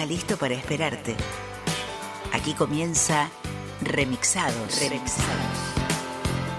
Está 0.00 0.06
listo 0.14 0.38
para 0.38 0.54
esperarte. 0.54 1.14
Aquí 2.32 2.54
comienza 2.54 3.28
Remixados. 3.82 4.80
Remixados. 4.80 5.28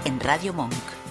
En 0.04 0.20
Radio 0.20 0.52
Monk. 0.52 1.01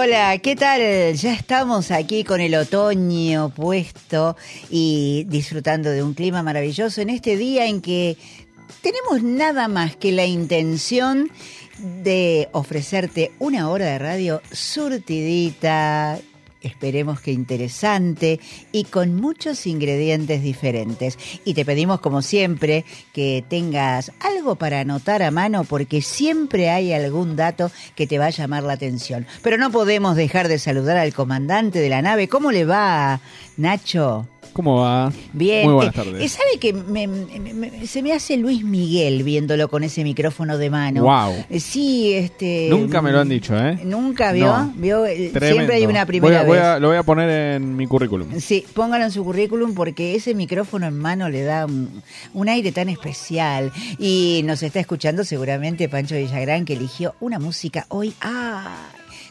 Hola, 0.00 0.38
¿qué 0.38 0.54
tal? 0.54 1.14
Ya 1.16 1.34
estamos 1.34 1.90
aquí 1.90 2.22
con 2.22 2.40
el 2.40 2.54
otoño 2.54 3.48
puesto 3.48 4.36
y 4.70 5.24
disfrutando 5.26 5.90
de 5.90 6.04
un 6.04 6.14
clima 6.14 6.40
maravilloso 6.40 7.00
en 7.00 7.10
este 7.10 7.36
día 7.36 7.66
en 7.66 7.80
que 7.80 8.16
tenemos 8.80 9.24
nada 9.24 9.66
más 9.66 9.96
que 9.96 10.12
la 10.12 10.24
intención 10.24 11.32
de 12.04 12.48
ofrecerte 12.52 13.32
una 13.40 13.70
hora 13.70 13.86
de 13.86 13.98
radio 13.98 14.40
surtidita, 14.52 16.20
esperemos 16.62 17.20
que 17.20 17.32
interesante 17.32 18.40
y 18.72 18.84
con 18.84 19.14
muchos 19.14 19.66
ingredientes 19.66 20.42
diferentes. 20.42 21.18
Y 21.44 21.54
te 21.54 21.64
pedimos 21.64 22.00
como 22.00 22.22
siempre 22.22 22.84
que 23.12 23.44
tengas 23.48 24.12
algo 24.20 24.56
para 24.56 24.80
anotar 24.80 25.22
a 25.22 25.30
mano 25.30 25.64
porque 25.64 26.02
siempre 26.02 26.70
hay 26.70 26.92
algún 26.92 27.36
dato 27.36 27.70
que 27.94 28.06
te 28.06 28.18
va 28.18 28.26
a 28.26 28.30
llamar 28.30 28.62
la 28.62 28.74
atención. 28.74 29.26
Pero 29.42 29.58
no 29.58 29.70
podemos 29.70 30.16
dejar 30.16 30.48
de 30.48 30.58
saludar 30.58 30.96
al 30.96 31.14
comandante 31.14 31.80
de 31.80 31.88
la 31.88 32.02
nave. 32.02 32.28
¿Cómo 32.28 32.52
le 32.52 32.64
va, 32.64 33.20
Nacho? 33.56 34.26
¿Cómo 34.52 34.76
va? 34.80 35.12
Bien. 35.32 35.64
Muy 35.64 35.74
buenas 35.74 35.94
Eh, 35.94 35.96
tardes. 35.96 36.22
eh, 36.22 36.28
¿Sabe 36.28 36.58
que 36.60 36.72
me- 36.72 37.06
me- 37.06 37.54
me- 37.54 37.86
se 37.86 38.02
me 38.02 38.12
hace 38.12 38.36
Luis 38.36 38.64
Miguel 38.64 39.22
viéndolo 39.22 39.68
con 39.68 39.84
ese 39.84 40.02
micrófono 40.04 40.58
de 40.58 40.70
mano? 40.70 41.02
Wow. 41.02 41.44
Eh, 41.50 41.60
Sí, 41.60 42.12
este... 42.14 42.68
Nunca 42.70 43.00
me 43.02 43.12
lo 43.12 43.20
han 43.20 43.28
dicho, 43.28 43.56
¿eh? 43.56 43.78
¿Nunca 43.84 44.32
vio? 44.32 44.46
No. 44.46 44.72
¿Vio? 44.76 45.02
Tremendo. 45.04 45.40
Siempre 45.46 45.76
hay 45.76 45.86
una 45.86 46.00
Voy 46.04 46.06
primera 46.06 46.42
voy 46.44 46.56
vez. 46.56 46.64
a- 46.66 46.78
lo 46.80 46.88
voy 46.88 46.96
a 46.96 47.02
poner 47.02 47.28
en 47.56 47.76
mi 47.76 47.86
currículum. 47.86 48.40
Sí, 48.40 48.64
póngalo 48.74 49.04
en 49.04 49.10
su 49.10 49.22
currículum 49.24 49.74
porque 49.74 50.14
ese 50.14 50.34
micrófono 50.34 50.86
en 50.86 50.98
mano 50.98 51.28
le 51.28 51.42
da 51.42 51.66
un, 51.66 52.02
un 52.34 52.48
aire 52.48 52.72
tan 52.72 52.88
especial. 52.88 53.70
Y 53.98 54.42
nos 54.44 54.62
está 54.62 54.80
escuchando 54.80 55.24
seguramente 55.24 55.88
Pancho 55.88 56.16
Villagrán 56.16 56.64
que 56.64 56.72
eligió 56.74 57.14
una 57.20 57.38
música 57.38 57.86
hoy. 57.88 58.12
¡Ah! 58.20 58.88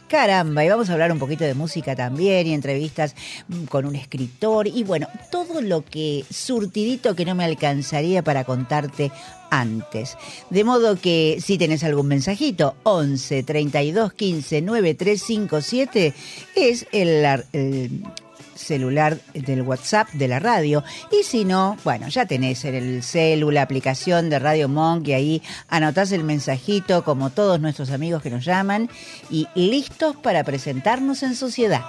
Caramba, 0.08 0.64
y 0.64 0.68
vamos 0.70 0.88
a 0.88 0.94
hablar 0.94 1.12
un 1.12 1.18
poquito 1.18 1.44
de 1.44 1.52
música 1.52 1.94
también 1.94 2.46
y 2.46 2.54
entrevistas 2.54 3.14
mm, 3.48 3.64
con 3.64 3.84
un 3.84 3.94
escritor 3.94 4.66
y 4.66 4.82
bueno, 4.82 5.06
todo 5.30 5.60
lo 5.60 5.84
que 5.84 6.24
surtidito 6.30 7.14
que 7.14 7.26
no 7.26 7.34
me 7.34 7.44
alcanzaría 7.44 8.22
para 8.22 8.44
contarte 8.44 9.12
antes. 9.50 10.16
De 10.48 10.64
modo 10.64 10.96
que 10.96 11.38
si 11.44 11.58
tenés 11.58 11.84
algún 11.84 12.08
mensajito, 12.08 12.74
11 12.84 13.42
32 13.42 14.14
15 14.14 14.62
9357 14.62 16.14
es 16.56 16.86
el, 16.92 17.44
el 17.52 18.02
celular 18.58 19.18
del 19.34 19.62
WhatsApp 19.62 20.10
de 20.12 20.28
la 20.28 20.38
radio. 20.38 20.84
Y 21.10 21.22
si 21.22 21.44
no, 21.44 21.76
bueno, 21.84 22.08
ya 22.08 22.26
tenés 22.26 22.64
en 22.64 22.74
el 22.74 23.02
celu 23.02 23.50
la 23.50 23.62
aplicación 23.62 24.30
de 24.30 24.38
Radio 24.38 24.68
Monk 24.68 25.08
y 25.08 25.12
ahí 25.12 25.42
anotás 25.68 26.12
el 26.12 26.24
mensajito 26.24 27.04
como 27.04 27.30
todos 27.30 27.60
nuestros 27.60 27.90
amigos 27.90 28.22
que 28.22 28.30
nos 28.30 28.44
llaman 28.44 28.90
y 29.30 29.48
listos 29.54 30.16
para 30.16 30.44
presentarnos 30.44 31.22
en 31.22 31.34
sociedad. 31.34 31.82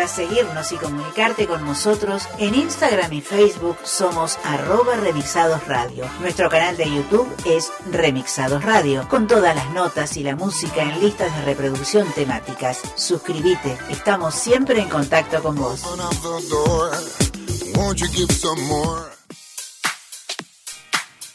Para 0.00 0.08
seguirnos 0.08 0.72
y 0.72 0.76
comunicarte 0.76 1.46
con 1.46 1.62
nosotros, 1.66 2.26
en 2.38 2.54
Instagram 2.54 3.12
y 3.12 3.20
Facebook 3.20 3.76
somos 3.84 4.38
arroba 4.44 4.96
remixados 4.96 5.68
radio. 5.68 6.06
Nuestro 6.22 6.48
canal 6.48 6.74
de 6.78 6.90
YouTube 6.90 7.28
es 7.44 7.70
Remixados 7.92 8.64
Radio, 8.64 9.06
con 9.10 9.26
todas 9.26 9.54
las 9.54 9.68
notas 9.74 10.16
y 10.16 10.22
la 10.22 10.36
música 10.36 10.84
en 10.84 11.00
listas 11.00 11.36
de 11.36 11.44
reproducción 11.44 12.10
temáticas. 12.14 12.80
Suscríbete, 12.94 13.76
estamos 13.90 14.34
siempre 14.34 14.80
en 14.80 14.88
contacto 14.88 15.42
con 15.42 15.56
vos. 15.56 15.82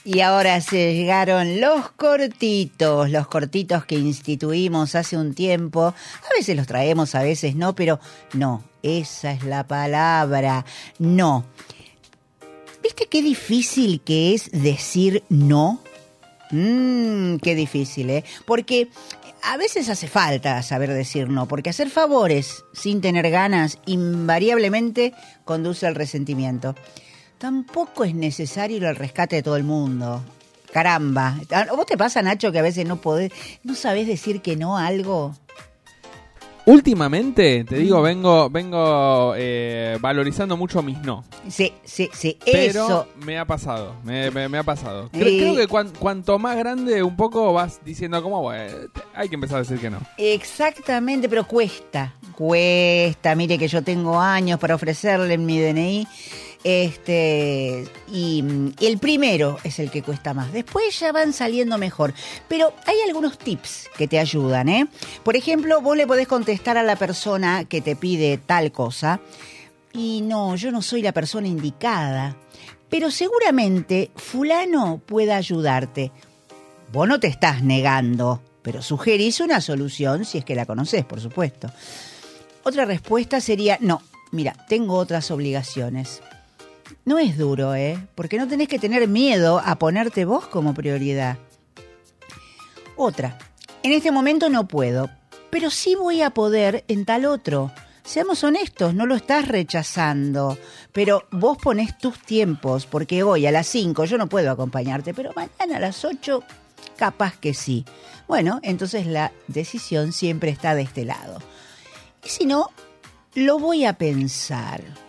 Y 0.08 0.20
ahora 0.20 0.62
se 0.62 0.94
llegaron 0.94 1.60
los 1.60 1.90
cortitos, 1.90 3.10
los 3.10 3.28
cortitos 3.28 3.86
que 3.86 3.96
instituimos 3.96 4.94
hace 4.94 5.18
un 5.18 5.34
tiempo. 5.34 5.82
A 5.88 6.38
veces 6.38 6.56
los 6.56 6.68
traemos, 6.68 7.16
a 7.16 7.24
veces 7.24 7.56
no, 7.56 7.74
pero 7.74 8.00
no, 8.34 8.64
esa 8.84 9.32
es 9.32 9.44
la 9.44 9.66
palabra, 9.66 10.64
no. 11.00 11.46
¿Viste 12.84 13.08
qué 13.08 13.24
difícil 13.24 14.00
que 14.02 14.36
es 14.36 14.52
decir 14.52 15.24
no? 15.30 15.82
Mmm, 16.52 17.38
qué 17.38 17.56
difícil, 17.56 18.12
¿eh? 18.12 18.24
Porque 18.46 18.90
a 19.42 19.58
veces 19.58 19.90
hace 19.90 20.08
falta 20.08 20.62
saber 20.62 20.94
decir 20.94 21.30
no, 21.30 21.48
porque 21.48 21.72
hacer 21.72 21.90
favores 21.90 22.64
sin 22.74 23.02
tener 23.02 23.32
ganas 23.32 23.80
invariablemente 23.88 25.16
conduce 25.46 25.88
al 25.88 25.96
resentimiento. 25.96 26.76
Tampoco 27.38 28.04
es 28.04 28.16
necesario 28.16 28.88
al 28.88 28.96
rescate 28.96 29.38
de 29.38 29.44
todo 29.44 29.58
el 29.58 29.64
mundo. 29.64 30.24
Caramba. 30.72 31.36
¿A 31.52 31.74
¿Vos 31.76 31.86
te 31.86 31.98
pasa, 31.98 32.22
Nacho, 32.22 32.52
que 32.52 32.60
a 32.60 32.64
veces 32.64 32.86
no 32.86 32.98
podés, 32.98 33.32
no 33.64 33.76
sabés 33.76 34.08
decir 34.08 34.42
que 34.42 34.56
no 34.56 34.78
a 34.78 34.88
algo? 34.88 35.34
Últimamente, 36.68 37.64
te 37.64 37.76
digo, 37.78 38.02
vengo 38.02 38.50
vengo 38.50 39.36
eh, 39.38 40.00
valorizando 40.02 40.58
mucho 40.58 40.82
mis 40.82 40.98
no. 40.98 41.24
Sí, 41.48 41.72
sí, 41.84 42.10
sí. 42.12 42.40
Pero 42.44 42.86
Eso. 42.86 43.08
me 43.24 43.38
ha 43.38 43.46
pasado, 43.46 43.94
me, 44.04 44.32
me- 44.32 44.50
me 44.50 44.58
ha 44.58 44.64
pasado. 44.64 45.10
Creo, 45.12 45.26
creo 45.26 45.56
que 45.56 45.68
cuan- 45.68 45.92
cuanto 46.00 46.40
más 46.40 46.58
grande 46.58 47.04
un 47.04 47.16
poco 47.16 47.54
vas 47.54 47.82
diciendo 47.86 48.22
como, 48.24 48.42
bueno, 48.42 48.74
hay 49.14 49.30
que 49.30 49.36
empezar 49.36 49.58
a 49.58 49.60
decir 49.60 49.78
que 49.80 49.92
no. 49.92 50.00
Exactamente, 50.18 51.30
pero 51.30 51.46
cuesta, 51.46 52.16
cuesta. 52.36 53.36
Mire 53.36 53.60
que 53.60 53.68
yo 53.68 53.84
tengo 53.84 54.20
años 54.20 54.60
para 54.60 54.74
ofrecerle 54.74 55.36
en 55.36 55.46
mi 55.46 55.60
DNI. 55.62 56.08
Este, 56.68 57.88
y, 58.12 58.42
mm, 58.42 58.74
el 58.82 58.98
primero 58.98 59.60
es 59.64 59.78
el 59.78 59.92
que 59.92 60.02
cuesta 60.02 60.34
más. 60.34 60.52
Después 60.52 61.00
ya 61.00 61.12
van 61.12 61.32
saliendo 61.32 61.78
mejor. 61.78 62.12
Pero 62.48 62.74
hay 62.88 62.96
algunos 63.06 63.38
tips 63.38 63.88
que 63.96 64.08
te 64.08 64.18
ayudan, 64.18 64.68
¿eh? 64.70 64.88
Por 65.24 65.36
ejemplo, 65.36 65.80
vos 65.82 65.96
le 65.96 66.08
podés 66.08 66.28
contestar 66.28 66.76
a 66.76 66.82
la 66.82 66.96
persona 66.96 67.66
que 67.66 67.82
te 67.82 67.96
pide 67.96 68.40
tal 68.40 68.72
cosa. 68.72 69.20
Y 69.94 70.22
no, 70.22 70.56
yo 70.56 70.72
no 70.72 70.82
soy 70.82 71.04
la 71.04 71.12
persona 71.12 71.48
indicada. 71.48 72.36
Pero 72.90 73.12
seguramente 73.12 74.10
fulano 74.16 75.00
pueda 75.06 75.36
ayudarte. 75.36 76.12
Vos 76.92 77.08
no 77.08 77.20
te 77.20 77.28
estás 77.28 77.62
negando, 77.62 78.42
pero 78.64 78.82
sugerís 78.82 79.40
una 79.40 79.62
solución 79.62 80.26
si 80.26 80.40
es 80.40 80.46
que 80.46 80.56
la 80.56 80.66
conoces, 80.66 81.06
por 81.06 81.22
supuesto. 81.22 81.70
Otra 82.64 82.86
respuesta 82.86 83.40
sería, 83.40 83.78
no, 83.82 84.02
mira, 84.32 84.56
tengo 84.68 84.96
otras 84.96 85.30
obligaciones. 85.30 86.24
No 87.06 87.20
es 87.20 87.38
duro, 87.38 87.76
¿eh? 87.76 88.00
Porque 88.16 88.40
no 88.40 88.48
tenés 88.48 88.68
que 88.68 88.80
tener 88.80 89.08
miedo 89.08 89.62
a 89.64 89.76
ponerte 89.76 90.26
vos 90.26 90.48
como 90.48 90.74
prioridad. 90.74 91.38
Otra, 92.98 93.38
en 93.84 93.92
este 93.92 94.12
momento 94.12 94.50
no 94.50 94.68
puedo, 94.68 95.12
pero 95.52 95.70
sí 95.70 95.94
voy 95.94 96.24
a 96.24 96.32
poder 96.32 96.84
en 96.88 97.06
tal 97.06 97.26
otro. 97.26 97.72
Seamos 98.04 98.44
honestos, 98.44 98.96
no 98.96 99.06
lo 99.06 99.16
estás 99.16 99.48
rechazando, 99.48 100.58
pero 100.92 101.28
vos 101.32 101.60
ponés 101.60 101.96
tus 101.98 102.18
tiempos, 102.20 102.88
porque 102.88 103.22
hoy 103.22 103.46
a 103.46 103.52
las 103.52 103.68
5 103.68 104.06
yo 104.06 104.18
no 104.18 104.28
puedo 104.28 104.50
acompañarte, 104.50 105.14
pero 105.14 105.32
mañana 105.36 105.78
a 105.78 105.80
las 105.80 106.04
8 106.04 106.44
capaz 106.98 107.38
que 107.38 107.54
sí. 107.54 107.86
Bueno, 108.28 108.60
entonces 108.64 109.06
la 109.06 109.32
decisión 109.48 110.12
siempre 110.12 110.50
está 110.50 110.74
de 110.74 110.82
este 110.82 111.06
lado. 111.06 111.40
Y 112.24 112.30
si 112.30 112.46
no, 112.46 112.72
lo 113.36 113.60
voy 113.60 113.86
a 113.86 113.94
pensar. 113.94 115.05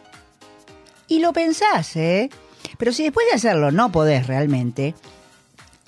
Y 1.08 1.20
lo 1.20 1.32
pensás, 1.32 1.96
¿eh? 1.96 2.30
Pero 2.78 2.92
si 2.92 3.04
después 3.04 3.26
de 3.28 3.36
hacerlo 3.36 3.70
no 3.70 3.92
podés 3.92 4.26
realmente, 4.26 4.94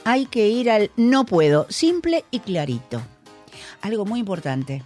hay 0.04 0.26
que 0.26 0.48
ir 0.48 0.70
al 0.70 0.90
no 0.96 1.26
puedo, 1.26 1.66
simple 1.68 2.24
y 2.30 2.40
clarito. 2.40 3.02
Algo 3.82 4.04
muy 4.04 4.20
importante, 4.20 4.82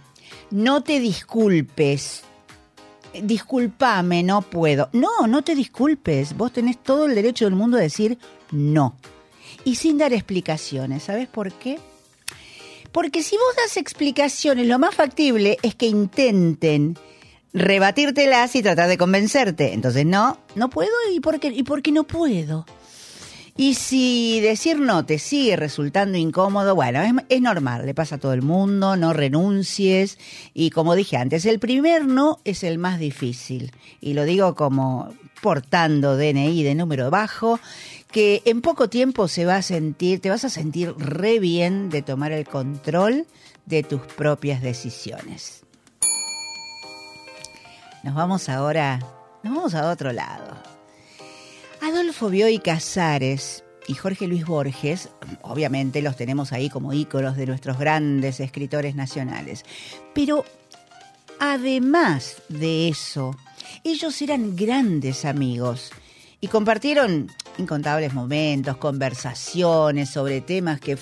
no 0.51 0.83
te 0.83 0.99
disculpes. 0.99 2.23
disculpame, 3.21 4.23
no 4.23 4.41
puedo. 4.41 4.89
No, 4.91 5.27
no 5.27 5.43
te 5.43 5.55
disculpes. 5.55 6.35
Vos 6.35 6.51
tenés 6.51 6.81
todo 6.81 7.05
el 7.05 7.15
derecho 7.15 7.45
del 7.45 7.55
mundo 7.55 7.77
a 7.77 7.81
decir 7.81 8.17
no. 8.51 8.95
Y 9.63 9.75
sin 9.75 9.97
dar 9.97 10.13
explicaciones. 10.13 11.03
¿Sabes 11.03 11.27
por 11.27 11.51
qué? 11.53 11.79
Porque 12.91 13.23
si 13.23 13.35
vos 13.35 13.55
das 13.55 13.77
explicaciones, 13.77 14.67
lo 14.67 14.77
más 14.77 14.93
factible 14.93 15.57
es 15.61 15.75
que 15.75 15.87
intenten 15.87 16.97
rebatírtelas 17.53 18.55
y 18.55 18.63
tratar 18.63 18.89
de 18.89 18.97
convencerte. 18.97 19.73
Entonces, 19.73 20.05
no, 20.05 20.39
no 20.55 20.69
puedo 20.69 20.91
y 21.13 21.19
por 21.19 21.39
qué, 21.39 21.47
y 21.49 21.63
por 21.63 21.81
qué 21.81 21.91
no 21.91 22.03
puedo. 22.03 22.65
Y 23.55 23.75
si 23.75 24.39
decir 24.41 24.79
no 24.79 25.05
te 25.05 25.19
sigue 25.19 25.55
resultando 25.55 26.17
incómodo, 26.17 26.73
bueno, 26.73 27.01
es, 27.01 27.13
es, 27.29 27.39
normal, 27.39 27.85
le 27.85 27.93
pasa 27.93 28.15
a 28.15 28.17
todo 28.17 28.33
el 28.33 28.41
mundo, 28.41 28.95
no 28.95 29.13
renuncies. 29.13 30.17
Y 30.55 30.71
como 30.71 30.95
dije 30.95 31.17
antes, 31.17 31.45
el 31.45 31.59
primer 31.59 32.07
no 32.07 32.39
es 32.45 32.63
el 32.63 32.79
más 32.79 32.97
difícil. 32.97 33.71
Y 34.01 34.15
lo 34.15 34.25
digo 34.25 34.55
como 34.55 35.13
portando 35.43 36.17
DNI 36.17 36.63
de 36.63 36.73
número 36.73 37.11
bajo, 37.11 37.59
que 38.09 38.41
en 38.45 38.61
poco 38.61 38.89
tiempo 38.89 39.27
se 39.27 39.45
va 39.45 39.57
a 39.57 39.61
sentir, 39.61 40.19
te 40.19 40.29
vas 40.29 40.45
a 40.45 40.49
sentir 40.49 40.95
re 40.97 41.39
bien 41.39 41.89
de 41.89 42.01
tomar 42.01 42.31
el 42.31 42.47
control 42.47 43.27
de 43.65 43.83
tus 43.83 44.01
propias 44.01 44.63
decisiones. 44.63 45.62
Nos 48.03 48.15
vamos 48.15 48.49
ahora, 48.49 48.99
nos 49.43 49.55
vamos 49.55 49.73
a 49.75 49.89
otro 49.89 50.11
lado. 50.11 50.57
Adolfo 51.81 52.29
Bioy 52.29 52.59
Casares 52.59 53.63
y 53.87 53.93
Jorge 53.93 54.27
Luis 54.27 54.45
Borges, 54.45 55.09
obviamente 55.41 56.01
los 56.01 56.17
tenemos 56.17 56.51
ahí 56.51 56.69
como 56.69 56.91
íconos 56.91 57.37
de 57.37 57.45
nuestros 57.45 57.79
grandes 57.79 58.41
escritores 58.41 58.95
nacionales. 58.95 59.63
Pero 60.13 60.43
además 61.39 62.41
de 62.49 62.89
eso, 62.89 63.37
ellos 63.85 64.21
eran 64.21 64.57
grandes 64.57 65.23
amigos 65.23 65.91
y 66.41 66.49
compartieron 66.49 67.31
incontables 67.57 68.13
momentos, 68.13 68.77
conversaciones 68.77 70.09
sobre 70.09 70.41
temas 70.41 70.79
que, 70.79 70.97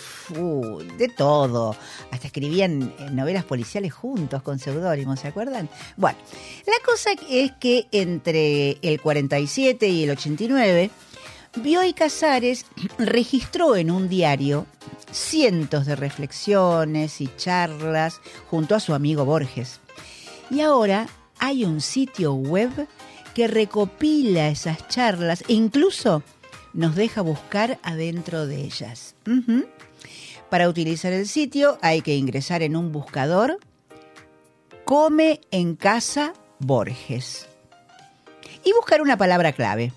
de 0.97 1.07
todo. 1.09 1.75
Hasta 2.11 2.27
escribían 2.27 2.93
novelas 3.11 3.43
policiales 3.43 3.93
juntos 3.93 4.41
con 4.41 4.59
seudónimos, 4.59 5.19
¿se 5.19 5.27
acuerdan? 5.27 5.69
Bueno, 5.97 6.17
la 6.65 6.85
cosa 6.85 7.11
es 7.29 7.51
que 7.53 7.87
entre 7.91 8.77
el 8.81 8.99
47 9.01 9.87
y 9.87 10.03
el 10.03 10.11
89, 10.11 10.91
Bioy 11.55 11.93
Casares 11.93 12.65
registró 12.97 13.75
en 13.75 13.91
un 13.91 14.07
diario 14.07 14.65
cientos 15.11 15.85
de 15.85 15.95
reflexiones 15.95 17.19
y 17.21 17.29
charlas 17.35 18.21
junto 18.49 18.75
a 18.75 18.79
su 18.79 18.93
amigo 18.93 19.25
Borges. 19.25 19.79
Y 20.49 20.61
ahora 20.61 21.07
hay 21.39 21.65
un 21.65 21.81
sitio 21.81 22.33
web 22.33 22.69
que 23.33 23.47
recopila 23.47 24.49
esas 24.49 24.87
charlas 24.87 25.43
e 25.47 25.53
incluso 25.53 26.23
nos 26.73 26.95
deja 26.95 27.21
buscar 27.21 27.79
adentro 27.83 28.47
de 28.47 28.61
ellas. 28.61 29.15
Para 30.49 30.67
utilizar 30.69 31.13
el 31.13 31.27
sitio 31.27 31.77
hay 31.81 32.01
que 32.01 32.15
ingresar 32.15 32.61
en 32.63 32.75
un 32.75 32.91
buscador 32.91 33.59
Come 34.83 35.39
en 35.51 35.75
casa 35.75 36.33
Borges 36.59 37.47
y 38.63 38.73
buscar 38.73 39.01
una 39.01 39.15
palabra 39.15 39.53
clave. 39.53 39.93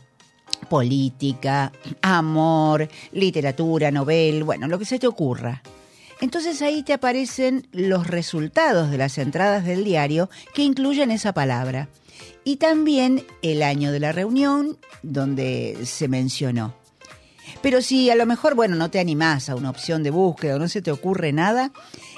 Política, 0.69 1.73
amor, 2.01 2.89
literatura, 3.13 3.91
novel, 3.91 4.45
bueno, 4.45 4.69
lo 4.69 4.79
que 4.79 4.85
se 4.85 4.99
te 4.99 5.07
ocurra. 5.07 5.63
Entonces 6.21 6.63
ahí 6.63 6.83
te 6.83 6.93
aparecen 6.93 7.67
los 7.73 8.07
resultados 8.07 8.91
de 8.91 8.99
las 8.99 9.19
entradas 9.19 9.65
del 9.65 9.85
diario 9.85 10.31
que 10.55 10.63
incluyen 10.63 11.11
esa 11.11 11.35
palabra 11.35 11.89
y 12.45 12.57
también 12.57 13.25
el 13.43 13.63
año 13.63 13.93
de 13.93 14.01
la 14.01 14.13
reunión 14.13 14.79
donde 15.03 15.79
se 15.85 16.09
mencionó. 16.09 16.75
Pero 17.63 17.83
si 17.83 18.11
a 18.11 18.15
lo 18.15 18.27
mejor, 18.27 18.55
bueno, 18.55 18.77
no 18.77 18.91
te 18.91 19.01
animás 19.01 19.49
a 19.49 19.57
una 19.57 19.71
opción 19.71 20.03
de 20.03 20.11
búsqueda 20.11 20.57
o 20.57 20.59
no 20.59 20.69
se 20.69 20.83
te 20.83 20.91
ocurre 20.91 21.33
nada, 21.33 21.73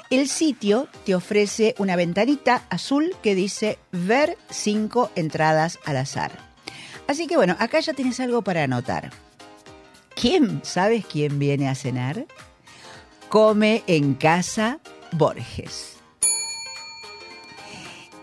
el 0.09 0.27
sitio 0.27 0.87
te 1.05 1.15
ofrece 1.15 1.75
una 1.77 1.95
ventanita 1.95 2.65
azul 2.69 3.15
que 3.21 3.35
dice 3.35 3.77
ver 3.91 4.37
cinco 4.49 5.11
entradas 5.15 5.79
al 5.85 5.97
azar. 5.97 6.31
Así 7.07 7.27
que 7.27 7.37
bueno, 7.37 7.55
acá 7.59 7.79
ya 7.79 7.93
tienes 7.93 8.19
algo 8.19 8.41
para 8.41 8.63
anotar. 8.63 9.11
¿Quién? 10.15 10.61
¿Sabes 10.63 11.05
quién 11.05 11.39
viene 11.39 11.69
a 11.69 11.75
cenar? 11.75 12.25
Come 13.29 13.83
en 13.87 14.15
casa 14.15 14.79
Borges. 15.11 15.96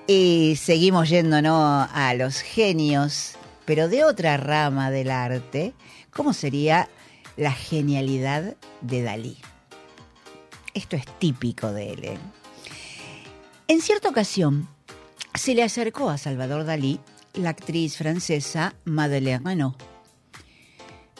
Y 0.06 0.56
seguimos 0.56 1.08
yéndonos 1.08 1.88
a 1.90 2.12
los 2.12 2.40
genios, 2.40 3.36
pero 3.64 3.88
de 3.88 4.04
otra 4.04 4.36
rama 4.36 4.90
del 4.90 5.10
arte, 5.10 5.72
¿cómo 6.10 6.34
sería 6.34 6.90
la 7.38 7.52
genialidad 7.52 8.54
de 8.82 9.02
Dalí? 9.02 9.38
Esto 10.74 10.96
es 10.96 11.06
típico 11.18 11.72
de 11.72 11.92
él. 11.92 12.04
¿eh? 12.04 12.18
En 13.66 13.80
cierta 13.80 14.10
ocasión, 14.10 14.68
se 15.32 15.54
le 15.54 15.62
acercó 15.62 16.10
a 16.10 16.18
Salvador 16.18 16.64
Dalí 16.64 17.00
la 17.32 17.50
actriz 17.50 17.96
francesa 17.96 18.74
Madeleine 18.84 19.42
Renaud. 19.42 19.74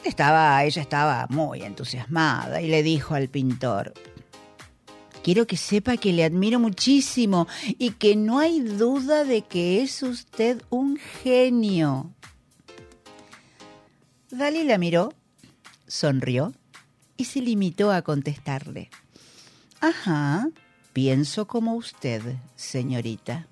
Estaba, 0.04 0.62
ella 0.62 0.82
estaba 0.82 1.26
muy 1.30 1.62
entusiasmada 1.62 2.60
y 2.60 2.68
le 2.68 2.82
dijo 2.82 3.14
al 3.14 3.28
pintor, 3.30 3.94
quiero 5.24 5.46
que 5.46 5.56
sepa 5.56 5.96
que 5.96 6.12
le 6.12 6.22
admiro 6.22 6.60
muchísimo 6.60 7.48
y 7.78 7.92
que 7.92 8.14
no 8.14 8.38
hay 8.38 8.60
duda 8.60 9.24
de 9.24 9.42
que 9.42 9.82
es 9.82 10.02
usted 10.02 10.62
un 10.68 10.98
genio. 11.22 12.12
Dalí 14.30 14.64
la 14.64 14.76
miró, 14.76 15.14
sonrió 15.86 16.52
y 17.16 17.24
se 17.24 17.40
limitó 17.40 17.90
a 17.90 18.02
contestarle. 18.02 18.90
Ajá, 19.80 20.48
pienso 20.92 21.46
como 21.46 21.74
usted, 21.74 22.22
señorita. 22.54 23.46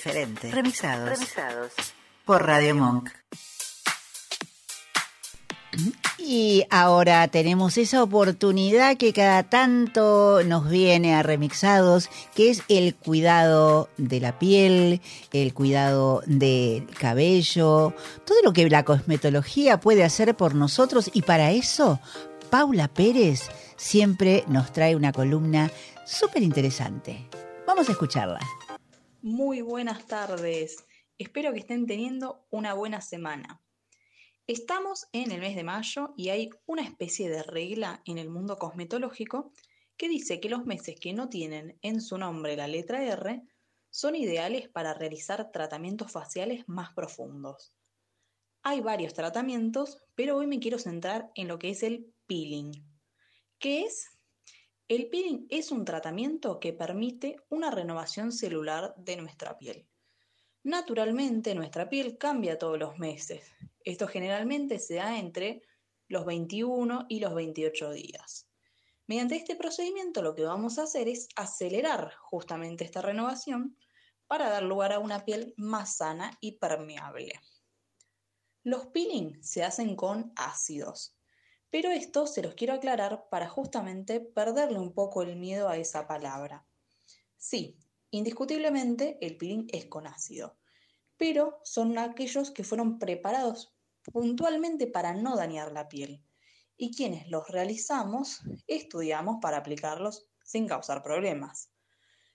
Diferente. 0.00 0.50
Remixados. 0.50 1.10
Remixados. 1.10 1.72
Por 2.24 2.46
Radio 2.46 2.74
Monk. 2.74 3.10
Y 6.18 6.64
ahora 6.70 7.28
tenemos 7.28 7.76
esa 7.76 8.02
oportunidad 8.02 8.96
que 8.96 9.12
cada 9.12 9.42
tanto 9.44 10.42
nos 10.44 10.68
viene 10.68 11.14
a 11.14 11.22
remixados, 11.22 12.08
que 12.34 12.50
es 12.50 12.62
el 12.68 12.94
cuidado 12.94 13.88
de 13.96 14.20
la 14.20 14.38
piel, 14.38 15.00
el 15.32 15.54
cuidado 15.54 16.22
del 16.26 16.86
cabello, 16.86 17.94
todo 18.24 18.38
lo 18.42 18.52
que 18.52 18.68
la 18.68 18.84
cosmetología 18.84 19.80
puede 19.80 20.02
hacer 20.02 20.34
por 20.36 20.54
nosotros 20.54 21.10
y 21.12 21.22
para 21.22 21.52
eso 21.52 22.00
Paula 22.50 22.88
Pérez 22.88 23.48
siempre 23.76 24.44
nos 24.48 24.72
trae 24.72 24.96
una 24.96 25.12
columna 25.12 25.70
súper 26.04 26.42
interesante. 26.42 27.28
Vamos 27.66 27.88
a 27.88 27.92
escucharla. 27.92 28.40
Muy 29.22 29.60
buenas 29.60 30.06
tardes. 30.06 30.82
Espero 31.18 31.52
que 31.52 31.58
estén 31.58 31.86
teniendo 31.86 32.46
una 32.48 32.72
buena 32.72 33.02
semana. 33.02 33.60
Estamos 34.46 35.08
en 35.12 35.30
el 35.30 35.40
mes 35.40 35.54
de 35.56 35.62
mayo 35.62 36.14
y 36.16 36.30
hay 36.30 36.48
una 36.64 36.80
especie 36.80 37.28
de 37.28 37.42
regla 37.42 38.00
en 38.06 38.16
el 38.16 38.30
mundo 38.30 38.56
cosmetológico 38.56 39.52
que 39.98 40.08
dice 40.08 40.40
que 40.40 40.48
los 40.48 40.64
meses 40.64 40.98
que 40.98 41.12
no 41.12 41.28
tienen 41.28 41.78
en 41.82 42.00
su 42.00 42.16
nombre 42.16 42.56
la 42.56 42.66
letra 42.66 43.04
R 43.04 43.42
son 43.90 44.16
ideales 44.16 44.70
para 44.70 44.94
realizar 44.94 45.52
tratamientos 45.52 46.10
faciales 46.10 46.66
más 46.66 46.94
profundos. 46.94 47.74
Hay 48.62 48.80
varios 48.80 49.12
tratamientos, 49.12 49.98
pero 50.14 50.38
hoy 50.38 50.46
me 50.46 50.60
quiero 50.60 50.78
centrar 50.78 51.30
en 51.34 51.46
lo 51.46 51.58
que 51.58 51.68
es 51.68 51.82
el 51.82 52.10
peeling. 52.26 52.72
¿Qué 53.58 53.82
es? 53.82 54.18
El 54.90 55.08
peeling 55.08 55.46
es 55.50 55.70
un 55.70 55.84
tratamiento 55.84 56.58
que 56.58 56.72
permite 56.72 57.36
una 57.48 57.70
renovación 57.70 58.32
celular 58.32 58.92
de 58.96 59.18
nuestra 59.18 59.56
piel. 59.56 59.86
Naturalmente, 60.64 61.54
nuestra 61.54 61.88
piel 61.88 62.18
cambia 62.18 62.58
todos 62.58 62.76
los 62.76 62.98
meses. 62.98 63.52
Esto 63.84 64.08
generalmente 64.08 64.80
se 64.80 64.96
da 64.96 65.16
entre 65.16 65.62
los 66.08 66.26
21 66.26 67.06
y 67.08 67.20
los 67.20 67.32
28 67.36 67.92
días. 67.92 68.48
Mediante 69.06 69.36
este 69.36 69.54
procedimiento 69.54 70.22
lo 70.22 70.34
que 70.34 70.42
vamos 70.42 70.76
a 70.80 70.82
hacer 70.82 71.06
es 71.06 71.28
acelerar 71.36 72.12
justamente 72.16 72.82
esta 72.82 73.00
renovación 73.00 73.76
para 74.26 74.50
dar 74.50 74.64
lugar 74.64 74.92
a 74.92 74.98
una 74.98 75.24
piel 75.24 75.54
más 75.56 75.98
sana 75.98 76.36
y 76.40 76.58
permeable. 76.58 77.38
Los 78.64 78.86
peeling 78.86 79.40
se 79.40 79.62
hacen 79.62 79.94
con 79.94 80.32
ácidos, 80.34 81.14
pero 81.70 81.90
esto 81.90 82.26
se 82.26 82.42
los 82.42 82.54
quiero 82.54 82.74
aclarar 82.74 83.28
para 83.30 83.48
justamente 83.48 84.20
perderle 84.20 84.78
un 84.78 84.92
poco 84.92 85.22
el 85.22 85.36
miedo 85.36 85.68
a 85.68 85.76
esa 85.76 86.06
palabra. 86.06 86.66
Sí, 87.36 87.78
Indiscutiblemente, 88.12 89.18
el 89.20 89.36
peeling 89.36 89.68
es 89.72 89.86
con 89.86 90.08
ácido, 90.08 90.58
pero 91.16 91.60
son 91.62 91.96
aquellos 91.96 92.50
que 92.50 92.64
fueron 92.64 92.98
preparados 92.98 93.72
puntualmente 94.12 94.88
para 94.88 95.14
no 95.14 95.36
dañar 95.36 95.70
la 95.70 95.88
piel. 95.88 96.24
Y 96.76 96.90
quienes 96.90 97.28
los 97.28 97.46
realizamos, 97.46 98.40
estudiamos 98.66 99.36
para 99.40 99.58
aplicarlos 99.58 100.28
sin 100.42 100.66
causar 100.66 101.04
problemas. 101.04 101.70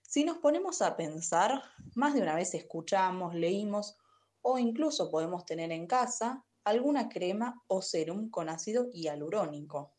Si 0.01 0.23
nos 0.23 0.37
ponemos 0.37 0.81
a 0.81 0.95
pensar, 0.95 1.61
más 1.93 2.13
de 2.13 2.21
una 2.21 2.35
vez 2.35 2.53
escuchamos, 2.53 3.35
leímos 3.35 3.97
o 4.41 4.57
incluso 4.57 5.11
podemos 5.11 5.45
tener 5.45 5.73
en 5.73 5.87
casa 5.87 6.45
alguna 6.65 7.09
crema 7.09 7.63
o 7.67 7.81
serum 7.81 8.29
con 8.29 8.49
ácido 8.49 8.89
hialurónico. 8.91 9.95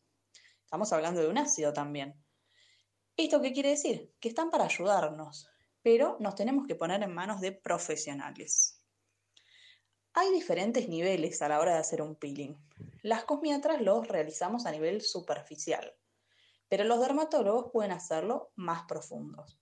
Estamos 0.63 0.91
hablando 0.91 1.21
de 1.21 1.29
un 1.29 1.37
ácido 1.37 1.73
también. 1.73 2.13
¿Esto 3.15 3.41
qué 3.41 3.53
quiere 3.53 3.69
decir? 3.69 4.13
Que 4.19 4.29
están 4.29 4.51
para 4.51 4.65
ayudarnos, 4.65 5.49
pero 5.81 6.17
nos 6.19 6.35
tenemos 6.35 6.67
que 6.67 6.75
poner 6.75 7.01
en 7.01 7.13
manos 7.13 7.39
de 7.39 7.53
profesionales. 7.53 8.83
Hay 10.13 10.31
diferentes 10.31 10.89
niveles 10.89 11.41
a 11.41 11.47
la 11.47 11.59
hora 11.59 11.73
de 11.73 11.79
hacer 11.79 12.01
un 12.01 12.15
peeling. 12.15 12.55
Las 13.01 13.23
cosmiatras 13.23 13.81
los 13.81 14.07
realizamos 14.07 14.65
a 14.65 14.71
nivel 14.71 15.01
superficial, 15.01 15.95
pero 16.67 16.83
los 16.83 16.99
dermatólogos 16.99 17.71
pueden 17.71 17.91
hacerlo 17.91 18.51
más 18.55 18.83
profundos. 18.87 19.57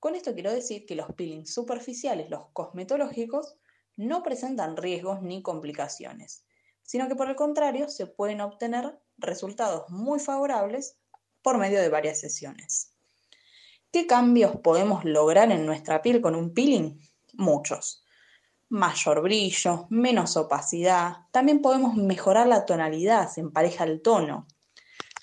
Con 0.00 0.16
esto 0.16 0.34
quiero 0.34 0.52
decir 0.52 0.84
que 0.84 0.96
los 0.96 1.12
peelings 1.14 1.54
superficiales, 1.54 2.28
los 2.28 2.48
cosmetológicos, 2.52 3.56
no 3.96 4.22
presentan 4.22 4.76
riesgos 4.76 5.22
ni 5.22 5.42
complicaciones, 5.42 6.44
sino 6.82 7.08
que 7.08 7.16
por 7.16 7.28
el 7.28 7.36
contrario 7.36 7.88
se 7.88 8.06
pueden 8.06 8.40
obtener 8.40 8.98
resultados 9.16 9.88
muy 9.90 10.20
favorables 10.20 10.96
por 11.42 11.58
medio 11.58 11.80
de 11.80 11.88
varias 11.88 12.20
sesiones. 12.20 12.92
¿Qué 13.92 14.06
cambios 14.06 14.56
podemos 14.56 15.04
lograr 15.04 15.52
en 15.52 15.66
nuestra 15.66 16.02
piel 16.02 16.20
con 16.20 16.34
un 16.34 16.52
peeling? 16.52 16.98
Muchos. 17.34 18.04
Mayor 18.68 19.22
brillo, 19.22 19.86
menos 19.90 20.36
opacidad. 20.36 21.18
También 21.30 21.62
podemos 21.62 21.94
mejorar 21.94 22.48
la 22.48 22.66
tonalidad, 22.66 23.30
se 23.30 23.40
empareja 23.40 23.84
el 23.84 24.02
tono. 24.02 24.48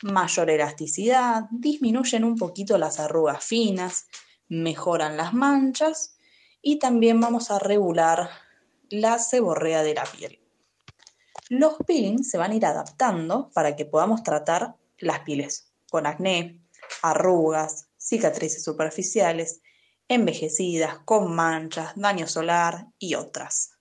Mayor 0.04 0.50
elasticidad, 0.50 1.48
disminuyen 1.52 2.24
un 2.24 2.38
poquito 2.38 2.78
las 2.78 3.00
arrugas 3.00 3.44
finas, 3.44 4.08
mejoran 4.48 5.18
las 5.18 5.34
manchas 5.34 6.16
y 6.62 6.80
también 6.80 7.20
vamos 7.20 7.52
a 7.52 7.60
regular 7.60 8.30
la 8.92 9.20
seborrea 9.20 9.84
de 9.84 9.96
la 9.96 10.04
piel. 10.04 10.40
Los 11.50 11.78
peelings 11.88 12.30
se 12.30 12.38
van 12.38 12.52
a 12.52 12.56
ir 12.56 12.66
adaptando 12.66 13.50
para 13.54 13.76
que 13.76 13.86
podamos 13.86 14.24
tratar 14.24 14.76
las 15.00 15.22
pieles 15.22 15.72
con 15.90 16.06
acné, 16.06 16.60
arrugas, 17.02 17.88
cicatrices 17.98 18.64
superficiales, 18.64 19.62
envejecidas, 20.08 21.00
con 21.06 21.34
manchas, 21.34 21.94
daño 21.96 22.28
solar 22.28 22.88
y 23.00 23.16
otras. 23.16 23.72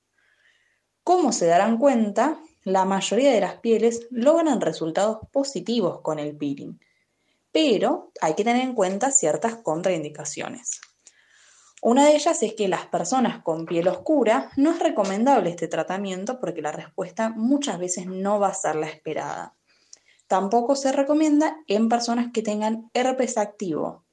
Como 1.02 1.33
se 1.33 1.47
darán 1.47 1.79
cuenta, 1.79 2.38
la 2.62 2.85
mayoría 2.85 3.33
de 3.33 3.40
las 3.40 3.57
pieles 3.57 4.07
logran 4.11 4.61
resultados 4.61 5.19
positivos 5.33 6.02
con 6.02 6.19
el 6.19 6.37
peeling, 6.37 6.79
pero 7.50 8.12
hay 8.21 8.35
que 8.35 8.45
tener 8.45 8.62
en 8.62 8.75
cuenta 8.75 9.11
ciertas 9.11 9.57
contraindicaciones. 9.57 10.81
Una 11.82 12.06
de 12.06 12.14
ellas 12.14 12.42
es 12.42 12.54
que 12.54 12.68
las 12.68 12.87
personas 12.87 13.42
con 13.42 13.64
piel 13.66 13.88
oscura 13.88 14.50
no 14.56 14.70
es 14.72 14.78
recomendable 14.78 15.50
este 15.50 15.68
tratamiento 15.68 16.38
porque 16.38 16.62
la 16.62 16.72
respuesta 16.72 17.30
muchas 17.30 17.78
veces 17.78 18.06
no 18.06 18.38
va 18.38 18.49
a 18.49 18.54
ser 18.54 18.76
la 18.76 18.88
esperada. 18.88 19.54
Tampoco 20.26 20.76
se 20.76 20.92
recomienda 20.92 21.56
en 21.66 21.88
personas 21.88 22.28
que 22.32 22.42
tengan 22.42 22.90
herpes 22.94 23.38
activo, 23.38 24.04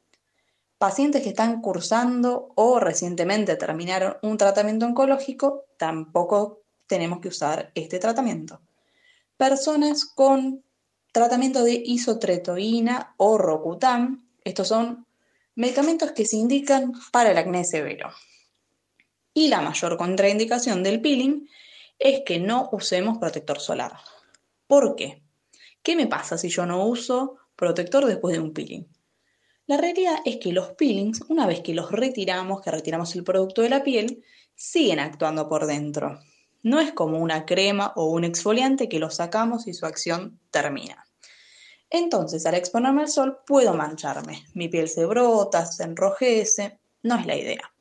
Pacientes 0.78 1.24
que 1.24 1.30
están 1.30 1.60
cursando 1.62 2.52
o 2.54 2.80
recientemente 2.80 3.56
terminaron 3.56 4.18
un 4.22 4.38
tratamiento 4.38 4.86
oncológico, 4.86 5.66
tampoco 5.76 6.62
tenemos 6.86 7.20
que 7.20 7.30
usar 7.30 7.72
este 7.74 7.98
tratamiento. 7.98 8.62
Personas 9.38 10.06
con 10.06 10.64
tratamiento 11.12 11.64
de 11.64 11.82
isotretoína 11.84 13.16
o 13.18 13.40
Rocutam, 13.40 14.30
estos 14.44 14.68
son 14.68 15.07
medicamentos 15.58 16.12
que 16.12 16.26
se 16.26 16.38
indican 16.38 16.94
para 17.12 17.32
el 17.32 17.38
acné 17.38 17.66
severo. 17.66 18.12
Y 19.34 19.48
la 19.48 19.60
mayor 19.60 19.98
contraindicación 19.98 20.84
del 20.84 21.02
peeling 21.02 21.50
es 21.98 22.22
que 22.26 22.38
no 22.38 22.70
usemos 22.72 23.18
protector 23.18 23.60
solar. 23.60 23.94
¿Por 24.68 24.96
qué? 24.96 25.24
¿Qué 25.82 25.96
me 25.96 26.06
pasa 26.06 26.38
si 26.38 26.50
yo 26.50 26.68
no 26.68 26.86
uso 26.86 27.38
protector 27.56 28.06
después 28.06 28.34
de 28.36 28.40
un 28.40 28.54
peeling? 28.54 28.86
La 29.66 29.78
realidad 29.78 30.18
es 30.26 30.38
que 30.38 30.54
los 30.54 30.74
peelings, 30.74 31.22
una 31.28 31.48
vez 31.48 31.62
que 31.62 31.74
los 31.74 31.92
retiramos, 31.92 32.62
que 32.62 32.70
retiramos 32.70 33.16
el 33.16 33.24
producto 33.24 33.64
de 33.64 33.70
la 33.70 33.84
piel, 33.84 34.24
siguen 34.54 35.00
actuando 35.00 35.50
por 35.50 35.66
dentro. 35.66 36.20
No 36.62 36.80
es 36.80 36.92
como 36.92 37.18
una 37.18 37.48
crema 37.48 37.94
o 37.96 38.06
un 38.06 38.26
exfoliante 38.26 38.88
que 38.88 39.00
lo 39.00 39.10
sacamos 39.10 39.68
y 39.68 39.74
su 39.74 39.88
acción 39.88 40.40
termina. 40.52 41.07
Entonces, 41.90 42.46
al 42.46 42.56
exponerme 42.56 43.02
al 43.02 43.10
sol, 43.10 43.40
puedo 43.46 43.74
mancharme. 43.74 44.46
Mi 44.54 44.68
piel 44.68 44.90
se 44.90 45.06
brota, 45.06 45.66
se 45.66 45.84
enrojece. 45.84 46.80
No 47.04 47.16
es 47.16 47.26
la 47.26 47.36
idea. 47.36 47.72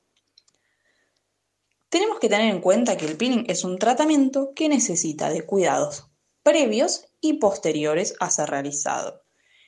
Tenemos 1.88 2.18
que 2.18 2.28
tener 2.28 2.52
en 2.52 2.60
cuenta 2.60 2.96
que 2.96 3.06
el 3.06 3.16
peeling 3.16 3.44
es 3.48 3.64
un 3.64 3.78
tratamiento 3.78 4.52
que 4.54 4.68
necesita 4.68 5.30
de 5.30 5.44
cuidados 5.44 6.10
previos 6.46 7.08
y 7.20 7.34
posteriores 7.34 8.14
a 8.20 8.30
ser 8.30 8.50
realizado. 8.50 9.24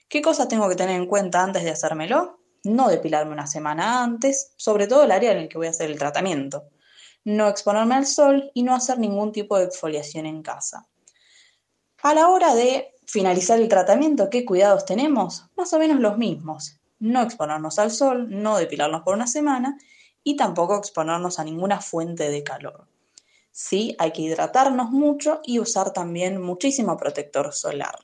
¿Qué 0.08 0.22
cosas 0.22 0.46
tengo 0.46 0.68
que 0.68 0.76
tener 0.76 0.94
en 0.94 1.08
cuenta 1.08 1.42
antes 1.42 1.64
de 1.64 1.70
hacérmelo? 1.70 2.38
No 2.62 2.88
depilarme 2.88 3.32
una 3.32 3.48
semana 3.48 4.04
antes, 4.04 4.52
sobre 4.56 4.86
todo 4.86 5.02
el 5.02 5.10
área 5.10 5.32
en 5.32 5.38
el 5.38 5.48
que 5.48 5.58
voy 5.58 5.66
a 5.66 5.70
hacer 5.70 5.90
el 5.90 5.98
tratamiento. 5.98 6.68
No 7.24 7.48
exponerme 7.48 7.96
al 7.96 8.06
sol 8.06 8.52
y 8.54 8.62
no 8.62 8.76
hacer 8.76 9.00
ningún 9.00 9.32
tipo 9.32 9.58
de 9.58 9.64
exfoliación 9.64 10.26
en 10.26 10.42
casa. 10.42 10.86
A 12.04 12.14
la 12.14 12.28
hora 12.28 12.54
de 12.54 12.94
finalizar 13.08 13.58
el 13.58 13.68
tratamiento, 13.68 14.28
¿qué 14.28 14.44
cuidados 14.44 14.84
tenemos? 14.84 15.46
Más 15.56 15.72
o 15.72 15.78
menos 15.78 15.98
los 15.98 16.18
mismos. 16.18 16.78
No 16.98 17.22
exponernos 17.22 17.78
al 17.78 17.90
sol, 17.90 18.26
no 18.28 18.58
depilarnos 18.58 19.00
por 19.02 19.14
una 19.14 19.26
semana 19.26 19.78
y 20.22 20.36
tampoco 20.36 20.76
exponernos 20.76 21.38
a 21.38 21.44
ninguna 21.44 21.80
fuente 21.80 22.28
de 22.28 22.42
calor. 22.42 22.86
Sí, 23.50 23.96
hay 23.98 24.12
que 24.12 24.20
hidratarnos 24.20 24.90
mucho 24.90 25.40
y 25.42 25.58
usar 25.58 25.94
también 25.94 26.40
muchísimo 26.40 26.98
protector 26.98 27.54
solar. 27.54 27.98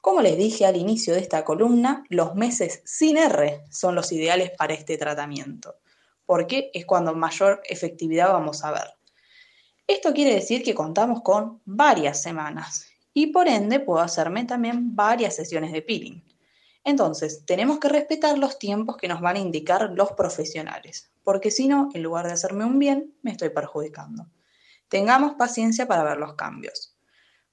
Como 0.00 0.22
les 0.22 0.38
dije 0.38 0.64
al 0.64 0.76
inicio 0.76 1.12
de 1.12 1.20
esta 1.20 1.44
columna, 1.44 2.02
los 2.08 2.34
meses 2.34 2.80
sin 2.86 3.18
R 3.18 3.62
son 3.70 3.94
los 3.94 4.10
ideales 4.10 4.52
para 4.56 4.72
este 4.72 4.96
tratamiento. 4.96 5.76
porque 6.24 6.70
es 6.72 6.86
cuando 6.86 7.14
mayor 7.14 7.60
efectividad 7.64 8.32
vamos 8.32 8.64
a 8.64 8.70
ver. 8.70 8.94
Esto 9.86 10.14
quiere 10.14 10.32
decir 10.32 10.62
que 10.62 10.72
contamos 10.72 11.20
con 11.20 11.60
varias 11.66 12.22
semanas 12.22 12.91
y 13.14 13.28
por 13.28 13.48
ende 13.48 13.80
puedo 13.80 14.00
hacerme 14.00 14.44
también 14.44 14.94
varias 14.96 15.36
sesiones 15.36 15.72
de 15.72 15.82
peeling. 15.82 16.22
Entonces, 16.84 17.44
tenemos 17.46 17.78
que 17.78 17.88
respetar 17.88 18.38
los 18.38 18.58
tiempos 18.58 18.96
que 18.96 19.08
nos 19.08 19.20
van 19.20 19.36
a 19.36 19.40
indicar 19.40 19.90
los 19.94 20.12
profesionales, 20.12 21.12
porque 21.22 21.50
si 21.50 21.68
no, 21.68 21.88
en 21.94 22.02
lugar 22.02 22.26
de 22.26 22.32
hacerme 22.32 22.64
un 22.64 22.78
bien, 22.78 23.14
me 23.22 23.30
estoy 23.30 23.50
perjudicando. 23.50 24.26
Tengamos 24.88 25.34
paciencia 25.34 25.86
para 25.86 26.04
ver 26.04 26.18
los 26.18 26.34
cambios. 26.34 26.96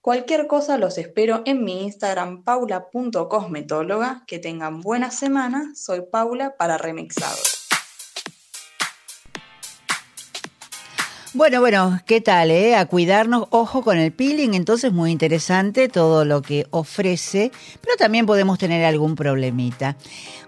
Cualquier 0.02 0.48
cosa 0.48 0.78
los 0.78 0.98
espero 0.98 1.42
en 1.46 1.64
mi 1.64 1.84
Instagram 1.84 2.44
paula.cosmetóloga. 2.44 4.24
Que 4.28 4.40
tengan 4.40 4.82
buena 4.82 5.12
semana. 5.12 5.74
Soy 5.76 6.02
Paula 6.10 6.56
para 6.58 6.78
Remixados. 6.78 7.59
Bueno, 11.34 11.60
bueno, 11.60 12.00
¿qué 12.08 12.22
tal? 12.22 12.50
Eh? 12.50 12.76
A 12.76 12.88
cuidarnos, 12.88 13.46
ojo 13.52 13.84
con 13.84 14.00
el 14.00 14.12
peeling, 14.12 14.56
entonces 14.56 14.92
muy 14.92 15.12
interesante 15.12 15.88
todo 15.88 16.26
lo 16.26 16.42
que 16.42 16.66
ofrece, 16.72 17.52
pero 17.82 17.96
también 17.98 18.26
podemos 18.26 18.58
tener 18.58 18.84
algún 18.84 19.16
problemita. 19.16 19.96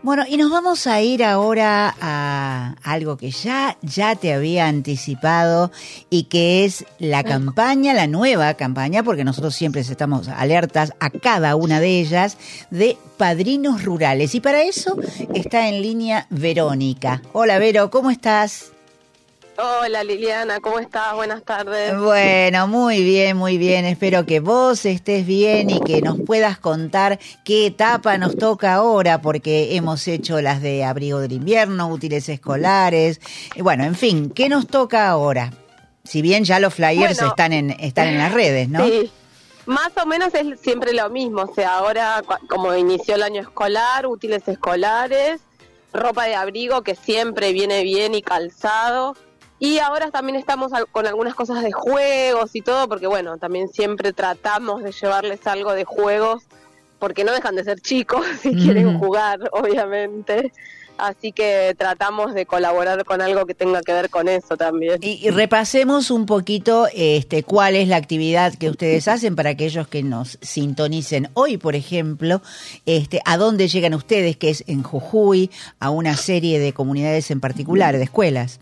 Bueno, 0.02 0.24
y 0.28 0.38
nos 0.38 0.50
vamos 0.50 0.88
a 0.88 1.00
ir 1.00 1.24
ahora 1.24 1.96
a 2.02 2.76
algo 2.82 3.16
que 3.16 3.30
ya, 3.30 3.78
ya 3.84 4.16
te 4.16 4.34
había 4.34 4.68
anticipado 4.68 5.72
y 6.10 6.24
que 6.24 6.66
es 6.66 6.84
la 6.98 7.24
campaña, 7.24 7.94
la 7.94 8.08
nueva 8.08 8.56
campaña, 8.56 9.04
porque 9.04 9.24
nosotros 9.24 9.54
siempre 9.54 9.82
estamos 9.82 10.30
alertas 10.30 10.94
a 11.00 11.12
cada 11.12 11.56
una 11.56 11.80
de 11.80 12.00
ellas, 12.00 12.40
de 12.72 12.98
padrinos 13.18 13.84
rurales. 13.84 14.34
Y 14.34 14.40
para 14.40 14.64
eso 14.64 14.98
está 15.36 15.70
en 15.70 15.84
línea 15.84 16.26
Verónica. 16.32 17.22
Hola 17.34 17.60
Vero, 17.60 17.92
¿cómo 17.92 18.10
estás? 18.10 18.72
Hola 19.64 20.04
Liliana, 20.04 20.60
¿cómo 20.60 20.80
estás? 20.80 21.14
Buenas 21.14 21.44
tardes. 21.44 21.96
Bueno, 21.96 22.68
muy 22.68 23.04
bien, 23.04 23.38
muy 23.38 23.60
bien. 23.60 23.86
Espero 23.86 24.26
que 24.26 24.40
vos 24.40 24.86
estés 24.86 25.24
bien 25.28 25.70
y 25.70 25.80
que 25.82 26.02
nos 26.02 26.20
puedas 26.20 26.58
contar 26.58 27.20
qué 27.44 27.68
etapa 27.68 28.18
nos 28.18 28.36
toca 28.38 28.74
ahora, 28.74 29.22
porque 29.22 29.76
hemos 29.76 30.08
hecho 30.08 30.42
las 30.42 30.64
de 30.64 30.84
abrigo 30.84 31.20
del 31.20 31.34
invierno, 31.34 31.90
útiles 31.90 32.28
escolares. 32.28 33.22
Bueno, 33.60 33.84
en 33.84 33.94
fin, 33.94 34.32
¿qué 34.32 34.50
nos 34.50 34.66
toca 34.66 35.08
ahora? 35.08 35.52
Si 36.06 36.24
bien 36.24 36.44
ya 36.44 36.60
los 36.60 36.74
flyers 36.74 37.22
están, 37.22 37.54
en, 37.54 37.70
están 37.80 38.08
en 38.08 38.18
las 38.18 38.34
redes, 38.34 38.68
¿no? 38.68 38.84
Sí. 38.88 39.12
Más 39.68 39.92
o 40.02 40.08
menos 40.08 40.34
es 40.34 40.60
siempre 40.60 40.92
lo 40.92 41.08
mismo, 41.12 41.44
o 41.44 41.54
sea, 41.54 41.78
ahora 41.78 42.24
como 42.50 42.74
inició 42.74 43.14
el 43.14 43.22
año 43.22 43.42
escolar, 43.42 44.08
útiles 44.08 44.48
escolares, 44.48 45.42
ropa 45.94 46.26
de 46.26 46.34
abrigo 46.34 46.82
que 46.82 46.96
siempre 46.96 47.54
viene 47.54 47.84
bien 47.84 48.16
y 48.16 48.24
calzado, 48.24 49.16
y 49.64 49.78
ahora 49.78 50.10
también 50.10 50.38
estamos 50.38 50.72
con 50.92 51.06
algunas 51.06 51.36
cosas 51.36 51.62
de 51.62 51.72
juegos 51.72 52.56
y 52.56 52.62
todo, 52.62 52.88
porque 52.88 53.06
bueno, 53.06 53.38
también 53.38 53.70
siempre 53.70 54.12
tratamos 54.12 54.82
de 54.82 54.92
llevarles 54.92 55.46
algo 55.46 55.74
de 55.74 55.86
juegos, 55.86 56.46
porque 56.98 57.24
no 57.24 57.32
dejan 57.32 57.56
de 57.56 57.64
ser 57.64 57.80
chicos 57.80 58.26
si 58.42 58.56
quieren 58.56 58.98
jugar, 58.98 59.40
obviamente. 59.52 60.52
Así 60.98 61.32
que 61.32 61.76
tratamos 61.78 62.34
de 62.34 62.48
colaborar 62.48 63.06
con 63.06 63.22
algo 63.22 63.46
que 63.46 63.54
tenga 63.54 63.84
que 63.84 63.94
ver 63.94 64.10
con 64.10 64.28
eso 64.28 64.58
también. 64.58 64.98
Y, 65.02 65.30
repasemos 65.30 66.10
un 66.10 66.26
poquito 66.26 66.88
este, 66.96 67.44
cuál 67.44 67.76
es 67.76 67.88
la 67.88 67.98
actividad 67.98 68.56
que 68.56 68.72
ustedes 68.72 69.08
hacen 69.08 69.36
para 69.36 69.52
aquellos 69.52 69.88
que 69.88 70.02
nos 70.02 70.40
sintonicen 70.42 71.30
hoy, 71.36 71.58
por 71.58 71.76
ejemplo, 71.76 72.42
este, 72.88 73.22
a 73.26 73.38
dónde 73.38 73.68
llegan 73.68 73.94
ustedes, 73.94 74.38
que 74.38 74.50
es 74.50 74.64
en 74.66 74.82
Jujuy, 74.82 75.52
a 75.80 75.92
una 75.92 76.18
serie 76.18 76.58
de 76.58 76.74
comunidades 76.74 77.30
en 77.30 77.40
particular, 77.40 77.96
de 77.96 78.06
escuelas. 78.06 78.60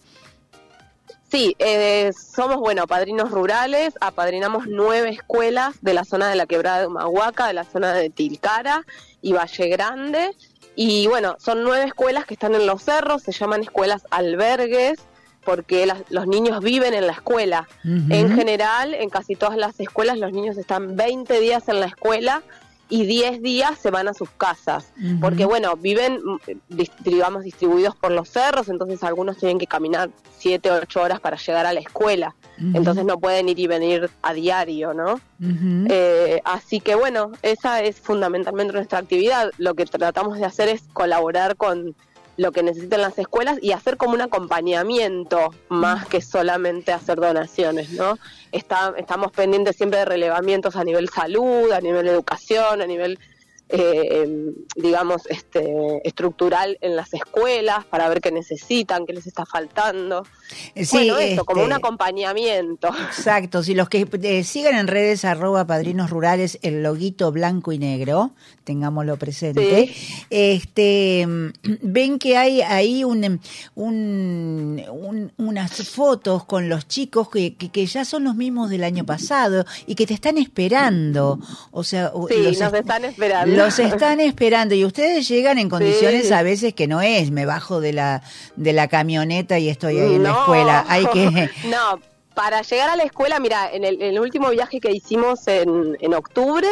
Sí, 1.29 1.55
eh, 1.59 2.11
somos, 2.13 2.57
bueno, 2.57 2.87
padrinos 2.87 3.29
rurales, 3.29 3.93
apadrinamos 4.01 4.65
nueve 4.67 5.09
escuelas 5.09 5.75
de 5.81 5.93
la 5.93 6.03
zona 6.03 6.27
de 6.27 6.35
la 6.35 6.47
Quebrada 6.47 6.79
de 6.79 6.87
Humahuaca, 6.87 7.47
de 7.47 7.53
la 7.53 7.65
zona 7.65 7.93
de 7.93 8.09
Tilcara 8.09 8.83
y 9.21 9.33
Valle 9.33 9.67
Grande. 9.67 10.31
Y 10.75 11.05
bueno, 11.07 11.35
son 11.39 11.63
nueve 11.63 11.85
escuelas 11.85 12.25
que 12.25 12.33
están 12.33 12.55
en 12.55 12.65
los 12.65 12.81
cerros, 12.81 13.21
se 13.21 13.31
llaman 13.31 13.61
escuelas 13.61 14.07
albergues, 14.09 14.99
porque 15.45 15.91
los 16.09 16.27
niños 16.27 16.63
viven 16.63 16.93
en 16.93 17.05
la 17.05 17.13
escuela. 17.13 17.67
En 17.83 18.35
general, 18.35 18.93
en 18.93 19.09
casi 19.09 19.35
todas 19.35 19.57
las 19.57 19.79
escuelas, 19.79 20.17
los 20.17 20.31
niños 20.31 20.57
están 20.57 20.95
20 20.95 21.39
días 21.39 21.67
en 21.69 21.79
la 21.79 21.85
escuela 21.85 22.41
y 22.89 23.05
10 23.05 23.41
días 23.41 23.77
se 23.79 23.91
van 23.91 24.07
a 24.07 24.13
sus 24.13 24.29
casas. 24.31 24.91
Porque, 25.21 25.45
bueno, 25.45 25.75
viven, 25.77 26.19
digamos, 27.03 27.43
distribuidos 27.43 27.95
por 27.95 28.11
los 28.11 28.29
cerros, 28.29 28.67
entonces 28.67 29.03
algunos 29.03 29.37
tienen 29.37 29.59
que 29.59 29.67
caminar 29.67 30.09
7 30.39 30.71
o 30.71 30.75
8 30.81 31.01
horas 31.01 31.19
para 31.19 31.37
llegar 31.37 31.65
a 31.65 31.73
la 31.73 31.79
escuela. 31.79 32.35
Entonces 32.73 33.05
no 33.05 33.19
pueden 33.19 33.47
ir 33.47 33.59
y 33.59 33.67
venir 33.67 34.09
a 34.21 34.33
diario, 34.33 34.93
¿no? 34.93 35.21
Eh, 35.89 36.41
así 36.43 36.79
que, 36.79 36.95
bueno, 36.95 37.31
esa 37.41 37.81
es 37.83 37.97
fundamentalmente 37.97 38.73
nuestra 38.73 38.99
actividad. 38.99 39.51
Lo 39.57 39.75
que 39.75 39.85
tratamos 39.85 40.37
de 40.37 40.45
hacer 40.45 40.67
es 40.67 40.81
colaborar 40.91 41.55
con 41.55 41.95
lo 42.39 42.53
que 42.53 42.63
necesitan 42.63 43.01
las 43.01 43.19
escuelas 43.19 43.59
y 43.61 43.73
hacer 43.73 43.97
como 43.97 44.13
un 44.13 44.21
acompañamiento 44.21 45.53
más 45.67 46.07
que 46.07 46.21
solamente 46.21 46.93
hacer 46.93 47.19
donaciones, 47.19 47.91
¿no? 47.91 48.17
Está, 48.53 48.93
estamos 48.97 49.33
pendientes 49.33 49.75
siempre 49.75 49.99
de 49.99 50.05
relevamientos 50.05 50.77
a 50.77 50.85
nivel 50.85 51.09
salud, 51.09 51.69
a 51.73 51.81
nivel 51.81 52.07
educación, 52.07 52.81
a 52.81 52.87
nivel 52.87 53.19
eh, 53.67 54.53
digamos, 54.77 55.27
este, 55.27 56.01
estructural 56.07 56.77
en 56.79 56.95
las 56.95 57.13
escuelas 57.13 57.83
para 57.85 58.07
ver 58.07 58.21
qué 58.21 58.31
necesitan, 58.31 59.05
qué 59.05 59.11
les 59.11 59.27
está 59.27 59.45
faltando. 59.45 60.25
Eh, 60.75 60.85
sí, 60.85 60.97
bueno, 60.97 61.17
eso, 61.19 61.45
como 61.45 61.63
un 61.63 61.71
este, 61.71 61.85
acompañamiento. 61.85 62.89
Exacto, 63.07 63.63
si 63.63 63.73
los 63.73 63.89
que 63.89 64.07
eh, 64.23 64.43
sigan 64.43 64.75
en 64.75 64.87
redes 64.87 65.25
arroba 65.25 65.65
padrinos 65.65 66.09
rurales 66.09 66.59
el 66.61 66.83
loguito 66.83 67.31
blanco 67.31 67.71
y 67.71 67.77
negro, 67.77 68.31
tengámoslo 68.63 69.17
presente, 69.17 69.93
este 70.29 71.27
ven 71.81 72.19
que 72.19 72.37
hay 72.37 72.61
ahí 72.61 73.03
un, 73.03 73.39
un, 73.75 75.31
unas 75.37 75.89
fotos 75.89 76.45
con 76.45 76.69
los 76.69 76.87
chicos 76.87 77.29
que, 77.29 77.55
que, 77.55 77.85
ya 77.85 78.05
son 78.05 78.23
los 78.23 78.35
mismos 78.35 78.69
del 78.69 78.83
año 78.83 79.05
pasado 79.05 79.65
y 79.85 79.95
que 79.95 80.05
te 80.05 80.13
están 80.13 80.37
esperando. 80.37 81.39
O 81.71 81.83
sea, 81.83 82.11
sí, 82.29 82.57
nos 82.59 82.73
están 82.73 83.05
esperando 83.05 83.55
los 83.55 83.79
están 83.79 84.19
esperando 84.19 84.75
y 84.75 84.85
ustedes 84.85 85.27
llegan 85.27 85.57
en 85.57 85.69
condiciones 85.69 86.31
a 86.31 86.43
veces 86.43 86.73
que 86.73 86.87
no 86.87 87.01
es, 87.01 87.31
me 87.31 87.45
bajo 87.45 87.81
de 87.81 87.93
la 87.93 88.21
de 88.55 88.73
la 88.73 88.87
camioneta 88.87 89.59
y 89.59 89.69
estoy 89.69 89.99
ahí 89.99 90.15
en 90.15 90.23
la 90.23 90.38
escuela. 90.39 90.85
Hay 90.87 91.05
que 91.07 91.49
No, 91.65 91.99
para 92.33 92.61
llegar 92.61 92.89
a 92.89 92.95
la 92.95 93.03
escuela, 93.03 93.39
mira, 93.39 93.69
en 93.71 93.83
el, 93.83 94.19
último 94.19 94.49
viaje 94.49 94.79
que 94.79 94.91
hicimos 94.91 95.47
en, 95.47 95.97
en 95.99 96.13
octubre, 96.13 96.67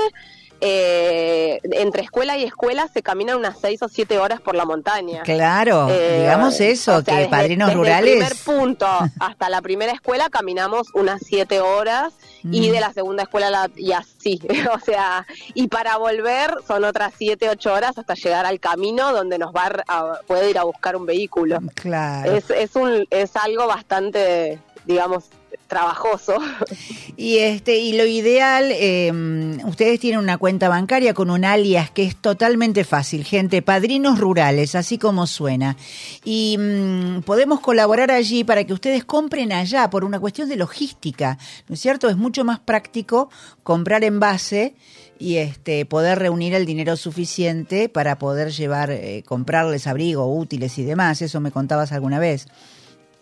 eh, 0.60 1.60
entre 1.64 2.02
escuela 2.02 2.36
y 2.38 2.44
escuela 2.44 2.88
se 2.92 3.04
caminan 3.04 3.38
unas 3.38 3.60
seis 3.60 3.82
o 3.84 3.88
siete 3.88 4.18
horas 4.18 4.42
por 4.42 4.56
la 4.56 4.66
montaña. 4.66 5.22
Claro, 5.22 5.88
eh, 5.90 6.22
digamos 6.22 6.60
eso, 6.60 7.04
que 7.04 7.28
padrinos 7.30 7.74
rurales. 7.74 8.12
el 8.12 8.18
primer 8.18 8.36
punto 8.44 8.88
hasta 9.20 9.50
la 9.50 9.62
primera 9.62 9.92
escuela 9.92 10.30
caminamos 10.30 10.88
unas 10.94 11.22
siete 11.24 11.62
horas 11.62 12.14
y 12.52 12.70
de 12.70 12.80
la 12.80 12.94
segunda 12.94 13.24
escuela 13.24 13.50
la, 13.50 13.70
y 13.76 13.92
así, 13.92 14.40
o 14.74 14.80
sea, 14.80 15.26
y 15.54 15.68
para 15.68 15.98
volver 15.98 16.56
son 16.68 16.84
otras 16.84 17.14
siete, 17.18 17.50
ocho 17.50 17.74
horas 17.74 17.98
hasta 17.98 18.14
llegar 18.14 18.46
al 18.46 18.60
camino 18.60 19.12
donde 19.12 19.38
nos 19.38 19.54
va 19.54 19.72
a, 19.88 20.20
puede 20.26 20.50
ir 20.50 20.58
a 20.58 20.64
buscar 20.64 20.96
un 20.96 21.06
vehículo. 21.06 21.60
Claro. 21.76 22.32
Es, 22.32 22.50
es, 22.50 22.76
un, 22.76 23.06
es 23.10 23.36
algo 23.36 23.68
bastante, 23.68 24.60
digamos, 24.86 25.26
trabajoso. 25.68 26.38
Y 27.16 27.38
este 27.38 27.78
y 27.78 27.98
lo 27.98 28.06
ideal, 28.06 28.70
eh, 28.72 29.12
ustedes 29.66 30.00
tienen 30.00 30.20
una 30.20 30.38
cuenta 30.38 30.70
bancaria 30.70 31.14
con 31.14 31.30
un 31.30 31.46
alias 31.46 31.90
que 31.90 32.04
es 32.04 32.16
totalmente 32.16 32.84
fácil, 32.84 33.24
gente, 33.24 33.62
padrinos 33.62 34.20
rurales, 34.20 34.76
así 34.76 34.98
como 34.98 35.28
suena. 35.28 35.78
Y 36.24 36.58
mm, 36.60 37.22
podemos 37.22 37.60
colaborar 37.60 38.12
allí 38.12 38.44
para 38.44 38.64
que 38.64 38.74
ustedes 38.74 39.04
compren 39.04 39.52
allá 39.52 39.90
por 39.90 40.06
una 40.06 40.20
cuestión 40.20 40.48
de 40.48 40.58
logística, 40.58 41.38
¿no 41.68 41.76
es 41.76 41.82
cierto? 41.82 42.10
Es 42.10 42.18
mucho 42.18 42.44
más 42.44 42.60
práctico 42.60 43.30
comprar 43.64 44.04
en 44.04 44.20
base 44.20 44.76
y 45.20 45.38
este 45.38 45.86
poder 45.86 46.20
reunir 46.20 46.54
el 46.54 46.66
dinero 46.66 46.96
suficiente 46.96 47.90
para 47.90 48.20
poder 48.20 48.52
llevar, 48.52 48.92
eh, 48.92 49.24
comprarles 49.26 49.88
abrigo, 49.88 50.32
útiles 50.38 50.78
y 50.78 50.84
demás. 50.84 51.22
Eso 51.22 51.40
me 51.40 51.52
contabas 51.52 51.92
alguna 51.92 52.20
vez. 52.20 52.48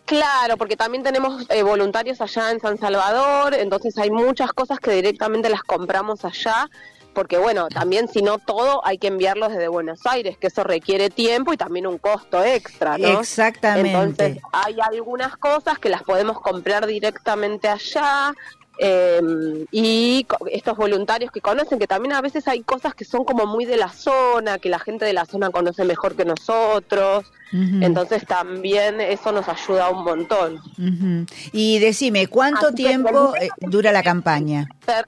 Claro, 0.06 0.58
porque 0.58 0.78
también 0.78 1.04
tenemos 1.04 1.46
eh, 1.50 1.64
voluntarios 1.64 2.22
allá 2.22 2.52
en 2.52 2.60
San 2.60 2.78
Salvador, 2.78 3.56
entonces 3.56 3.98
hay 3.98 4.12
muchas 4.12 4.54
cosas 4.54 4.80
que 4.80 4.92
directamente 4.92 5.50
las 5.50 5.64
compramos 5.64 6.24
allá, 6.24 6.70
porque 7.16 7.40
bueno, 7.40 7.70
también 7.70 8.08
si 8.08 8.22
no 8.22 8.38
todo 8.38 8.86
hay 8.86 9.00
que 9.00 9.08
enviarlos 9.08 9.52
desde 9.52 9.68
Buenos 9.68 10.06
Aires, 10.06 10.38
que 10.38 10.48
eso 10.48 10.64
requiere 10.64 11.10
tiempo 11.10 11.54
y 11.54 11.58
también 11.58 11.88
un 11.88 11.98
costo 11.98 12.44
extra, 12.44 13.00
¿no? 13.00 13.22
Exactamente. 13.22 13.90
Entonces 13.90 14.44
hay 14.52 14.76
algunas 14.80 15.38
cosas 15.38 15.80
que 15.80 15.90
las 15.90 16.04
podemos 16.04 16.40
comprar 16.40 16.86
directamente 16.86 17.68
allá, 17.68 18.36
eh, 18.78 19.66
y 19.72 20.26
estos 20.52 20.78
voluntarios 20.78 21.32
que 21.32 21.42
conocen, 21.42 21.80
que 21.80 21.88
también 21.88 22.14
a 22.14 22.22
veces 22.22 22.48
hay 22.48 22.62
cosas 22.62 22.94
que 22.94 23.06
son 23.06 23.24
como 23.24 23.46
muy 23.46 23.66
de 23.66 23.78
la 23.78 23.90
zona, 23.90 24.58
que 24.60 24.70
la 24.70 24.80
gente 24.80 25.06
de 25.06 25.14
la 25.14 25.26
zona 25.26 25.50
conoce 25.50 25.86
mejor 25.86 26.16
que 26.16 26.26
nosotros, 26.26 27.26
entonces 27.52 28.26
también 28.26 29.00
eso 29.00 29.32
nos 29.32 29.48
ayuda 29.48 29.90
un 29.90 30.04
montón. 30.04 30.56
Ujú. 30.78 31.26
Y 31.54 31.80
decime, 31.80 32.28
¿cuánto 32.28 32.68
Así 32.68 32.76
tiempo 32.76 33.34
eh, 33.40 33.48
dura 33.62 33.92
la 33.94 34.04
campaña? 34.04 34.68
Per- 34.86 35.08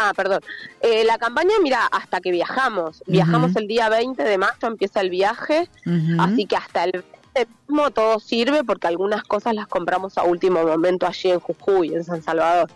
Ah, 0.00 0.12
perdón. 0.14 0.38
Eh, 0.80 1.02
la 1.04 1.18
campaña, 1.18 1.54
mira, 1.60 1.84
hasta 1.90 2.20
que 2.20 2.30
viajamos. 2.30 3.02
Viajamos 3.08 3.56
el 3.56 3.66
día 3.66 3.88
20 3.88 4.22
de 4.22 4.38
mayo, 4.38 4.52
empieza 4.62 5.00
el 5.00 5.10
viaje, 5.10 5.68
así 6.20 6.46
que 6.46 6.54
hasta 6.54 6.84
el 6.84 7.04
20 7.38 7.52
mismo 7.68 7.90
todo 7.90 8.20
sirve 8.20 8.64
porque 8.64 8.86
algunas 8.86 9.22
cosas 9.22 9.54
las 9.54 9.66
compramos 9.66 10.18
a 10.18 10.24
último 10.24 10.62
momento 10.64 11.06
allí 11.06 11.30
en 11.30 11.40
Jujuy, 11.40 11.94
en 11.94 12.04
San 12.04 12.22
Salvador. 12.22 12.70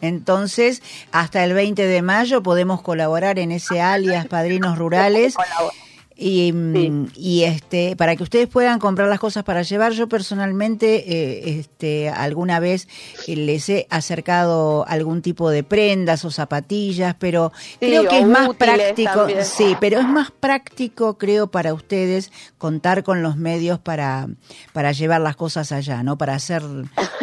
Entonces, 0.00 0.82
hasta 1.12 1.44
el 1.44 1.54
20 1.54 1.86
de 1.86 2.02
mayo 2.02 2.42
podemos 2.42 2.82
colaborar 2.82 3.38
en 3.38 3.52
ese 3.52 3.80
alias 3.80 4.26
Padrinos 4.26 4.78
Rurales. 4.78 5.34
Y, 6.20 6.52
mm, 6.52 6.74
Sí. 6.74 7.12
y 7.14 7.44
este 7.44 7.94
para 7.94 8.16
que 8.16 8.24
ustedes 8.24 8.48
puedan 8.48 8.80
comprar 8.80 9.08
las 9.08 9.20
cosas 9.20 9.44
para 9.44 9.62
llevar 9.62 9.92
yo 9.92 10.08
personalmente 10.08 11.04
eh, 11.06 11.60
este 11.60 12.08
alguna 12.08 12.58
vez 12.58 12.88
eh, 13.28 13.36
les 13.36 13.68
he 13.68 13.86
acercado 13.88 14.84
algún 14.88 15.22
tipo 15.22 15.48
de 15.48 15.62
prendas 15.62 16.24
o 16.24 16.32
zapatillas 16.32 17.14
pero 17.20 17.52
creo 17.78 18.08
que 18.08 18.18
es 18.18 18.26
más 18.26 18.52
práctico 18.56 19.12
también. 19.12 19.44
sí 19.44 19.76
pero 19.78 20.00
es 20.00 20.08
más 20.08 20.32
práctico 20.32 21.18
creo 21.18 21.46
para 21.46 21.72
ustedes 21.72 22.32
contar 22.58 23.04
con 23.04 23.22
los 23.22 23.36
medios 23.36 23.78
para 23.78 24.26
para 24.72 24.90
llevar 24.90 25.20
las 25.20 25.36
cosas 25.36 25.70
allá 25.70 26.02
no 26.02 26.18
para 26.18 26.34
hacer 26.34 26.64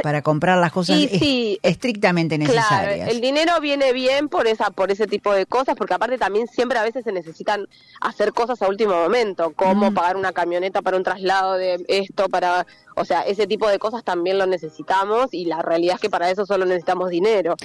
para 0.04 0.22
comprar 0.22 0.58
las 0.58 0.72
cosas 0.72 0.96
Y 1.02 1.10
sí, 1.20 1.60
estrictamente 1.64 2.38
Claro, 2.38 2.54
necesarias 2.54 3.10
el 3.10 3.20
dinero 3.20 3.60
viene 3.60 3.92
bien 3.92 4.30
por 4.30 4.48
esa 4.48 4.70
por 4.72 4.90
ese 4.90 5.06
tipo 5.06 5.34
de 5.34 5.46
cosas, 5.46 5.76
porque 5.76 5.96
aparte 5.96 6.18
también 6.18 6.48
siempre 6.48 6.80
a 6.80 6.84
veces 6.84 7.04
se 7.04 7.12
necesitan 7.12 7.68
hacer 8.00 8.32
cosas 8.32 8.62
a 8.62 8.70
último 8.70 8.85
momento, 8.88 9.52
como 9.56 9.92
Mm. 9.92 9.94
pagar 9.94 10.18
una 10.18 10.32
camioneta 10.32 10.82
para 10.82 10.98
un 10.98 11.04
traslado 11.04 11.54
de 11.56 11.84
esto, 11.88 12.30
para, 12.30 12.66
o 12.96 13.06
sea, 13.06 13.22
ese 13.22 13.46
tipo 13.48 13.68
de 13.70 13.78
cosas 13.80 14.04
también 14.04 14.38
lo 14.38 14.46
necesitamos 14.46 15.28
y 15.34 15.46
la 15.46 15.62
realidad 15.62 15.96
es 15.96 16.02
que 16.02 16.10
para 16.10 16.30
eso 16.30 16.46
solo 16.46 16.66
necesitamos 16.66 17.10
dinero. 17.10 17.56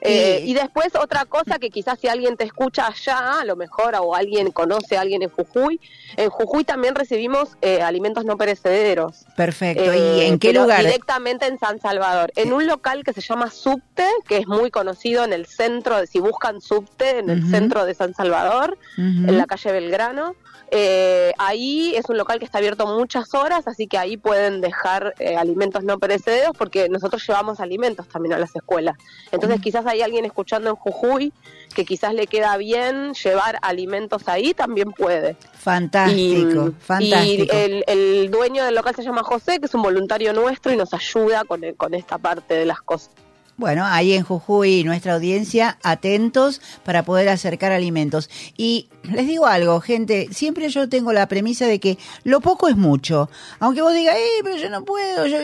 Eh, 0.00 0.40
Y- 0.44 0.50
y 0.50 0.54
después 0.54 0.94
otra 0.94 1.24
cosa 1.24 1.58
que 1.58 1.70
quizás 1.70 1.98
si 2.00 2.08
alguien 2.08 2.36
te 2.36 2.44
escucha 2.44 2.86
allá, 2.86 3.40
a 3.40 3.44
lo 3.44 3.56
mejor, 3.56 3.94
o 4.00 4.14
alguien 4.14 4.50
conoce 4.52 4.96
a 4.96 5.00
alguien 5.02 5.22
en 5.22 5.28
Jujuy, 5.30 5.80
en 6.16 6.30
Jujuy 6.30 6.64
también 6.64 6.94
recibimos 6.94 7.56
eh, 7.62 7.82
alimentos 7.82 8.24
no 8.24 8.36
perecederos. 8.36 9.24
perfecto 9.36 9.82
y 9.84 9.88
Eh, 10.20 10.26
en 10.28 10.38
qué 10.38 10.52
lugar 10.52 10.84
Directamente 10.84 11.46
en 11.46 11.58
San 11.58 11.80
Salvador, 11.80 12.32
en 12.36 12.52
un 12.52 12.66
local 12.66 13.02
que 13.04 13.12
se 13.12 13.20
llama 13.20 13.50
Subte, 13.50 14.06
que 14.28 14.36
es 14.38 14.46
muy 14.46 14.70
conocido 14.70 15.24
en 15.24 15.32
el 15.32 15.46
centro, 15.46 15.98
de, 16.00 16.06
si 16.06 16.20
buscan 16.20 16.60
Subte, 16.60 17.18
en 17.18 17.30
el 17.30 17.50
centro 17.50 17.84
de 17.84 17.94
San 17.94 18.14
Salvador, 18.14 18.78
en 18.96 19.36
la 19.36 19.46
calle 19.46 19.72
Belgrano. 19.72 20.34
Eh, 20.70 21.32
ahí 21.38 21.94
es 21.94 22.08
un 22.08 22.16
local 22.18 22.38
que 22.40 22.44
está 22.44 22.58
abierto 22.58 22.86
muchas 22.88 23.34
horas, 23.34 23.68
así 23.68 23.86
que 23.86 23.98
ahí 23.98 24.16
pueden 24.16 24.60
dejar 24.60 24.75
eh, 25.18 25.36
alimentos 25.36 25.82
no 25.84 25.98
perecederos 25.98 26.56
porque 26.56 26.88
nosotros 26.88 27.24
llevamos 27.26 27.60
alimentos 27.60 28.08
también 28.08 28.34
a 28.34 28.38
las 28.38 28.54
escuelas. 28.54 28.96
Entonces 29.32 29.60
quizás 29.60 29.86
hay 29.86 30.02
alguien 30.02 30.24
escuchando 30.24 30.70
en 30.70 30.76
Jujuy 30.76 31.32
que 31.74 31.84
quizás 31.84 32.14
le 32.14 32.26
queda 32.26 32.56
bien 32.56 33.12
llevar 33.14 33.58
alimentos 33.62 34.28
ahí, 34.28 34.54
también 34.54 34.92
puede. 34.92 35.36
fantástico 35.58 36.68
Y- 36.68 36.82
fantástico 36.82 37.54
Y 37.54 37.56
el, 37.56 37.84
el 37.86 38.30
dueño 38.30 38.64
del 38.64 38.74
local 38.74 38.94
se 38.94 39.02
llama 39.02 39.22
José, 39.22 39.58
que 39.60 39.66
es 39.66 39.74
un 39.74 39.82
voluntario 39.82 40.32
nuestro 40.32 40.72
y 40.72 40.76
nos 40.76 40.92
ayuda 40.94 41.44
con, 41.44 41.62
el- 41.64 41.76
con 41.76 41.94
esta 41.94 42.18
parte 42.18 42.54
de 42.54 42.64
las 42.66 42.80
cosas. 42.80 43.10
Bueno, 43.58 43.86
ahí 43.86 44.12
en 44.12 44.22
Jujuy, 44.22 44.84
nuestra 44.84 45.14
audiencia, 45.14 45.78
atentos 45.82 46.60
para 46.84 47.04
poder 47.04 47.30
acercar 47.30 47.72
alimentos. 47.72 48.28
Y 48.58 48.88
les 49.04 49.26
digo 49.26 49.46
algo, 49.46 49.80
gente, 49.80 50.28
siempre 50.30 50.68
yo 50.68 50.88
tengo 50.90 51.12
la 51.14 51.26
premisa 51.26 51.66
de 51.66 51.80
que 51.80 51.96
lo 52.24 52.40
poco 52.40 52.68
es 52.68 52.76
mucho. 52.76 53.30
Aunque 53.58 53.80
vos 53.80 53.94
digas, 53.94 54.14
eh, 54.16 54.40
pero 54.42 54.56
yo 54.56 54.68
no 54.68 54.84
puedo, 54.84 55.26
yo, 55.26 55.38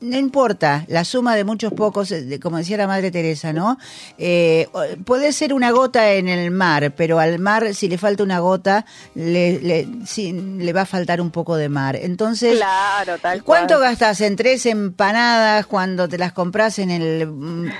no 0.00 0.16
importa, 0.18 0.84
la 0.86 1.04
suma 1.04 1.34
de 1.34 1.42
muchos 1.42 1.72
pocos, 1.72 2.12
eh, 2.12 2.22
de- 2.22 2.38
como 2.38 2.58
decía 2.58 2.76
la 2.76 2.86
Madre 2.86 3.10
Teresa, 3.10 3.52
¿no? 3.52 3.76
Eh, 4.18 4.68
puede 5.04 5.32
ser 5.32 5.52
una 5.52 5.72
gota 5.72 6.12
en 6.12 6.28
el 6.28 6.52
mar, 6.52 6.94
pero 6.96 7.18
al 7.18 7.40
mar, 7.40 7.74
si 7.74 7.88
le 7.88 7.98
falta 7.98 8.22
una 8.22 8.38
gota, 8.38 8.86
le, 9.16 9.58
le, 9.60 10.72
va 10.72 10.82
a 10.82 10.86
faltar 10.86 11.20
un 11.20 11.32
poco 11.32 11.56
de 11.56 11.68
mar. 11.68 11.96
Entonces, 11.96 12.56
Claro, 12.56 13.18
tal 13.18 13.42
¿Cuánto 13.42 13.80
gastas 13.80 14.20
en 14.20 14.36
tres 14.36 14.64
empanadas 14.66 15.66
cuando 15.66 16.08
te 16.08 16.18
las 16.18 16.32
compras 16.32 16.78
en 16.78 16.90
el 16.92 17.26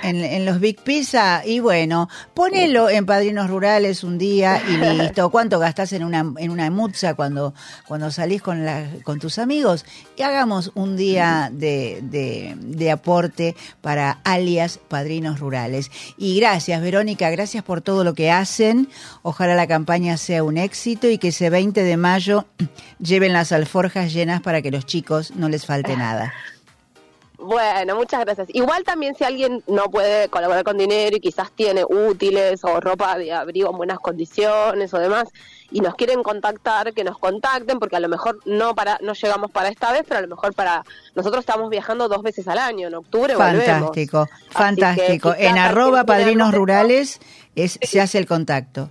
en, 0.03 0.23
en 0.23 0.45
los 0.45 0.59
Big 0.59 0.81
Pizza? 0.81 1.43
Y 1.45 1.59
bueno, 1.59 2.09
ponelo 2.33 2.89
en 2.89 3.05
Padrinos 3.05 3.49
Rurales 3.49 4.03
un 4.03 4.17
día 4.17 4.61
y 4.67 4.77
listo. 4.97 5.29
¿Cuánto 5.29 5.59
gastas 5.59 5.93
en 5.93 6.03
una 6.03 6.25
en 6.37 6.51
una 6.51 6.69
mutza 6.69 7.13
cuando 7.13 7.53
cuando 7.87 8.11
salís 8.11 8.41
con 8.41 8.65
la, 8.65 8.85
con 9.03 9.19
tus 9.19 9.37
amigos? 9.37 9.85
Y 10.17 10.23
hagamos 10.23 10.71
un 10.75 10.97
día 10.97 11.49
de, 11.51 11.99
de, 12.03 12.55
de 12.59 12.91
aporte 12.91 13.55
para 13.81 14.19
alias 14.23 14.79
Padrinos 14.87 15.39
Rurales. 15.39 15.91
Y 16.17 16.39
gracias, 16.39 16.81
Verónica, 16.81 17.29
gracias 17.29 17.63
por 17.63 17.81
todo 17.81 18.03
lo 18.03 18.13
que 18.13 18.31
hacen. 18.31 18.89
Ojalá 19.21 19.55
la 19.55 19.67
campaña 19.67 20.17
sea 20.17 20.43
un 20.43 20.57
éxito 20.57 21.07
y 21.09 21.17
que 21.17 21.29
ese 21.29 21.49
20 21.49 21.83
de 21.83 21.97
mayo 21.97 22.45
lleven 22.99 23.33
las 23.33 23.51
alforjas 23.51 24.13
llenas 24.13 24.41
para 24.41 24.61
que 24.61 24.71
los 24.71 24.85
chicos 24.85 25.31
no 25.35 25.49
les 25.49 25.65
falte 25.65 25.95
nada. 25.95 26.33
Bueno, 27.41 27.95
muchas 27.95 28.19
gracias. 28.25 28.49
Igual 28.53 28.83
también 28.83 29.15
si 29.15 29.23
alguien 29.23 29.63
no 29.65 29.89
puede 29.89 30.27
colaborar 30.29 30.63
con 30.65 30.77
dinero 30.77 31.15
y 31.15 31.19
quizás 31.21 31.49
tiene 31.51 31.85
útiles 31.85 32.63
o 32.65 32.79
ropa 32.81 33.17
de 33.17 33.31
abrigo 33.31 33.71
en 33.71 33.77
buenas 33.77 33.99
condiciones 33.99 34.93
o 34.93 34.99
demás 34.99 35.29
y 35.71 35.79
nos 35.79 35.95
quieren 35.95 36.21
contactar, 36.21 36.93
que 36.93 37.03
nos 37.05 37.17
contacten 37.17 37.79
porque 37.79 37.95
a 37.95 37.99
lo 38.01 38.09
mejor 38.09 38.39
no 38.45 38.75
para 38.75 38.97
no 39.01 39.13
llegamos 39.13 39.51
para 39.51 39.69
esta 39.69 39.91
vez, 39.93 40.03
pero 40.05 40.17
a 40.17 40.21
lo 40.21 40.27
mejor 40.27 40.53
para 40.53 40.83
nosotros 41.15 41.39
estamos 41.41 41.69
viajando 41.69 42.09
dos 42.09 42.21
veces 42.23 42.47
al 42.49 42.57
año, 42.57 42.87
en 42.89 42.95
octubre 42.95 43.35
volvemos. 43.35 43.63
Fantástico, 43.69 44.27
que 44.49 44.53
fantástico. 44.53 45.29
quizás 45.33 45.39
En 45.51 45.57
arroba 45.57 46.03
padrinos 46.05 46.53
rurales 46.53 47.19
es, 47.55 47.79
se 47.81 48.01
hace 48.01 48.17
el 48.17 48.25
contacto. 48.25 48.89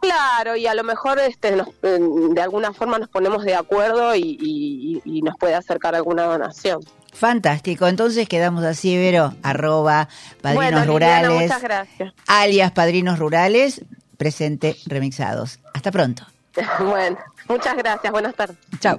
Claro, 0.00 0.54
y 0.56 0.66
a 0.66 0.74
lo 0.74 0.84
mejor 0.84 1.18
este, 1.18 1.52
nos- 1.56 1.68
de 1.82 2.40
alguna 2.42 2.72
forma 2.74 2.98
nos 2.98 3.08
ponemos 3.08 3.42
de 3.44 3.54
acuerdo 3.54 4.14
y, 4.14 4.36
y- 4.40 5.02
y 5.04 5.22
nos 5.22 5.34
puede 5.38 5.54
acercar 5.54 5.94
alguna 5.94 6.24
donación. 6.24 6.80
Fantástico. 7.14 7.86
Entonces 7.86 8.28
quedamos 8.28 8.64
así, 8.64 8.96
Vero, 8.96 9.34
arroba 9.42 10.08
padrinos 10.42 10.86
bueno, 10.86 10.98
Liliana, 10.98 11.22
rurales, 11.22 11.42
muchas 11.42 11.62
gracias. 11.62 12.14
alias 12.26 12.72
padrinos 12.72 13.18
rurales, 13.18 13.80
presente 14.16 14.76
remixados. 14.86 15.60
Hasta 15.72 15.90
pronto. 15.90 16.26
bueno, 16.80 17.18
muchas 17.48 17.76
gracias. 17.76 18.12
Buenas 18.12 18.34
tardes. 18.34 18.56
Chao. 18.80 18.98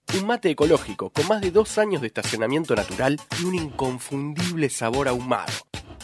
Un 0.13 0.27
mate 0.27 0.49
ecológico 0.49 1.09
con 1.09 1.25
más 1.27 1.39
de 1.39 1.51
dos 1.51 1.77
años 1.77 2.01
de 2.01 2.07
estacionamiento 2.07 2.75
natural 2.75 3.17
y 3.39 3.45
un 3.45 3.55
inconfundible 3.55 4.69
sabor 4.69 5.07
ahumado. 5.07 5.53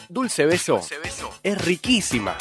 Dulce 0.08 0.46
Beso, 0.46 0.80
es 1.44 1.66
riquísima. 1.66 2.38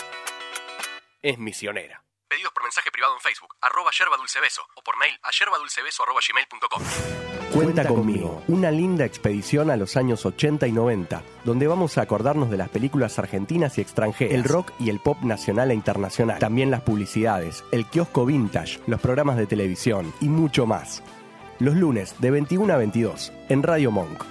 Es 1.20 1.38
misionera. 1.38 2.05
Pedidos 2.29 2.52
por 2.52 2.62
mensaje 2.62 2.90
privado 2.92 3.14
en 3.14 3.20
Facebook, 3.20 3.55
arroba 3.61 3.90
yerba 3.96 4.16
dulce 4.16 4.40
beso, 4.40 4.62
o 4.74 4.83
por 4.83 4.96
mail 4.96 5.14
a 5.22 5.31
yerbadulcebeso 5.31 6.02
arroba 6.02 6.20
gmail.com. 6.26 6.83
Cuenta 7.52 7.87
conmigo, 7.87 8.42
una 8.48 8.70
linda 8.70 9.05
expedición 9.05 9.70
a 9.70 9.76
los 9.76 9.96
años 9.96 10.26
80 10.26 10.66
y 10.66 10.72
90, 10.72 11.22
donde 11.44 11.68
vamos 11.68 11.98
a 11.98 12.02
acordarnos 12.02 12.50
de 12.50 12.57
las 12.57 12.68
películas 12.68 13.18
argentinas 13.18 13.79
y 13.79 13.81
extranjeras, 13.81 14.35
el 14.35 14.44
rock 14.44 14.72
y 14.81 14.90
el 14.90 15.00
pop 15.00 15.18
nacional 15.22 15.70
e 15.70 15.74
internacional, 15.74 16.38
también 16.38 16.70
las 16.70 16.83
publicidades, 16.83 17.64
el 17.70 17.87
kiosco 17.87 18.26
vintage, 18.26 18.81
los 18.87 19.00
programas 19.00 19.37
de 19.37 19.46
televisión 19.46 20.12
y 20.20 20.29
mucho 20.29 20.66
más. 20.66 21.02
Los 21.59 21.75
lunes 21.75 22.14
de 22.19 22.31
21 22.31 22.71
a 22.73 22.77
22 22.77 23.33
en 23.49 23.62
Radio 23.62 23.90
Monk. 23.90 24.23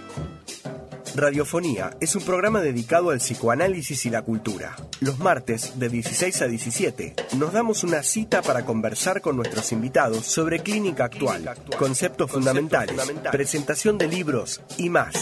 Radiofonía 1.15 1.97
es 1.99 2.15
un 2.15 2.23
programa 2.23 2.61
dedicado 2.61 3.09
al 3.09 3.17
psicoanálisis 3.17 4.05
y 4.05 4.11
la 4.11 4.21
cultura. 4.21 4.75
Los 4.99 5.17
martes 5.17 5.79
de 5.79 5.89
16 5.89 6.43
a 6.43 6.47
17 6.47 7.15
nos 7.37 7.51
damos 7.51 7.83
una 7.83 8.03
cita 8.03 8.43
para 8.43 8.63
conversar 8.63 9.21
con 9.21 9.37
nuestros 9.37 9.71
invitados 9.71 10.27
sobre 10.27 10.59
clínica 10.59 11.05
actual, 11.05 11.49
conceptos 11.79 12.29
fundamentales, 12.29 13.11
presentación 13.31 13.97
de 13.97 14.07
libros 14.07 14.61
y 14.77 14.89
más. 14.89 15.15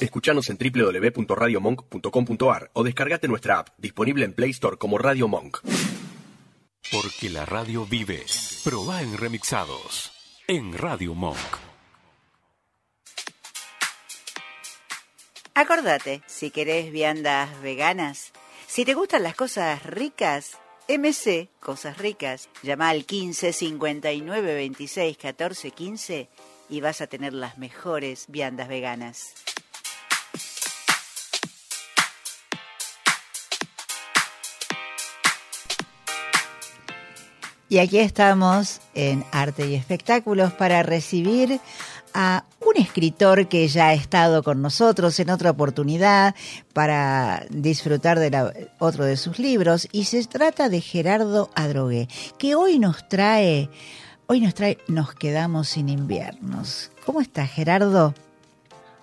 Escuchanos 0.00 0.50
en 0.50 0.58
www.radiomonk.com.ar 0.58 2.70
o 2.72 2.82
descargate 2.82 3.28
nuestra 3.28 3.60
app, 3.60 3.68
disponible 3.78 4.24
en 4.24 4.32
Play 4.32 4.50
Store 4.50 4.76
como 4.76 4.98
Radio 4.98 5.28
Monk. 5.28 5.58
Porque 6.90 7.30
la 7.30 7.44
radio 7.44 7.86
vive. 7.86 8.24
Proba 8.64 9.02
en 9.02 9.16
remixados. 9.16 10.17
En 10.50 10.72
Radio 10.72 11.14
Monk. 11.14 11.36
Acordate, 15.52 16.22
si 16.26 16.50
querés 16.50 16.90
viandas 16.90 17.60
veganas, 17.60 18.32
si 18.66 18.86
te 18.86 18.94
gustan 18.94 19.24
las 19.24 19.34
cosas 19.34 19.84
ricas, 19.84 20.56
MC 20.88 21.50
Cosas 21.60 21.98
Ricas, 21.98 22.48
llama 22.62 22.88
al 22.88 23.04
15 23.04 23.52
59 23.52 24.54
26 24.54 25.18
14 25.18 25.70
15 25.70 26.28
y 26.70 26.80
vas 26.80 27.02
a 27.02 27.08
tener 27.08 27.34
las 27.34 27.58
mejores 27.58 28.24
viandas 28.28 28.68
veganas. 28.68 29.34
Y 37.68 37.78
aquí 37.78 37.98
estamos 37.98 38.80
en 38.94 39.24
Arte 39.30 39.66
y 39.68 39.74
Espectáculos 39.74 40.52
para 40.54 40.82
recibir 40.82 41.60
a 42.14 42.44
un 42.66 42.76
escritor 42.82 43.48
que 43.48 43.68
ya 43.68 43.88
ha 43.88 43.92
estado 43.94 44.42
con 44.42 44.62
nosotros 44.62 45.20
en 45.20 45.28
otra 45.28 45.50
oportunidad 45.50 46.34
para 46.72 47.44
disfrutar 47.50 48.18
de 48.18 48.30
la- 48.30 48.52
otro 48.78 49.04
de 49.04 49.18
sus 49.18 49.38
libros 49.38 49.86
y 49.92 50.04
se 50.04 50.24
trata 50.26 50.70
de 50.70 50.80
Gerardo 50.80 51.50
Adrogué, 51.54 52.08
que 52.38 52.54
hoy 52.54 52.78
nos 52.78 53.06
trae, 53.08 53.68
hoy 54.26 54.40
nos 54.40 54.54
trae 54.54 54.78
Nos 54.88 55.14
quedamos 55.14 55.68
sin 55.68 55.90
inviernos. 55.90 56.90
¿Cómo 57.04 57.20
estás, 57.20 57.50
Gerardo? 57.50 58.14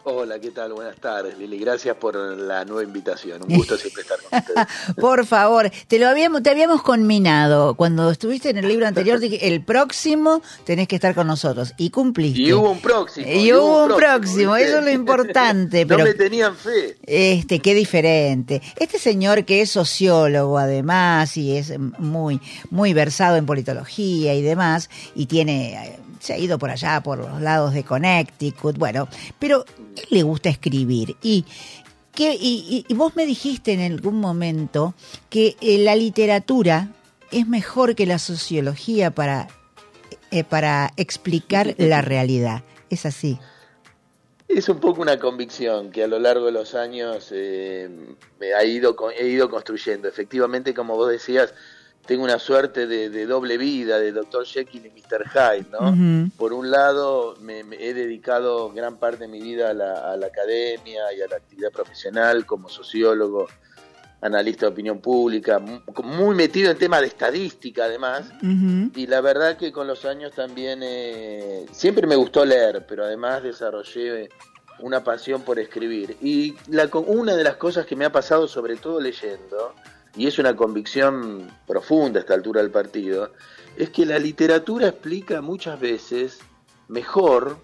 Hola, 0.07 0.37
¿qué 0.37 0.51
tal? 0.51 0.71
Buenas 0.71 0.97
tardes, 0.97 1.35
Lili. 1.35 1.57
Gracias 1.57 1.97
por 1.97 2.15
la 2.15 2.63
nueva 2.63 2.83
invitación. 2.83 3.41
Un 3.41 3.49
gusto 3.57 3.75
siempre 3.75 4.03
estar 4.03 4.19
con 4.21 4.37
ustedes. 4.37 4.67
Por 4.97 5.25
favor, 5.25 5.71
te 5.87 5.97
lo 5.97 6.07
habíamos, 6.07 6.43
te 6.43 6.51
habíamos 6.51 6.83
conminado 6.83 7.73
cuando 7.73 8.11
estuviste 8.11 8.51
en 8.51 8.57
el 8.57 8.67
libro 8.67 8.85
anterior. 8.85 9.19
dije, 9.19 9.47
el 9.47 9.63
próximo 9.63 10.43
tenés 10.63 10.87
que 10.87 10.97
estar 10.97 11.15
con 11.15 11.25
nosotros 11.25 11.73
y 11.77 11.89
cumpliste. 11.89 12.39
Y 12.39 12.53
hubo 12.53 12.69
un 12.69 12.81
próximo. 12.81 13.25
Y 13.27 13.51
hubo 13.51 13.85
un 13.85 13.95
próximo, 13.95 14.55
eso 14.55 14.77
es 14.77 14.85
lo 14.85 14.91
importante. 14.91 15.85
no 15.85 15.87
pero 15.87 16.03
me 16.03 16.13
tenían 16.13 16.55
fe. 16.55 16.97
Este, 17.01 17.57
qué 17.57 17.73
diferente. 17.73 18.61
Este 18.75 18.99
señor 18.99 19.43
que 19.43 19.61
es 19.61 19.71
sociólogo 19.71 20.59
además 20.59 21.35
y 21.35 21.57
es 21.57 21.79
muy, 21.79 22.39
muy 22.69 22.93
versado 22.93 23.37
en 23.37 23.47
politología 23.47 24.35
y 24.35 24.43
demás, 24.43 24.87
y 25.15 25.25
tiene, 25.25 25.73
eh, 25.73 25.99
se 26.19 26.33
ha 26.33 26.37
ido 26.37 26.57
por 26.57 26.69
allá, 26.69 27.01
por 27.01 27.19
los 27.19 27.41
lados 27.41 27.73
de 27.73 27.83
Connecticut, 27.83 28.77
bueno, 28.77 29.07
pero 29.39 29.65
él 29.95 30.07
le 30.09 30.23
gusta 30.23 30.49
escribir 30.49 31.15
y 31.21 31.45
que, 32.13 32.35
y, 32.39 32.85
vos 32.95 33.15
me 33.15 33.25
dijiste 33.25 33.73
en 33.73 33.81
algún 33.81 34.19
momento 34.19 34.95
que 35.29 35.57
eh, 35.61 35.77
la 35.79 35.95
literatura 35.95 36.89
es 37.31 37.47
mejor 37.47 37.95
que 37.95 38.05
la 38.05 38.19
sociología 38.19 39.11
para, 39.11 39.47
eh, 40.31 40.43
para 40.43 40.93
explicar 40.97 41.75
la 41.77 42.01
realidad. 42.01 42.63
Es 42.89 43.05
así. 43.05 43.37
Es 44.47 44.69
un 44.69 44.79
poco 44.79 45.01
una 45.01 45.19
convicción 45.19 45.91
que 45.91 46.03
a 46.03 46.07
lo 46.07 46.19
largo 46.19 46.45
de 46.45 46.51
los 46.51 46.75
años 46.75 47.29
eh, 47.31 47.89
me 48.39 48.53
ha 48.53 48.63
ido, 48.63 48.95
he 49.17 49.27
ido 49.27 49.49
construyendo. 49.49 50.07
Efectivamente, 50.07 50.73
como 50.73 50.95
vos 50.95 51.09
decías, 51.09 51.53
tengo 52.05 52.23
una 52.23 52.37
suerte 52.39 52.85
de, 52.87 53.09
de 53.09 53.25
doble 53.25 53.57
vida, 53.57 53.97
de 53.99 54.11
Dr. 54.11 54.45
Jekyll 54.45 54.85
y 54.85 54.89
Mr. 54.91 55.25
Hyde, 55.29 55.65
¿no? 55.71 55.79
Por 56.37 56.53
un 56.53 56.69
lado, 56.69 57.35
me, 57.41 57.63
me 57.63 57.83
he 57.83 57.93
dedicado 57.93 58.71
gran 58.71 58.97
parte 58.97 59.19
de 59.25 59.27
mi 59.27 59.41
vida 59.41 59.71
a 59.71 59.73
la, 59.73 60.11
a 60.11 60.17
la 60.17 60.27
academia 60.27 61.11
y 61.17 61.21
a 61.21 61.27
la 61.27 61.37
actividad 61.37 61.71
profesional 61.71 62.45
como 62.45 62.69
sociólogo, 62.69 63.47
analista 64.21 64.65
de 64.65 64.71
opinión 64.71 64.99
pública, 64.99 65.59
mu- 65.59 65.81
muy 66.03 66.35
metido 66.35 66.71
en 66.71 66.77
temas 66.77 67.01
de 67.01 67.07
estadística 67.07 67.85
además. 67.85 68.25
Y 68.95 69.07
la 69.07 69.21
verdad 69.21 69.57
que 69.57 69.71
con 69.71 69.87
los 69.87 70.05
años 70.05 70.31
también 70.33 70.79
eh, 70.83 71.65
siempre 71.71 72.07
me 72.07 72.15
gustó 72.15 72.45
leer, 72.45 72.85
pero 72.87 73.03
además 73.03 73.43
desarrollé 73.43 74.29
una 74.79 75.03
pasión 75.03 75.41
por 75.43 75.57
escribir. 75.59 76.17
Y 76.21 76.55
la, 76.69 76.89
una 77.07 77.35
de 77.35 77.43
las 77.43 77.55
cosas 77.57 77.85
que 77.85 77.95
me 77.95 78.05
ha 78.05 78.11
pasado, 78.11 78.47
sobre 78.47 78.75
todo 78.77 78.99
leyendo, 78.99 79.73
y 80.15 80.27
es 80.27 80.39
una 80.39 80.55
convicción 80.55 81.49
profunda 81.67 82.19
a 82.19 82.21
esta 82.21 82.33
altura 82.33 82.61
del 82.61 82.71
partido, 82.71 83.33
es 83.77 83.89
que 83.89 84.05
la 84.05 84.17
literatura 84.19 84.87
explica 84.87 85.41
muchas 85.41 85.79
veces 85.79 86.39
mejor 86.87 87.57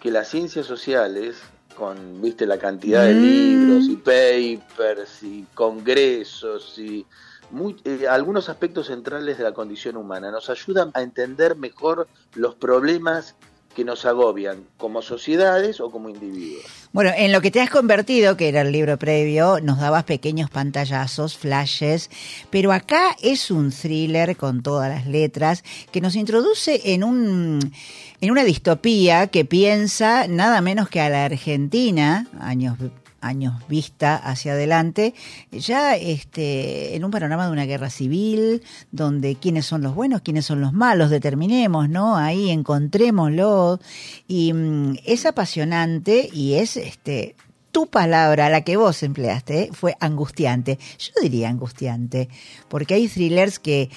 que 0.00 0.10
las 0.10 0.28
ciencias 0.28 0.66
sociales, 0.66 1.38
con 1.76 2.20
viste 2.20 2.46
la 2.46 2.58
cantidad 2.58 3.04
de 3.04 3.14
Mm. 3.14 3.20
libros 3.20 3.88
y 3.88 3.96
papers 3.96 5.22
y 5.22 5.46
congresos 5.54 6.78
y 6.78 7.06
muy- 7.50 7.76
eh, 7.84 8.06
algunos 8.08 8.48
aspectos 8.48 8.86
centrales 8.86 9.38
de 9.38 9.44
la 9.44 9.52
condición 9.52 9.96
humana. 9.96 10.30
Nos 10.30 10.50
ayudan 10.50 10.90
a 10.94 11.02
entender 11.02 11.56
mejor 11.56 12.06
los 12.34 12.54
problemas 12.54 13.34
que 13.80 13.84
nos 13.86 14.04
agobian 14.04 14.66
como 14.76 15.00
sociedades 15.00 15.80
o 15.80 15.90
como 15.90 16.10
individuos. 16.10 16.64
Bueno, 16.92 17.12
en 17.16 17.32
lo 17.32 17.40
que 17.40 17.50
te 17.50 17.62
has 17.62 17.70
convertido, 17.70 18.36
que 18.36 18.50
era 18.50 18.60
el 18.60 18.72
libro 18.72 18.98
previo, 18.98 19.58
nos 19.62 19.80
dabas 19.80 20.04
pequeños 20.04 20.50
pantallazos, 20.50 21.38
flashes, 21.38 22.10
pero 22.50 22.72
acá 22.72 23.16
es 23.22 23.50
un 23.50 23.72
thriller 23.72 24.36
con 24.36 24.62
todas 24.62 24.90
las 24.90 25.06
letras 25.06 25.64
que 25.92 26.02
nos 26.02 26.14
introduce 26.14 26.92
en 26.92 27.04
un 27.04 27.72
en 28.20 28.30
una 28.30 28.44
distopía 28.44 29.28
que 29.28 29.46
piensa 29.46 30.28
nada 30.28 30.60
menos 30.60 30.90
que 30.90 31.00
a 31.00 31.08
la 31.08 31.24
Argentina, 31.24 32.28
años 32.38 32.76
años 33.20 33.54
vista 33.68 34.16
hacia 34.16 34.52
adelante, 34.52 35.14
ya 35.50 35.96
este, 35.96 36.96
en 36.96 37.04
un 37.04 37.10
panorama 37.10 37.46
de 37.46 37.52
una 37.52 37.66
guerra 37.66 37.90
civil, 37.90 38.62
donde 38.90 39.36
quiénes 39.36 39.66
son 39.66 39.82
los 39.82 39.94
buenos, 39.94 40.22
quiénes 40.22 40.46
son 40.46 40.60
los 40.60 40.72
malos, 40.72 41.10
determinemos, 41.10 41.88
¿no? 41.88 42.16
Ahí 42.16 42.50
encontrémoslo. 42.50 43.80
Y 44.26 44.52
mm, 44.52 44.98
es 45.04 45.26
apasionante 45.26 46.28
y 46.32 46.54
es 46.54 46.76
este 46.76 47.36
tu 47.72 47.86
palabra, 47.86 48.48
la 48.50 48.62
que 48.62 48.76
vos 48.76 49.02
empleaste, 49.02 49.62
¿eh? 49.62 49.70
fue 49.72 49.96
angustiante. 50.00 50.78
Yo 50.98 51.12
diría 51.22 51.48
angustiante, 51.48 52.28
porque 52.68 52.94
hay 52.94 53.08
thrillers 53.08 53.58
que... 53.58 53.90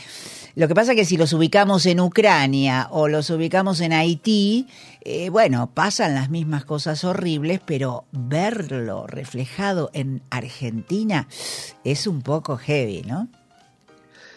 Lo 0.55 0.67
que 0.67 0.75
pasa 0.75 0.91
es 0.91 0.97
que 0.97 1.05
si 1.05 1.17
los 1.17 1.33
ubicamos 1.33 1.87
en 1.87 1.99
Ucrania 1.99 2.87
o 2.91 3.07
los 3.07 3.31
ubicamos 3.31 3.81
en 3.81 3.91
Haití, 3.91 4.67
eh, 5.05 5.29
bueno, 5.29 5.69
pasan 5.73 6.15
las 6.15 6.29
mismas 6.29 6.63
cosas 6.63 7.03
horribles, 7.03 7.59
pero 7.65 8.05
verlo 8.11 9.05
reflejado 9.05 9.89
en 9.93 10.21
Argentina 10.29 11.27
es 11.83 12.07
un 12.07 12.21
poco 12.21 12.57
heavy, 12.57 13.01
¿no? 13.01 13.27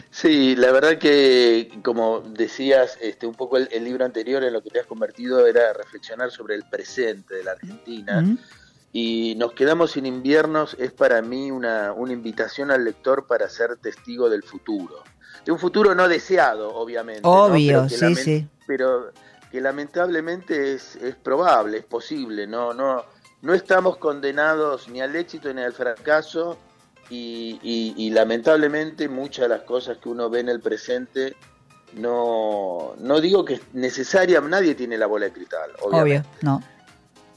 Sí, 0.09 0.55
la 0.55 0.71
verdad 0.71 0.97
que, 0.97 1.69
como 1.83 2.21
decías, 2.21 2.97
este, 3.01 3.27
un 3.27 3.35
poco 3.35 3.57
el, 3.57 3.69
el 3.71 3.83
libro 3.83 4.03
anterior 4.03 4.43
en 4.43 4.51
lo 4.51 4.61
que 4.61 4.69
te 4.69 4.79
has 4.79 4.85
convertido 4.85 5.45
era 5.45 5.73
reflexionar 5.73 6.31
sobre 6.31 6.55
el 6.55 6.63
presente 6.63 7.35
de 7.35 7.43
la 7.43 7.51
Argentina. 7.51 8.21
Mm. 8.21 8.37
Y 8.91 9.35
Nos 9.35 9.53
quedamos 9.53 9.91
sin 9.91 10.05
inviernos 10.05 10.75
es 10.79 10.91
para 10.91 11.21
mí 11.21 11.51
una, 11.51 11.93
una 11.93 12.13
invitación 12.13 12.71
al 12.71 12.83
lector 12.83 13.27
para 13.27 13.47
ser 13.47 13.77
testigo 13.77 14.29
del 14.29 14.43
futuro. 14.43 15.03
De 15.45 15.51
un 15.51 15.59
futuro 15.59 15.93
no 15.93 16.07
deseado, 16.07 16.73
obviamente. 16.73 17.21
¿no? 17.21 17.29
Obvio, 17.29 17.85
Pero 17.87 18.09
que 18.09 18.15
sí, 18.15 18.23
sí. 18.23 18.47
Pero 18.65 19.11
que 19.51 19.61
lamentablemente 19.61 20.73
es, 20.73 20.95
es 20.97 21.15
probable, 21.15 21.77
es 21.79 21.85
posible. 21.85 22.47
No, 22.47 22.73
no, 22.73 23.03
no 23.41 23.53
estamos 23.53 23.97
condenados 23.97 24.87
ni 24.89 25.01
al 25.01 25.15
éxito 25.15 25.53
ni 25.53 25.61
al 25.61 25.73
fracaso. 25.73 26.57
Y, 27.09 27.57
y- 27.63 27.93
y 27.95 28.09
lamentablemente 28.09 29.07
muchas 29.07 29.43
de 29.43 29.49
las 29.49 29.61
cosas 29.61 29.97
que 29.99 30.09
uno 30.09 30.29
ve 30.29 30.41
en 30.41 30.49
el 30.49 30.59
presente 30.59 31.37
no, 31.93 32.95
no 32.99 33.21
digo 33.21 33.45
que 33.45 33.53
es 33.55 33.61
necesaria, 33.73 34.41
nadie 34.41 34.75
tiene 34.75 34.97
la 34.97 35.05
bola 35.07 35.27
de 35.27 35.31
cristal, 35.31 35.71
obviamente 35.81 36.27
Obvio, 36.27 36.39
no. 36.41 36.61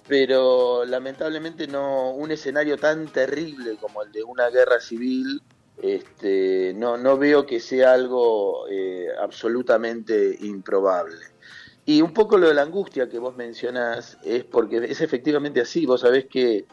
pero 0.09 0.85
lamentablemente 0.85 1.69
no 1.69 2.11
un 2.11 2.33
escenario 2.33 2.77
tan 2.79 3.07
terrible 3.07 3.77
como 3.81 4.03
el 4.03 4.11
de 4.11 4.25
una 4.25 4.49
guerra 4.51 4.81
civil 4.81 5.41
este 5.81 6.75
no 6.77 6.97
no 6.97 7.17
veo 7.17 7.47
que 7.47 7.61
sea 7.61 7.93
algo 7.93 8.67
eh, 8.69 9.07
absolutamente 9.23 10.37
improbable 10.41 11.25
y 11.91 12.03
un 12.03 12.15
poco 12.15 12.39
lo 12.39 12.47
de 12.47 12.55
la 12.55 12.63
angustia 12.63 13.09
que 13.09 13.19
vos 13.19 13.37
mencionás 13.37 14.17
es 14.23 14.45
porque 14.45 14.77
es 14.77 15.01
efectivamente 15.01 15.61
así. 15.61 15.87
Vos 15.87 16.03
sabés 16.03 16.27
que 16.27 16.67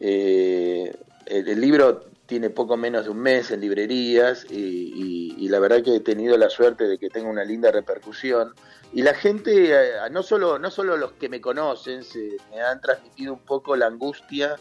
eh, 0.00 0.92
el, 1.26 1.60
libro 1.60 2.06
tiene 2.26 2.50
poco 2.50 2.76
menos 2.76 3.04
de 3.04 3.10
un 3.10 3.18
mes 3.18 3.52
en 3.52 3.60
librerías 3.60 4.44
y, 4.50 5.48
la 5.48 5.60
verdad 5.60 5.84
que 5.84 5.94
he 5.94 6.00
tenido 6.00 6.36
la 6.36 6.50
suerte 6.50 6.88
de 6.88 6.98
que 6.98 7.10
tenga 7.10 7.30
una 7.30 7.44
linda 7.44 7.70
repercusión. 7.70 8.52
Y 8.92 9.02
la 9.02 9.14
gente, 9.14 9.70
eh, 9.70 9.92
no 10.10 10.24
solo, 10.24 10.58
no 10.58 10.72
solo 10.72 10.96
los 10.96 11.12
que 11.12 11.28
me 11.28 11.40
conocen, 11.40 12.02
se, 12.02 12.36
me 12.50 12.60
han 12.60 12.80
transmitido 12.80 13.34
un 13.34 13.44
poco 13.44 13.76
la 13.76 13.86
angustia 13.86 14.56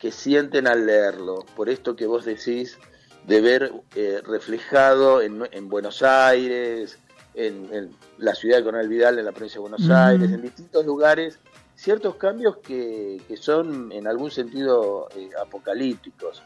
que 0.00 0.10
sienten 0.10 0.66
al 0.66 0.84
leerlo, 0.84 1.46
por 1.54 1.68
esto 1.68 1.94
que 1.94 2.06
vos 2.06 2.24
decís 2.24 2.76
de 3.24 3.40
ver 3.40 3.72
eh, 3.94 4.20
reflejado 4.24 5.22
en 5.22 5.68
Buenos 5.68 6.02
Aires, 6.02 6.98
en, 7.34 7.68
en 7.72 7.90
la 8.18 8.34
ciudad 8.34 8.58
de 8.58 8.64
Coronel 8.64 8.88
Vidal, 8.88 9.18
en 9.18 9.24
la 9.24 9.32
provincia 9.32 9.56
de 9.58 9.68
Buenos. 9.68 9.88
Aires, 9.90 10.30
en 10.32 10.42
distintos 10.42 10.84
lugares, 10.84 11.38
ciertos 11.74 12.16
cambios 12.16 12.58
que, 12.58 13.20
que 13.26 13.36
son 13.36 13.90
en 13.92 14.06
algún 14.06 14.30
sentido 14.30 15.08
eh, 15.16 15.30
apocalípticos. 15.40 16.42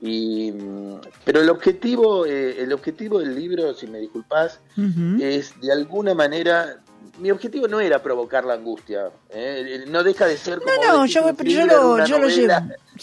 Y, 0.00 0.52
mm, 0.52 0.96
pero 1.24 1.40
el 1.40 1.48
objetivo, 1.48 2.26
eh, 2.26 2.62
el 2.62 2.72
objetivo 2.72 3.18
del 3.18 3.34
libro, 3.34 3.72
si 3.74 3.86
me 3.86 3.98
disculpás, 3.98 4.60
Ujú. 4.76 5.16
es 5.22 5.58
de 5.60 5.72
alguna 5.72 6.14
manera 6.14 6.80
mi 7.18 7.30
objetivo 7.30 7.66
no 7.66 7.80
era 7.80 8.02
provocar 8.02 8.44
la 8.44 8.52
angustia 8.54 9.08
¿eh? 9.30 9.84
no 9.88 10.02
deja 10.02 10.26
de 10.26 10.36
ser 10.36 10.58
como 10.60 10.70
no, 10.84 11.00
decís, 11.02 11.14
yo- 11.14 11.32
yo 11.44 11.64
lo- 11.66 12.04
yo 12.04 12.18
lo 12.18 12.28
llevo, 12.28 12.52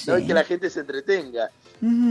no 0.05 0.19
y 0.19 0.27
que 0.27 0.34
la 0.36 0.43
gente 0.43 0.69
se 0.69 0.81
entretenga 0.81 1.49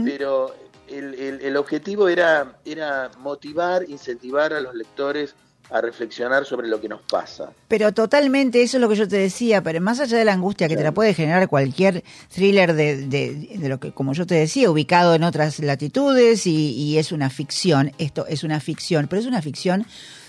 pero 0.03 0.53
el, 0.97 1.13
el- 1.15 1.41
el 1.41 1.57
objetivo 1.57 2.07
era 2.07 2.57
era 2.65 3.09
motivar 3.19 3.83
incentivar 3.89 4.53
a 4.53 4.61
los 4.61 4.73
lectores 4.75 5.35
a 5.69 5.79
reflexionar 5.81 6.45
sobre 6.45 6.67
lo 6.67 6.79
que 6.79 6.89
nos 6.89 7.01
pasa. 7.01 7.51
Pero 7.67 7.91
totalmente, 7.93 8.61
eso 8.61 8.77
es 8.77 8.81
lo 8.81 8.89
que 8.89 8.95
yo 8.95 9.07
te 9.07 9.15
decía, 9.17 9.63
pero 9.63 9.79
más 9.81 9.99
allá 10.01 10.17
de 10.17 10.25
la 10.25 10.33
angustia 10.33 10.67
que 10.67 10.75
te 10.75 10.83
la 10.83 10.91
puede 10.91 11.13
generar 11.15 11.47
cualquier 11.47 12.03
thriller 12.31 12.73
de, 12.73 13.07
de, 13.07 13.33
de 13.57 13.69
lo 13.69 13.79
que, 13.79 13.91
como 13.91 14.13
yo 14.13 14.27
te 14.27 14.35
decía, 14.35 14.69
ubicado 14.69 15.15
en 15.15 15.23
otras 15.23 15.59
latitudes 15.59 16.45
y, 16.45 16.71
y 16.73 16.97
es 16.99 17.11
una 17.11 17.29
ficción, 17.29 17.91
esto 17.97 18.27
es 18.27 18.43
una 18.43 18.59
ficción, 18.59 19.07
pero 19.07 19.21
es 19.21 19.25
una 19.25 19.41
ficción 19.41 19.85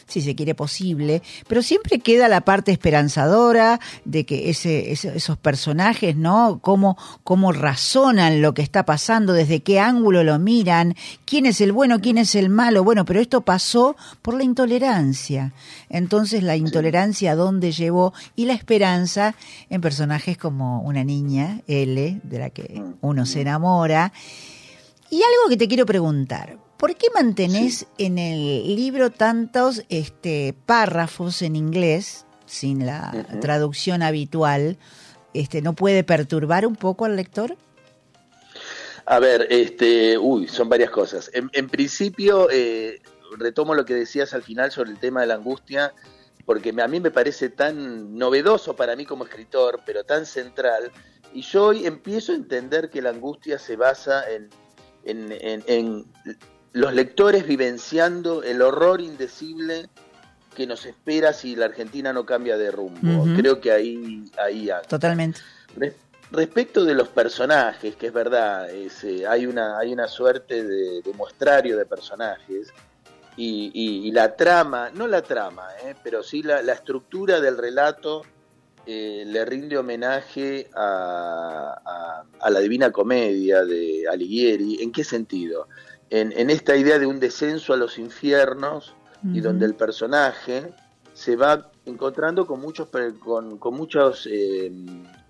si 0.07 0.21
se 0.21 0.35
quiere 0.35 0.55
posible, 0.55 1.23
pero 1.49 1.63
siempre 1.63 1.99
queda 1.99 2.29
la 2.29 2.43
parte 2.43 2.73
esperanzadora 2.73 3.81
de 4.05 4.25
que 4.25 4.51
esos 4.51 5.39
personajes, 5.39 6.17
¿no? 6.17 6.59
Cómo, 6.63 6.97
cómo 7.23 7.53
razonan 7.53 8.43
lo 8.43 8.55
que 8.55 8.63
está 8.63 8.85
pasando, 8.85 9.33
desde 9.33 9.63
qué 9.63 9.81
ángulo 9.81 10.25
lo 10.25 10.39
miran, 10.39 10.95
quién 11.25 11.47
es 11.47 11.61
el 11.61 11.73
bueno, 11.73 12.01
quién 12.01 12.19
es 12.19 12.35
el 12.35 12.49
malo. 12.49 12.85
Bueno, 12.85 13.05
pero 13.05 13.21
esto 13.21 13.43
pasó 13.43 13.97
por 14.23 14.35
la 14.35 14.45
intolerancia. 14.45 15.53
Entonces 15.89 16.43
la 16.43 16.57
intolerancia 16.57 17.33
a 17.33 17.37
dónde 17.37 17.73
llevó 17.73 18.13
y 18.37 18.47
la 18.47 18.55
esperanza 18.55 19.35
en 19.71 19.81
personajes 19.81 20.39
como 20.39 20.81
una 20.83 21.05
niña, 21.05 21.61
L, 21.67 22.21
de 22.23 22.39
la 22.39 22.51
que 22.51 22.83
uno 23.01 23.27
se 23.27 23.41
enamora. 23.41 24.13
Y 25.11 25.17
algo 25.17 25.49
que 25.49 25.57
te 25.57 25.69
quiero 25.69 25.87
preguntar, 25.87 26.59
¿por 26.85 26.97
qué 26.97 27.07
mantenés 27.15 27.87
en 27.97 28.19
el 28.19 28.77
libro 28.77 29.09
tantos 29.09 29.85
este, 29.89 30.55
párrafos 30.67 31.41
en 31.41 31.57
inglés, 31.57 32.27
sin 32.45 32.85
la 32.85 33.27
traducción 33.41 34.03
habitual? 34.03 34.77
Este, 35.33 35.63
¿No 35.63 35.73
puede 35.73 36.05
perturbar 36.05 36.67
un 36.67 36.77
poco 36.77 37.07
al 37.07 37.17
lector? 37.17 37.57
A 39.07 39.19
ver, 39.19 39.47
este, 39.49 40.19
uy, 40.19 40.47
son 40.47 40.69
varias 40.69 40.91
cosas. 40.91 41.31
En, 41.33 41.49
en 41.55 41.71
principio, 41.71 42.51
eh, 42.51 43.01
retomo 43.39 43.75
lo 43.75 43.87
que 43.87 43.95
decías 43.95 44.35
al 44.35 44.43
final 44.43 44.71
sobre 44.71 44.91
el 44.91 44.99
tema 44.99 45.23
de 45.23 45.29
la 45.29 45.37
angustia, 45.37 45.95
porque 46.45 46.75
a 46.79 46.87
mí 46.87 47.01
me 47.01 47.11
parece 47.11 47.49
tan 47.49 48.15
novedoso 48.19 48.77
para 48.77 48.95
mí 48.95 49.07
como 49.07 49.25
escritor, 49.25 49.81
pero 49.87 50.05
tan 50.05 50.27
central, 50.27 50.93
y 51.33 51.41
yo 51.41 51.65
hoy 51.69 51.87
empiezo 51.87 52.33
a 52.33 52.35
entender 52.35 52.91
que 52.91 53.01
la 53.01 53.09
angustia 53.09 53.59
se 53.59 53.77
basa 53.77 54.25
en, 54.31 54.51
en- 55.07 55.65
en 55.67 56.05
los 56.75 56.93
lectores 56.93 57.47
vivenciando 57.47 58.43
el 58.43 58.61
horror 58.63 59.01
indecible 59.01 59.89
que 60.55 60.67
nos 60.67 60.87
espera 60.87 61.33
si 61.33 61.57
la 61.57 61.65
Argentina 61.67 62.13
no 62.13 62.25
cambia 62.27 62.57
de 62.57 62.71
rumbo. 62.71 63.25
Creo 63.37 63.61
que 63.61 63.73
ahí, 63.73 64.25
ahí 64.39 64.71
anda. 64.71 64.83
Totalmente. 64.83 65.41
Re- 65.77 65.97
Respecto 66.31 66.85
de 66.85 66.95
los 66.95 67.09
personajes, 67.09 67.95
que 67.97 68.09
es 68.09 68.13
verdad, 68.13 68.69
es, 68.71 69.05
eh, 69.05 69.25
hay, 69.27 69.47
una, 69.47 69.79
hay 69.79 69.93
una 69.93 70.09
suerte 70.09 70.65
de, 70.65 71.01
de 71.03 71.13
muestrario 71.13 71.77
de 71.77 71.87
personajes 71.87 72.73
y, 73.37 73.71
y- 73.75 74.09
y 74.09 74.11
la 74.11 74.35
trama, 74.35 74.91
no 74.95 75.07
la 75.07 75.23
trama, 75.23 75.69
eh, 75.85 75.95
pero 76.03 76.23
sí 76.23 76.43
la, 76.43 76.61
la 76.63 76.73
estructura 76.73 77.41
del 77.41 77.57
relato 77.59 78.23
eh, 78.87 79.23
le 79.27 79.45
rinde 79.45 79.77
homenaje 79.79 80.69
a, 80.75 81.75
a- 81.85 82.25
a 82.41 82.51
la 82.51 82.61
Divina 82.61 82.91
Comedia 82.91 83.65
de 83.65 84.05
Alighieri. 84.11 84.83
¿En 84.83 84.91
qué 84.93 85.05
sentido? 85.05 85.69
En, 86.15 86.31
en 86.31 86.49
esta 86.49 86.77
idea 86.77 87.01
de 87.01 87.07
un 87.07 87.19
descenso 87.19 87.73
a 87.73 87.77
los 87.77 87.99
infiernos 87.99 88.95
y 89.33 89.41
donde 89.41 89.67
el 89.67 89.75
personaje 89.75 90.73
se 91.13 91.35
va 91.35 91.73
encontrando 91.87 92.47
con 92.47 92.61
muchos 92.61 92.89
con, 93.19 93.59
con 93.59 93.75
muchos 93.75 94.29
eh, 94.31 94.71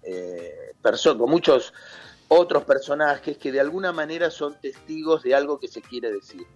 eh, 0.03 0.75
con 1.17 1.31
muchos 1.31 1.73
otros 2.29 2.65
personajes 2.65 3.39
que 3.39 3.51
de 3.51 3.61
alguna 3.61 3.93
manera 3.93 4.31
son 4.31 4.61
testigos 4.61 5.23
de 5.23 5.35
algo 5.35 5.59
que 5.59 5.69
se 5.69 5.81
quiere 5.81 6.13
decir. 6.13 6.47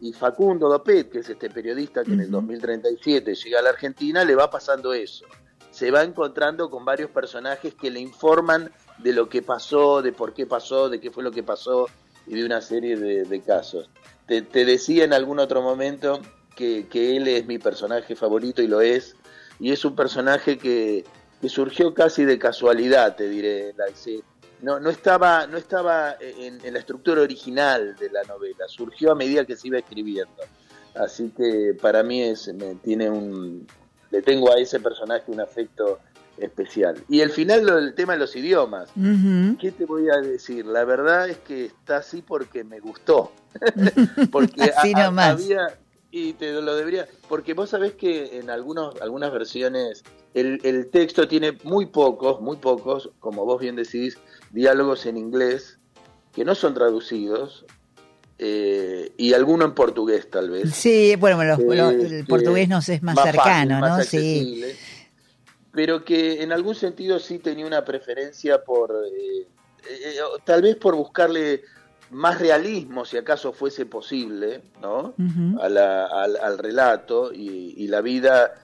Y 0.00 0.12
Facundo 0.12 0.68
Dopet, 0.68 1.08
que 1.08 1.20
es 1.20 1.30
este 1.30 1.48
periodista 1.48 2.02
que 2.02 2.14
en 2.14 2.20
el 2.20 2.34
Ujú. 2.34 2.36
2037 2.36 3.32
llega 3.32 3.60
a 3.60 3.62
la 3.62 3.70
Argentina, 3.70 4.24
le 4.24 4.34
va 4.34 4.50
pasando 4.50 4.92
eso. 4.92 5.24
Se 5.70 5.92
va 5.92 6.02
encontrando 6.02 6.68
con 6.68 6.84
varios 6.84 7.10
personajes 7.10 7.74
que 7.74 7.92
le 7.92 8.00
informan 8.00 8.72
de 8.98 9.12
lo 9.12 9.28
que 9.28 9.40
pasó, 9.42 10.02
de 10.02 10.12
por 10.12 10.34
qué 10.34 10.46
pasó, 10.46 10.88
de 10.88 11.00
qué 11.00 11.12
fue 11.12 11.22
lo 11.22 11.30
que 11.30 11.44
pasó 11.44 11.86
y 12.28 12.34
de 12.34 12.44
una 12.44 12.60
serie 12.60 12.96
de, 12.96 13.40
casos. 13.40 13.88
Te, 14.26 14.42
decía 14.42 15.04
en 15.04 15.12
algún 15.12 15.38
otro 15.38 15.62
momento 15.62 16.20
que, 16.54 16.86
él 16.92 17.28
es 17.28 17.46
mi 17.46 17.58
personaje 17.58 18.14
favorito 18.14 18.62
y 18.62 18.66
lo 18.66 18.80
es, 18.80 19.16
y 19.58 19.72
es 19.72 19.84
un 19.84 19.96
personaje 19.96 20.58
que, 20.58 21.04
surgió 21.48 21.94
casi 21.94 22.24
de 22.24 22.38
casualidad, 22.38 23.16
te 23.16 23.28
diré, 23.28 23.74
no, 24.60 24.80
no 24.80 24.90
estaba, 24.90 25.46
no 25.46 25.56
estaba 25.56 26.16
en, 26.20 26.64
en 26.64 26.72
la 26.74 26.80
estructura 26.80 27.22
original 27.22 27.94
de 27.96 28.10
la 28.10 28.22
novela, 28.24 28.66
surgió 28.66 29.12
a 29.12 29.14
medida 29.14 29.44
que 29.44 29.56
se 29.56 29.68
iba 29.68 29.78
escribiendo. 29.78 30.42
Así 30.94 31.30
que 31.30 31.76
para 31.80 32.02
mí 32.02 32.22
es, 32.22 32.52
me, 32.54 32.74
tiene 32.76 33.08
un, 33.08 33.66
le 34.10 34.22
tengo 34.22 34.52
a 34.52 34.58
ese 34.58 34.80
personaje 34.80 35.30
un 35.30 35.40
afecto 35.40 36.00
especial. 36.40 37.02
Y 37.08 37.20
el 37.20 37.30
final, 37.30 37.64
lo 37.66 37.76
del 37.76 37.94
tema 37.94 38.14
de 38.14 38.18
los 38.20 38.34
idiomas. 38.36 38.88
Ujú. 38.96 39.56
¿Qué 39.58 39.72
te 39.72 39.84
voy 39.84 40.08
a 40.10 40.16
decir? 40.20 40.66
La 40.66 40.84
verdad 40.84 41.28
es 41.28 41.38
que 41.38 41.66
está 41.66 41.98
así 41.98 42.22
porque 42.22 42.64
me 42.64 42.80
gustó. 42.80 43.32
porque 44.32 44.62
Así 44.76 44.92
ha- 44.94 45.04
nomás. 45.06 45.30
había, 45.42 45.66
Y 46.10 46.32
te 46.34 46.52
lo 46.52 46.74
debería, 46.74 47.06
porque 47.28 47.52
vos 47.54 47.70
sabés 47.70 47.92
que 47.94 48.38
en 48.38 48.48
algunos, 48.50 49.00
algunas 49.02 49.30
versiones 49.32 50.02
el, 50.34 50.60
el 50.64 50.88
texto 50.90 51.26
tiene 51.28 51.58
muy 51.64 51.86
pocos, 51.86 52.40
muy 52.40 52.56
pocos, 52.56 53.10
como 53.18 53.44
vos 53.44 53.60
bien 53.60 53.76
decís, 53.76 54.16
diálogos 54.50 55.04
en 55.06 55.16
inglés 55.16 55.78
que 56.32 56.44
no 56.44 56.54
son 56.54 56.72
traducidos 56.74 57.66
eh, 58.38 59.12
y 59.16 59.32
alguno 59.34 59.64
en 59.64 59.74
portugués 59.74 60.30
tal 60.30 60.50
vez. 60.50 60.70
Sí, 60.72 61.16
bueno, 61.18 61.42
los- 61.42 61.58
el 61.58 62.00
Este, 62.02 62.24
portugués 62.24 62.68
nos 62.68 62.88
es 62.88 63.02
más, 63.02 63.18
cercano, 63.20 63.80
más 63.80 63.98
¿no? 63.98 64.04
Sí. 64.04 64.62
Pero 65.72 66.04
que 66.04 66.42
en 66.42 66.52
algún 66.52 66.74
sentido 66.74 67.18
sí 67.18 67.38
tenía 67.38 67.66
una 67.66 67.84
preferencia 67.84 68.62
por, 68.64 68.90
eh, 69.12 69.46
eh, 69.88 70.16
tal 70.44 70.62
vez 70.62 70.76
por 70.76 70.94
buscarle 70.96 71.62
más 72.10 72.40
realismo, 72.40 73.04
si 73.04 73.18
acaso 73.18 73.52
fuese 73.52 73.84
posible, 73.84 74.62
¿no? 74.80 75.12
A 75.60 75.68
la- 75.68 76.06
al, 76.06 76.36
al 76.36 76.58
relato 76.58 77.32
y, 77.34 77.74
y 77.76 77.86
la 77.88 78.00
vida 78.00 78.54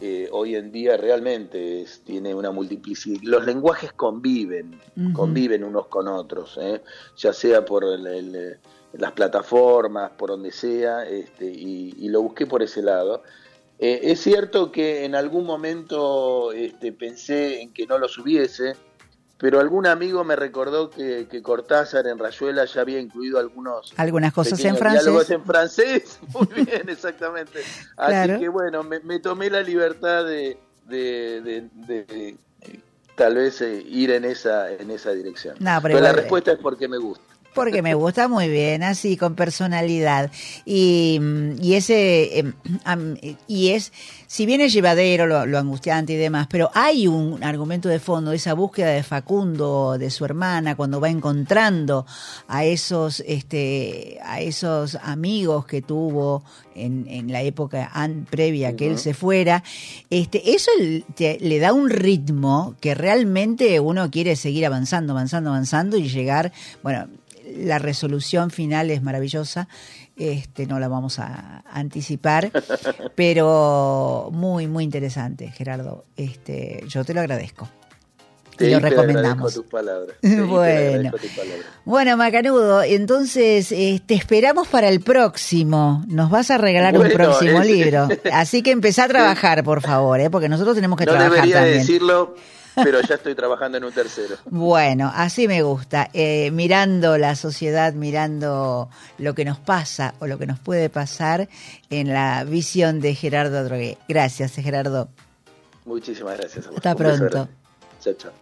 eh, 0.00 0.28
hoy 0.30 0.54
en 0.54 0.70
día 0.70 0.96
realmente 0.96 1.82
es- 1.82 2.00
tiene 2.04 2.32
una 2.32 2.50
multiplicidad. 2.52 3.20
Los 3.24 3.44
lenguajes 3.44 3.92
conviven, 3.92 4.80
conviven 5.12 5.64
unos 5.64 5.88
con 5.88 6.06
otros, 6.06 6.56
¿eh? 6.62 6.82
ya 7.16 7.32
sea 7.32 7.64
por 7.64 7.82
el- 7.84 8.06
el- 8.06 8.58
las 8.92 9.10
plataformas, 9.12 10.12
por 10.12 10.30
donde 10.30 10.50
sea, 10.52 11.04
este, 11.04 11.46
y, 11.46 11.94
y 11.98 12.08
lo 12.10 12.22
busqué 12.22 12.46
por 12.46 12.62
ese 12.62 12.80
lado. 12.80 13.22
Eh, 13.78 14.00
es 14.10 14.20
cierto 14.20 14.72
que 14.72 15.04
en 15.04 15.14
algún 15.14 15.44
momento 15.46 16.52
este, 16.52 16.92
pensé 16.92 17.60
en 17.62 17.72
que 17.72 17.86
no 17.86 17.96
los 17.98 18.18
hubiese, 18.18 18.74
pero 19.38 19.60
algún 19.60 19.86
amigo 19.86 20.24
me 20.24 20.34
recordó 20.34 20.90
que, 20.90 21.28
que 21.30 21.42
Cortázar 21.42 22.08
en 22.08 22.18
Rayuela 22.18 22.64
ya 22.64 22.80
había 22.80 22.98
incluido 22.98 23.38
algunos 23.38 23.92
Algunas 23.96 24.32
cosas 24.32 24.58
en 24.64 24.74
pequeños 24.74 25.04
diálogos 25.04 25.26
francés. 25.28 25.38
en 25.38 25.44
francés. 25.44 26.18
Muy 26.56 26.64
bien, 26.64 26.88
exactamente. 26.88 27.60
Así 27.96 28.12
Claro. 28.12 28.38
que 28.40 28.48
bueno, 28.48 28.82
me, 28.82 28.98
me 29.00 29.20
tomé 29.20 29.48
la 29.48 29.62
libertad 29.62 30.24
de, 30.24 30.58
de- 30.86 31.40
de- 31.42 31.68
de- 31.72 32.04
de, 32.04 32.28
eh, 32.62 32.80
tal 33.14 33.36
vez 33.36 33.60
eh, 33.60 33.80
ir 33.88 34.10
en 34.10 34.24
esa 34.24 34.72
en 34.72 34.90
esa 34.90 35.12
dirección. 35.12 35.54
No, 35.60 35.78
pero 35.80 35.82
pero 35.82 36.00
la 36.00 36.08
igual- 36.08 36.16
respuesta 36.16 36.52
es 36.52 36.58
porque 36.58 36.88
me 36.88 36.98
gusta. 36.98 37.22
Porque 37.58 37.82
me 37.82 37.94
gusta 37.94 38.28
muy 38.28 38.48
bien, 38.48 38.82
así, 38.82 39.16
con 39.16 39.34
personalidad. 39.34 40.30
Y, 40.64 41.18
mm, 41.20 41.62
y 41.62 41.74
ese, 41.74 42.44
am- 42.84 43.16
y 43.46 43.68
es, 43.70 43.92
si 44.26 44.46
bien 44.46 44.60
es 44.60 44.72
llevadero, 44.72 45.26
lo, 45.26 45.44
lo 45.46 45.58
angustiante 45.58 46.12
y 46.12 46.16
demás, 46.16 46.46
pero 46.50 46.70
hay 46.74 47.06
un 47.06 47.42
argumento 47.42 47.88
de 47.88 47.98
fondo, 47.98 48.32
esa 48.32 48.54
búsqueda 48.54 48.90
de 48.90 49.02
Facundo, 49.02 49.96
de 49.98 50.10
su 50.10 50.24
hermana, 50.24 50.76
cuando 50.76 51.00
va 51.00 51.08
encontrando 51.08 52.06
a 52.46 52.64
esos, 52.64 53.22
este, 53.26 54.18
a 54.24 54.40
esos 54.40 54.96
amigos 55.02 55.66
que 55.66 55.82
tuvo 55.82 56.42
en, 56.74 57.06
en 57.08 57.32
la 57.32 57.42
época 57.42 57.90
an- 57.92 58.26
previa 58.30 58.68
a 58.68 58.72
que 58.74 58.86
él 58.86 58.98
se 58.98 59.14
fuera, 59.14 59.64
este, 60.10 60.52
eso 60.54 60.70
te- 61.14 61.38
le 61.40 61.58
da 61.58 61.72
un 61.72 61.90
ritmo 61.90 62.74
que 62.80 62.94
realmente 62.94 63.80
uno 63.80 64.10
quiere 64.10 64.36
seguir 64.36 64.64
avanzando, 64.66 65.12
avanzando, 65.12 65.50
avanzando 65.50 65.96
y 65.96 66.08
llegar, 66.08 66.52
bueno, 66.82 67.08
la 67.56 67.78
resolución 67.78 68.50
final 68.50 68.90
es 68.90 69.02
maravillosa, 69.02 69.68
este, 70.16 70.66
no 70.66 70.78
la 70.80 70.88
vamos 70.88 71.18
a 71.18 71.62
anticipar, 71.72 72.50
pero 73.14 74.30
muy, 74.32 74.66
muy 74.66 74.84
interesante, 74.84 75.48
Gerardo. 75.48 76.04
Este, 76.16 76.82
yo 76.88 77.04
te 77.04 77.14
lo 77.14 77.20
agradezco. 77.20 77.68
Y 78.60 78.64
lo 78.64 78.80
te 78.80 78.86
agradezco 78.86 79.02
recomendamos. 79.02 79.54
tus 79.54 79.64
palabras. 79.66 80.16
Bueno. 80.22 81.12
tus 81.12 81.30
palabras. 81.30 81.66
Bueno, 81.84 82.16
Macanudo, 82.16 82.82
entonces 82.82 83.70
eh, 83.70 84.02
te 84.04 84.14
esperamos 84.14 84.66
para 84.66 84.88
el 84.88 85.00
próximo. 85.00 86.02
Nos 86.08 86.28
vas 86.28 86.50
a 86.50 86.58
regalar 86.58 86.98
un 86.98 87.08
próximo 87.10 87.60
es- 87.62 87.66
libro. 87.70 88.08
Así 88.32 88.62
que 88.62 88.72
empezá 88.72 89.04
a 89.04 89.08
trabajar, 89.08 89.62
por 89.62 89.80
favor, 89.80 90.18
¿eh? 90.20 90.28
porque 90.28 90.48
nosotros 90.48 90.74
tenemos 90.74 90.98
que 90.98 91.06
No 91.06 91.12
trabajar 91.12 91.34
debería 91.36 91.54
también. 91.60 91.78
decirlo, 91.78 92.34
pero 92.74 93.00
ya 93.00 93.16
estoy 93.16 93.34
trabajando 93.34 93.78
en 93.78 93.84
un 93.84 93.92
tercero. 93.92 94.36
Bueno, 94.46 95.10
así 95.14 95.48
me 95.48 95.62
gusta. 95.62 96.10
Eh, 96.12 96.50
mirando 96.52 97.18
la 97.18 97.34
sociedad, 97.36 97.92
mirando 97.92 98.88
lo 99.18 99.34
que 99.34 99.44
nos 99.44 99.58
pasa 99.58 100.14
o 100.18 100.26
lo 100.26 100.38
que 100.38 100.46
nos 100.46 100.58
puede 100.58 100.90
pasar 100.90 101.48
en 101.90 102.12
la 102.12 102.44
visión 102.44 103.00
de 103.00 103.14
Gerardo 103.14 103.64
Drogué. 103.64 103.98
Gracias, 104.08 104.52
Gerardo. 104.54 105.08
Muchísimas 105.84 106.36
gracias. 106.38 106.66
amor. 106.66 106.76
Hasta 106.76 106.90
Un 106.92 106.96
pronto. 106.96 107.48
Chao, 108.00 108.14
chao. 108.14 108.32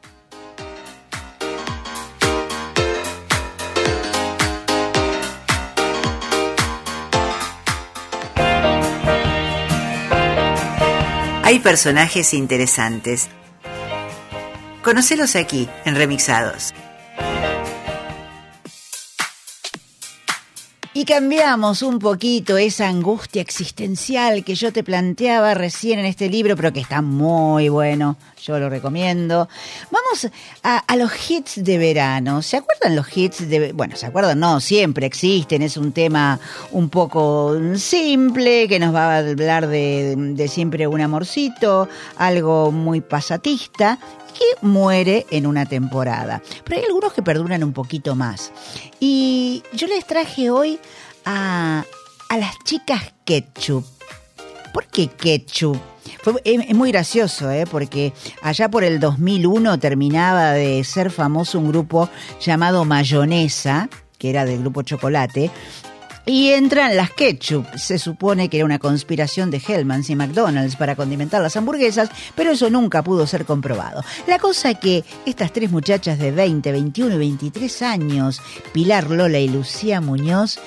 Hay 11.46 11.60
personajes 11.60 12.34
interesantes. 12.34 13.28
Conocelos 14.86 15.34
aquí, 15.34 15.68
en 15.84 15.96
Remixados. 15.96 16.72
Y 20.94 21.04
cambiamos 21.04 21.82
un 21.82 21.98
poquito 21.98 22.56
esa 22.56 22.86
angustia 22.88 23.42
existencial 23.42 24.44
que 24.44 24.54
yo 24.54 24.72
te 24.72 24.84
planteaba 24.84 25.54
recién 25.54 25.98
en 25.98 26.06
este 26.06 26.30
libro, 26.30 26.54
pero 26.54 26.72
que 26.72 26.78
está 26.78 27.02
muy 27.02 27.68
bueno, 27.68 28.16
yo 28.40 28.60
lo 28.60 28.70
recomiendo. 28.70 29.48
Vamos 29.90 30.32
a, 30.62 30.96
los 30.96 31.30
hits 31.30 31.64
de 31.64 31.78
verano. 31.78 32.40
¿Se 32.40 32.56
acuerdan 32.56 32.94
los 32.94 33.14
hits 33.14 33.48
de... 33.48 33.72
Bueno, 33.72 33.96
¿se 33.96 34.06
acuerdan? 34.06 34.38
No, 34.38 34.60
siempre 34.60 35.04
existen, 35.06 35.62
es 35.62 35.76
un 35.76 35.90
tema 35.90 36.38
un 36.70 36.90
poco 36.90 37.58
simple, 37.74 38.68
que 38.68 38.78
nos 38.78 38.94
va 38.94 39.16
a 39.16 39.18
hablar 39.18 39.66
de 39.66 40.48
siempre 40.48 40.86
un 40.86 41.00
amorcito, 41.00 41.88
algo 42.16 42.70
muy 42.70 43.00
pasatista 43.00 43.98
que 44.38 44.66
muere 44.66 45.26
en 45.30 45.46
una 45.46 45.66
temporada. 45.66 46.42
Pero 46.64 46.78
hay 46.80 46.86
algunos 46.86 47.12
que 47.12 47.22
perduran 47.22 47.62
un 47.64 47.72
poquito 47.72 48.14
más. 48.14 48.52
Y 49.00 49.62
yo 49.72 49.86
les 49.86 50.06
traje 50.06 50.50
hoy 50.50 50.78
a, 51.24 51.84
a 52.28 52.36
las 52.36 52.54
chicas 52.64 53.12
ketchup. 53.24 53.84
¿Por 54.72 54.86
qué 54.86 55.08
ketchup? 55.08 55.78
Fue- 56.22 56.40
es, 56.44 56.74
muy 56.74 56.90
gracioso, 56.92 57.50
¿eh? 57.50 57.64
porque 57.70 58.12
allá 58.42 58.68
por 58.70 58.84
el 58.84 59.00
2001 59.00 59.78
terminaba 59.78 60.52
de 60.52 60.82
ser 60.84 61.10
famoso 61.10 61.58
un 61.58 61.68
grupo 61.68 62.08
llamado 62.40 62.84
Mayonesa, 62.84 63.88
que 64.18 64.30
era 64.30 64.44
del 64.44 64.60
grupo 64.60 64.82
Chocolate, 64.82 65.50
y 66.26 66.50
entran 66.50 66.96
las 66.96 67.12
ketchup. 67.12 67.64
Se 67.76 67.98
supone 67.98 68.50
que 68.50 68.58
era 68.58 68.66
una 68.66 68.80
conspiración 68.80 69.50
de 69.50 69.62
Hellmann's 69.66 70.10
y 70.10 70.16
McDonald's 70.16 70.76
para 70.76 70.96
condimentar 70.96 71.40
las 71.40 71.56
hamburguesas, 71.56 72.10
pero 72.34 72.50
eso 72.50 72.68
nunca 72.68 73.02
pudo 73.02 73.26
ser 73.26 73.46
comprobado. 73.46 74.02
La 74.26 74.38
cosa 74.38 74.74
que 74.74 75.04
estas 75.24 75.52
tres 75.52 75.70
muchachas 75.70 76.18
de 76.18 76.32
20, 76.32 76.72
21 76.72 77.14
y 77.14 77.18
23 77.18 77.82
años, 77.82 78.42
Pilar 78.72 79.08
Lola 79.08 79.38
y 79.38 79.48
Lucía 79.48 80.00
Muñoz, 80.00 80.58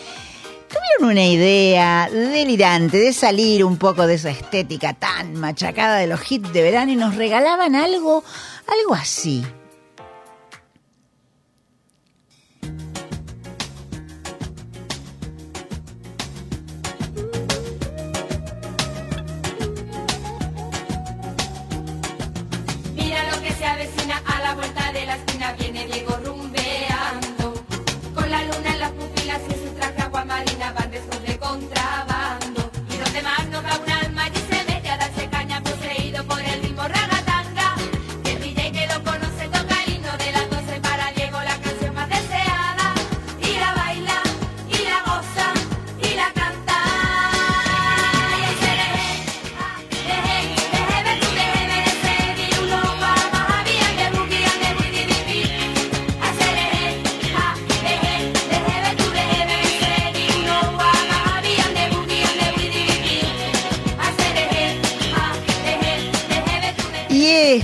tuvieron 0.69 1.11
una 1.11 1.25
idea 1.25 2.09
delirante 2.09 2.97
de 2.97 3.11
salir 3.11 3.65
un 3.65 3.77
poco 3.77 4.07
de 4.07 4.15
esa 4.15 4.29
estética 4.29 4.93
tan 4.93 5.33
machacada 5.33 5.97
de 5.97 6.07
los 6.07 6.31
hits 6.31 6.53
de 6.53 6.61
verano 6.61 6.91
y 6.91 6.95
nos 6.95 7.15
regalaban 7.15 7.75
algo, 7.75 8.23
algo 8.67 8.93
así. 8.95 9.43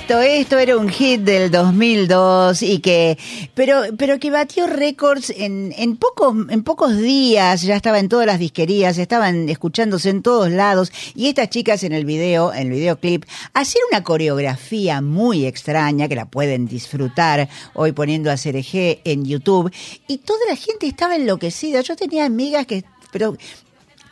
Esto, 0.05 0.21
esto 0.21 0.59
era 0.59 0.77
un 0.77 0.87
hit 0.87 1.21
del 1.21 1.49
2002 1.49 2.61
y 2.61 2.77
que, 2.77 3.17
pero, 3.55 3.81
pero 3.97 4.19
que 4.19 4.29
batió 4.29 4.67
récords 4.67 5.31
en, 5.35 5.73
en 5.75 5.97
pocos, 5.97 6.35
en 6.49 6.61
pocos 6.61 6.95
días, 6.95 7.63
ya 7.63 7.75
estaba 7.75 7.97
en 7.97 8.07
todas 8.07 8.27
las 8.27 8.37
disquerías, 8.37 8.99
estaban 8.99 9.49
escuchándose 9.49 10.11
en 10.11 10.21
todos 10.21 10.51
lados 10.51 10.91
y 11.15 11.29
estas 11.29 11.49
chicas 11.49 11.83
en 11.83 11.91
el 11.91 12.05
video, 12.05 12.53
en 12.53 12.67
el 12.67 12.73
videoclip, 12.73 13.25
hacían 13.55 13.81
una 13.91 14.03
coreografía 14.03 15.01
muy 15.01 15.47
extraña 15.47 16.07
que 16.07 16.15
la 16.15 16.25
pueden 16.25 16.67
disfrutar 16.67 17.49
hoy 17.73 17.91
poniendo 17.91 18.29
a 18.29 18.35
CRG 18.35 18.99
en 19.05 19.25
YouTube 19.25 19.73
y 20.07 20.19
toda 20.19 20.41
la 20.47 20.55
gente 20.55 20.85
estaba 20.85 21.15
enloquecida. 21.15 21.81
Yo 21.81 21.95
tenía 21.95 22.25
amigas 22.25 22.67
que, 22.67 22.83
pero 23.11 23.35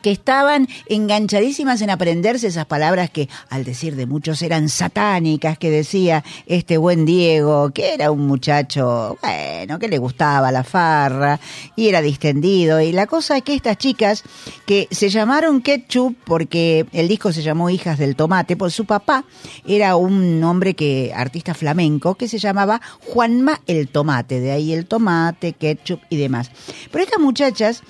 que 0.04 0.12
estaban 0.12 0.68
enganchadísimas 0.86 1.82
en 1.82 1.90
aprenderse 1.90 2.48
esas 2.48 2.68
palabras 2.68 3.10
que, 3.10 3.30
al 3.50 3.64
decir 3.64 3.96
de 3.96 4.06
muchos, 4.06 4.44
eran 4.44 4.70
satánicas, 4.70 5.58
que 5.58 5.72
decía 5.72 6.24
este 6.46 6.78
buen 6.78 7.06
Diego, 7.06 7.72
que 7.72 7.96
era 7.96 8.12
un 8.12 8.28
muchacho, 8.28 9.18
bueno, 9.22 9.80
que 9.80 9.88
le 9.88 9.98
gustaba 9.98 10.52
la 10.52 10.64
farra 10.64 11.40
y 11.76 11.88
era 11.88 12.02
distendido. 12.02 12.80
Y 12.82 12.92
la 12.92 13.08
cosa 13.08 13.38
es 13.38 13.44
que 13.44 13.56
estas 13.56 13.78
chicas, 13.78 14.24
que 14.68 14.88
se 14.92 15.10
llamaron 15.10 15.62
Ketchup 15.62 16.16
porque 16.26 16.86
el 16.92 17.08
disco 17.08 17.32
se 17.32 17.42
llamó 17.42 17.72
Hijas 17.72 17.98
del 17.98 18.16
Tomate, 18.16 18.56
por 18.56 18.72
su 18.72 18.86
papá 18.86 19.26
era 19.66 19.96
un 19.96 20.44
hombre 20.44 20.76
que, 20.76 21.14
artista 21.16 21.54
flamenco, 21.54 22.16
que 22.16 22.28
se 22.28 22.38
llamaba 22.38 22.82
Juanma 23.00 23.62
el 23.66 23.88
Tomate, 23.88 24.42
de 24.42 24.52
ahí 24.52 24.74
el 24.74 24.86
tomate, 24.86 25.54
ketchup 25.54 26.02
y 26.10 26.18
demás. 26.18 26.52
Pero 26.92 27.04
estas 27.04 27.20
muchachas 27.20 27.84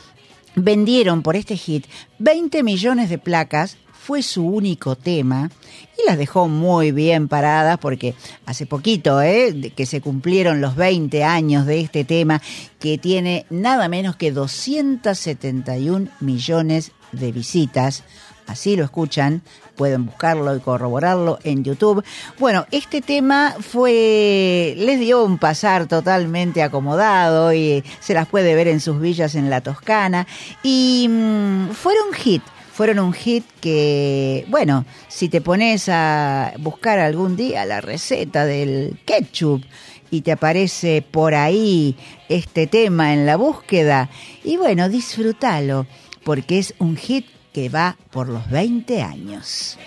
vendieron 0.55 1.21
por 1.21 1.35
este 1.35 1.57
hit 1.57 1.85
20 2.19 2.63
millones 2.63 3.09
de 3.09 3.17
placas, 3.17 3.77
fue 4.03 4.21
su 4.21 4.45
único 4.45 4.97
tema 4.97 5.49
y 5.97 6.05
las 6.05 6.17
dejó 6.17 6.49
muy 6.49 6.91
bien 6.91 7.29
paradas 7.29 7.77
porque 7.77 8.15
hace 8.45 8.65
poquito 8.65 9.21
¿eh? 9.21 9.71
que 9.75 9.85
se 9.85 10.01
cumplieron 10.01 10.59
los 10.59 10.75
20 10.75 11.23
años 11.23 11.65
de 11.65 11.79
este 11.79 12.03
tema 12.03 12.41
que 12.79 12.97
tiene 12.97 13.45
nada 13.49 13.87
menos 13.87 14.17
que 14.17 14.33
271 14.33 16.09
millones 16.19 16.91
de 17.13 17.31
visitas. 17.31 18.03
Así 18.47 18.75
lo 18.75 18.83
escuchan, 18.83 19.41
pueden 19.75 20.05
buscarlo 20.05 20.55
y 20.55 20.59
corroborarlo 20.59 21.39
en 21.43 21.63
YouTube. 21.63 22.03
Bueno, 22.39 22.65
este 22.71 23.01
tema 23.01 23.55
fue, 23.59 24.75
les 24.77 24.99
dio 24.99 25.23
un 25.23 25.37
pasar 25.37 25.87
totalmente 25.87 26.61
acomodado 26.61 27.53
y 27.53 27.83
se 27.99 28.13
las 28.13 28.27
puede 28.27 28.55
ver 28.55 28.67
en 28.67 28.79
sus 28.79 28.99
villas 28.99 29.35
en 29.35 29.49
la 29.49 29.61
Toscana 29.61 30.27
y 30.61 31.07
mm, 31.09 31.69
fueron 31.71 32.13
hit. 32.13 32.43
Fueron 32.73 32.97
un 32.99 33.13
hit 33.13 33.45
que, 33.61 34.45
bueno, 34.49 34.85
si 35.07 35.29
te 35.29 35.41
pones 35.41 35.89
a 35.89 36.53
buscar 36.57 36.97
algún 36.97 37.35
día 37.35 37.65
la 37.65 37.81
receta 37.81 38.45
del 38.45 38.99
ketchup 39.05 39.63
y 40.09 40.21
te 40.21 40.31
aparece 40.31 41.03
por 41.03 41.35
ahí 41.35 41.95
este 42.29 42.65
tema 42.65 43.13
en 43.13 43.27
la 43.27 43.35
búsqueda, 43.35 44.09
y 44.43 44.57
bueno, 44.57 44.89
disfrútalo, 44.89 45.85
porque 46.23 46.59
es 46.59 46.73
un 46.79 46.97
hit 46.97 47.25
que 47.53 47.69
va 47.69 47.97
por 48.11 48.27
los 48.27 48.49
20 48.49 49.01
años. 49.01 49.77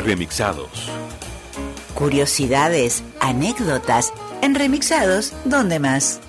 Remixados. 0.00 0.90
Curiosidades, 1.94 3.02
anécdotas, 3.20 4.12
en 4.40 4.54
remixados, 4.54 5.32
¿dónde 5.44 5.78
más? 5.78 6.20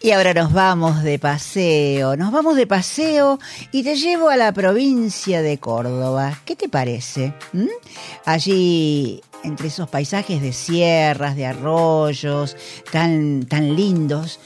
Y 0.00 0.10
ahora 0.10 0.34
nos 0.34 0.52
vamos 0.52 1.02
de 1.02 1.18
paseo, 1.18 2.16
nos 2.16 2.32
vamos 2.32 2.56
de 2.56 2.66
paseo 2.66 3.38
y 3.70 3.84
te 3.84 3.94
llevo 3.94 4.28
a 4.28 4.36
la 4.36 4.52
provincia 4.52 5.42
de 5.42 5.58
Córdoba. 5.58 6.40
¿Qué 6.44 6.56
te 6.56 6.68
parece? 6.68 7.32
¿Mm? 7.52 7.68
Allí, 8.26 9.22
entre 9.44 9.68
esos 9.68 9.88
paisajes 9.88 10.42
de 10.42 10.52
sierras, 10.52 11.36
de 11.36 11.46
arroyos, 11.46 12.56
tan, 12.90 13.46
tan 13.46 13.76
lindos, 13.76 14.40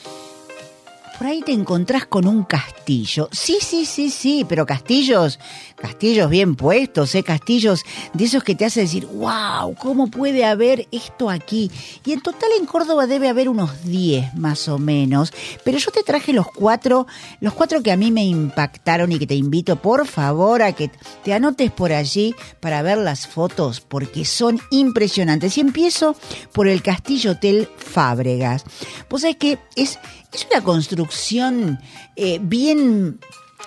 por 1.19 1.27
ahí 1.27 1.43
te 1.43 1.53
encontrás 1.53 2.07
con 2.07 2.27
un 2.27 2.45
castillo. 2.45 3.29
Sí, 3.33 3.59
sí, 3.61 3.87
sí, 3.87 4.11
sí, 4.11 4.45
pero 4.49 4.67
castillos, 4.67 5.39
castillos 5.77 6.31
bien 6.31 6.57
puestos, 6.57 7.14
¿eh? 7.14 7.23
castillos 7.23 7.85
de 8.12 8.25
esos 8.25 8.43
que 8.43 8.55
te 8.55 8.64
hacen 8.64 8.85
decir, 8.85 9.07
wow, 9.07 9.75
¿cómo 9.79 10.09
puede 10.09 10.45
haber 10.45 10.87
esto 10.93 11.31
aquí? 11.31 11.71
Y 12.05 12.12
en 12.12 12.21
total 12.21 12.51
en 12.59 12.67
Córdoba 12.67 13.07
debe 13.07 13.29
haber 13.29 13.49
unos 13.49 13.85
10 13.85 14.35
más 14.35 14.69
o 14.69 14.79
menos, 14.79 15.33
pero 15.64 15.79
yo 15.79 15.91
te 15.91 16.03
traje 16.03 16.33
los 16.33 16.47
cuatro, 16.49 17.07
los 17.41 17.55
cuatro 17.55 17.83
que 17.83 17.93
a 17.93 17.97
mí 17.97 18.11
me 18.11 18.25
impactaron 18.25 19.12
y 19.12 19.19
que 19.19 19.27
te 19.27 19.35
invito 19.35 19.77
por 19.77 20.07
favor 20.07 20.62
a 20.62 20.73
que 20.73 20.91
te 21.23 21.35
anotes 21.35 21.71
por 21.71 21.93
allí 21.93 22.35
para 22.61 22.83
ver 22.83 22.99
las 22.99 23.27
fotos 23.27 23.81
porque 23.81 24.25
son 24.25 24.61
impresionantes. 24.71 25.57
Y 25.59 25.61
empiezo 25.61 26.17
por 26.53 26.69
el 26.69 26.83
Castillo 26.83 27.33
Hotel 27.33 27.69
Fábregas. 27.77 28.64
Pues 29.09 29.25
es 29.25 29.37
que 29.37 29.59
es, 29.77 29.99
es 30.33 30.47
una 30.51 30.62
construcción 30.62 31.79
eh, 32.16 32.39
bien 32.41 33.18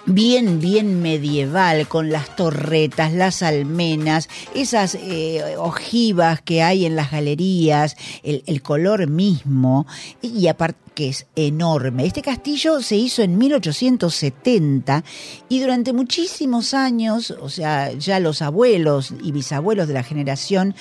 bien, 0.05 0.59
bien 0.59 1.01
medieval, 1.01 1.87
con 1.87 2.09
las 2.09 2.35
torretas, 2.35 3.13
las 3.13 3.43
almenas, 3.43 4.29
esas 4.55 4.95
eh, 4.95 5.55
ojivas 5.57 6.41
que 6.41 6.63
hay 6.63 6.85
en 6.85 6.95
las 6.95 7.11
galerías, 7.11 7.95
el, 8.23 8.43
el 8.47 8.61
color 8.61 9.07
mismo, 9.07 9.85
y 10.21 10.47
aparte 10.47 10.89
que 10.99 11.07
es 11.07 11.27
enorme. 11.37 12.05
Este 12.05 12.21
castillo 12.21 12.81
se 12.81 12.97
hizo 12.97 13.21
en 13.21 13.37
1870 13.37 15.05
y 15.47 15.61
durante 15.61 15.93
muchísimos 15.93 16.73
años, 16.73 17.31
o 17.39 17.47
sea, 17.47 17.93
ya 17.93 18.19
los 18.19 18.41
abuelos 18.41 19.13
y 19.23 19.31
bisabuelos 19.31 19.87
de 19.87 19.93
la 19.93 20.03
generación 20.03 20.75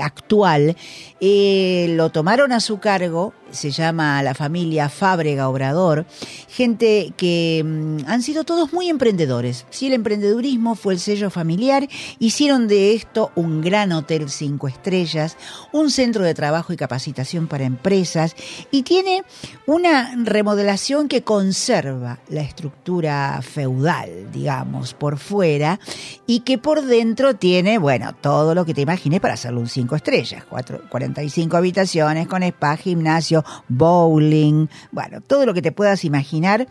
actual, 0.00 0.76
eh, 1.20 1.86
lo 1.96 2.10
tomaron 2.10 2.52
a 2.52 2.60
su 2.60 2.78
cargo, 2.78 3.32
se 3.50 3.70
llama 3.70 4.22
la 4.22 4.34
familia 4.34 4.88
Fábrega 4.88 5.48
Obrador, 5.48 6.06
gente 6.48 7.12
que 7.16 7.62
mm, 7.64 8.08
han 8.08 8.22
sido 8.22 8.44
todos 8.44 8.72
muy 8.72 8.88
emprendedores. 8.88 9.66
Si 9.70 9.86
el 9.86 9.92
emprendedurismo 9.92 10.74
fue 10.74 10.94
el 10.94 11.00
sello 11.00 11.30
familiar, 11.30 11.88
hicieron 12.18 12.68
de 12.68 12.94
esto 12.94 13.30
un 13.34 13.60
gran 13.60 13.92
hotel 13.92 14.30
cinco 14.30 14.68
estrellas, 14.68 15.36
un 15.72 15.90
centro 15.90 16.24
de 16.24 16.34
trabajo 16.34 16.72
y 16.72 16.76
capacitación 16.76 17.46
para 17.46 17.64
empresas 17.64 18.34
y 18.70 18.82
tiene 18.82 19.24
una 19.66 20.14
remodelación 20.16 21.08
que 21.08 21.22
conserva 21.22 22.18
la 22.28 22.42
estructura 22.42 23.40
feudal, 23.42 24.30
digamos, 24.32 24.94
por 24.94 25.18
fuera 25.18 25.78
y 26.26 26.40
que 26.40 26.58
por 26.58 26.82
dentro 26.82 27.34
tiene, 27.36 27.78
bueno, 27.78 28.14
todo 28.20 28.54
lo 28.54 28.64
que 28.64 28.74
te 28.74 28.80
imagines 28.80 29.20
para 29.20 29.34
hacerlo 29.34 29.60
un 29.60 29.68
cinco 29.82 29.96
estrellas, 29.96 30.44
cuatro, 30.48 30.80
45 30.88 31.56
habitaciones 31.56 32.28
con 32.28 32.44
spa, 32.44 32.76
gimnasio, 32.76 33.44
bowling, 33.68 34.68
bueno, 34.92 35.20
todo 35.20 35.44
lo 35.44 35.52
que 35.52 35.60
te 35.60 35.72
puedas 35.72 36.04
imaginar 36.04 36.68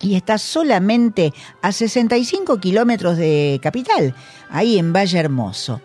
y 0.00 0.16
está 0.16 0.38
solamente 0.38 1.32
a 1.62 1.70
65 1.70 2.58
kilómetros 2.58 3.16
de 3.16 3.60
capital, 3.62 4.12
ahí 4.50 4.76
en 4.76 4.92
Valle 4.92 5.20
Hermoso. 5.20 5.80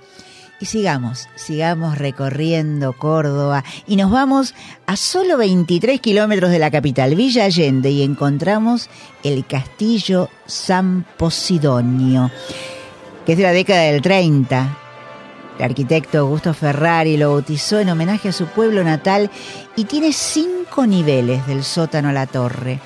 Y 0.60 0.66
sigamos, 0.66 1.28
sigamos 1.36 2.00
recorriendo 2.00 2.94
Córdoba 2.94 3.64
y 3.86 3.96
nos 3.96 4.10
vamos 4.10 4.56
a 4.88 4.96
solo 4.96 5.38
23 5.38 6.02
kilómetros 6.02 6.50
de 6.50 6.58
la 6.58 6.72
capital, 6.72 7.14
Villa 7.14 7.46
Allende, 7.46 7.92
y 7.92 8.02
encontramos 8.02 8.90
el 9.24 9.46
Castillo 9.46 10.30
San 10.48 11.06
Posidonio, 11.18 12.32
que 13.28 13.34
es 13.34 13.38
de 13.38 13.44
la 13.44 13.52
década 13.52 13.82
del 13.82 14.02
30. 14.02 14.83
El 15.58 15.66
arquitecto 15.66 16.20
Augusto 16.20 16.54
Ferrari 16.54 17.18
lo 17.18 17.32
bautizó 17.32 17.80
en 17.80 17.90
homenaje 17.90 18.30
a 18.30 18.34
su 18.34 18.48
pueblo 18.48 18.84
natal 18.84 19.30
y 19.76 19.86
tiene 19.86 20.12
cinco 20.12 20.88
niveles 20.88 21.46
del 21.46 21.64
sótano 21.64 22.10
a 22.10 22.14
la 22.14 22.26
torre. 22.26 22.80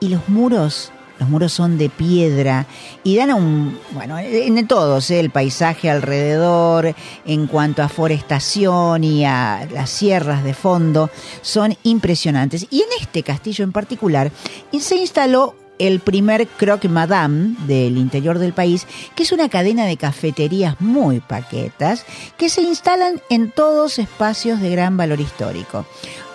Y 0.00 0.08
los 0.08 0.28
muros, 0.28 0.90
los 1.18 1.28
muros 1.28 1.52
son 1.52 1.76
de 1.76 1.90
piedra 1.90 2.66
y 3.04 3.16
dan 3.16 3.30
a 3.30 3.34
un, 3.34 3.78
bueno, 3.92 4.18
en 4.18 4.66
todos, 4.66 5.10
¿eh? 5.10 5.20
el 5.20 5.30
paisaje 5.30 5.90
alrededor, 5.90 6.94
en 7.26 7.46
cuanto 7.46 7.82
a 7.82 7.88
forestación 7.88 9.04
y 9.04 9.24
a 9.24 9.66
las 9.70 9.90
sierras 9.90 10.44
de 10.44 10.54
fondo, 10.54 11.10
son 11.42 11.76
impresionantes. 11.82 12.66
Y 12.70 12.80
en 12.80 12.88
este 13.00 13.22
castillo 13.22 13.64
en 13.64 13.72
particular 13.72 14.30
se 14.78 14.96
instaló 14.96 15.54
el 15.78 16.00
primer 16.00 16.46
Croque 16.46 16.88
Madame 16.88 17.56
del 17.66 17.96
interior 17.96 18.38
del 18.38 18.52
país, 18.52 18.86
que 19.14 19.22
es 19.22 19.32
una 19.32 19.48
cadena 19.48 19.86
de 19.86 19.96
cafeterías 19.96 20.80
muy 20.80 21.20
paquetas 21.20 22.04
que 22.36 22.48
se 22.48 22.62
instalan 22.62 23.20
en 23.30 23.50
todos 23.50 23.98
espacios 23.98 24.60
de 24.60 24.70
gran 24.70 24.96
valor 24.96 25.20
histórico. 25.20 25.86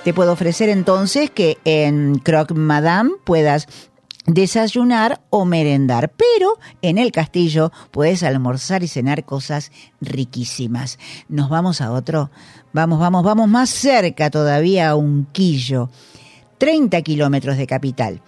Te 0.04 0.14
puedo 0.14 0.34
ofrecer 0.34 0.70
entonces 0.70 1.30
que 1.30 1.58
en 1.64 2.20
Croque 2.20 2.54
Madame 2.54 3.12
puedas 3.24 3.68
desayunar 4.26 5.22
o 5.30 5.46
merendar, 5.46 6.12
pero 6.12 6.58
en 6.82 6.98
el 6.98 7.12
castillo 7.12 7.72
puedes 7.92 8.24
almorzar 8.24 8.84
y 8.84 8.88
cenar 8.88 9.26
cosas 9.26 9.72
riquísimas. 10.02 10.98
Nos 11.28 11.50
vamos 11.50 11.82
a 11.82 11.92
otro, 11.92 12.32
vamos, 12.72 13.00
vamos, 13.00 13.24
vamos 13.24 13.50
más 13.50 13.70
cerca 13.70 14.30
todavía 14.30 14.90
a 14.90 14.96
Unquillo, 14.96 15.90
30 16.58 17.02
kilómetros 17.02 17.58
de 17.58 17.68
capital. 17.68 18.22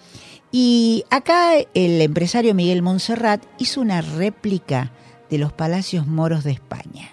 Y 0.58 1.03
acá 1.10 1.58
el 1.74 2.01
empresario 2.01 2.56
Miguel 2.56 2.82
Montserrat 2.82 3.43
hizo 3.58 3.82
una 3.82 3.99
réplica 3.99 4.93
de 5.30 5.38
los 5.38 5.51
palacios 5.51 6.08
moros 6.08 6.45
de 6.45 6.51
España. 6.51 7.10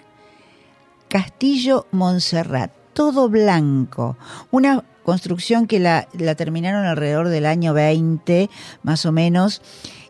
Castillo 1.09 1.85
Montserrat, 1.91 2.71
todo 2.93 3.27
blanco, 3.27 4.15
una 4.49 4.85
construcción 5.03 5.67
que 5.67 5.81
la, 5.81 6.07
terminaron 6.37 6.85
alrededor 6.85 7.27
del 7.27 7.45
año 7.45 7.73
20, 7.73 8.49
más 8.81 9.05
o 9.05 9.11
menos, 9.11 9.61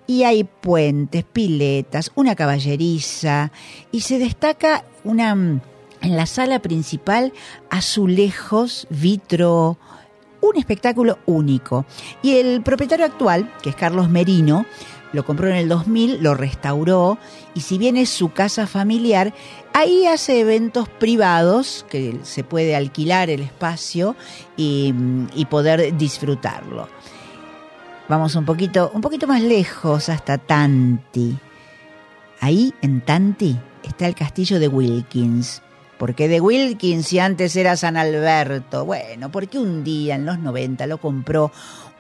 y 0.06 0.26
hay 0.26 0.44
puentes, 0.44 1.24
piletas, 1.24 2.12
una 2.14 2.36
caballeriza, 2.36 3.52
y 3.92 4.02
se 4.02 4.20
destaca 4.20 4.86
una 5.04 5.32
en 5.32 6.16
la 6.16 6.28
sala 6.28 6.60
principal 6.60 7.34
azulejos, 7.72 8.86
vitro, 8.92 9.80
un 10.44 10.58
espectáculo 10.58 11.20
único. 11.26 11.86
Y 12.22 12.36
el 12.36 12.62
propietario 12.62 13.06
actual, 13.06 13.52
que 13.62 13.70
es 13.70 13.76
Carlos 13.76 14.10
Merino, 14.10 14.66
lo 15.14 15.26
compró 15.26 15.48
en 15.48 15.56
el 15.56 15.70
2000, 15.70 16.22
lo 16.22 16.34
restauró 16.34 17.18
y 17.54 17.62
si 17.62 17.78
bien 17.78 17.98
es 17.98 18.10
su 18.10 18.34
casa 18.34 18.66
familiar, 18.66 19.34
ahí 19.74 20.08
hace 20.08 20.40
eventos 20.40 20.90
privados 20.90 21.86
que 21.90 22.20
se 22.24 22.44
puede 22.44 22.76
alquilar 22.76 23.30
el 23.30 23.42
espacio 23.42 24.16
y, 24.58 24.94
y 25.36 25.46
poder 25.46 25.96
disfrutarlo. 25.98 26.90
Vamos 28.10 28.36
un 28.36 28.46
poquito, 28.46 28.92
un 28.94 29.02
poquito 29.02 29.28
más 29.28 29.42
lejos 29.42 30.10
hasta 30.10 30.38
Tanti. 30.38 31.38
Ahí 32.42 32.74
en 32.82 33.02
Tanti 33.02 33.58
está 33.84 34.08
el 34.08 34.16
castillo 34.16 34.60
de 34.60 34.68
Wilkins. 34.68 35.62
¿Por 36.04 36.16
qué 36.16 36.28
de 36.28 36.42
Wilkins 36.42 37.08
si 37.08 37.20
antes 37.20 37.56
era 37.56 37.78
San 37.78 37.96
Alberto? 37.96 38.84
Bueno, 38.84 39.32
porque 39.32 39.58
un 39.58 39.86
día 39.86 40.16
en 40.16 40.26
los 40.26 40.38
90 40.38 40.86
lo 40.86 40.98
compró 40.98 41.50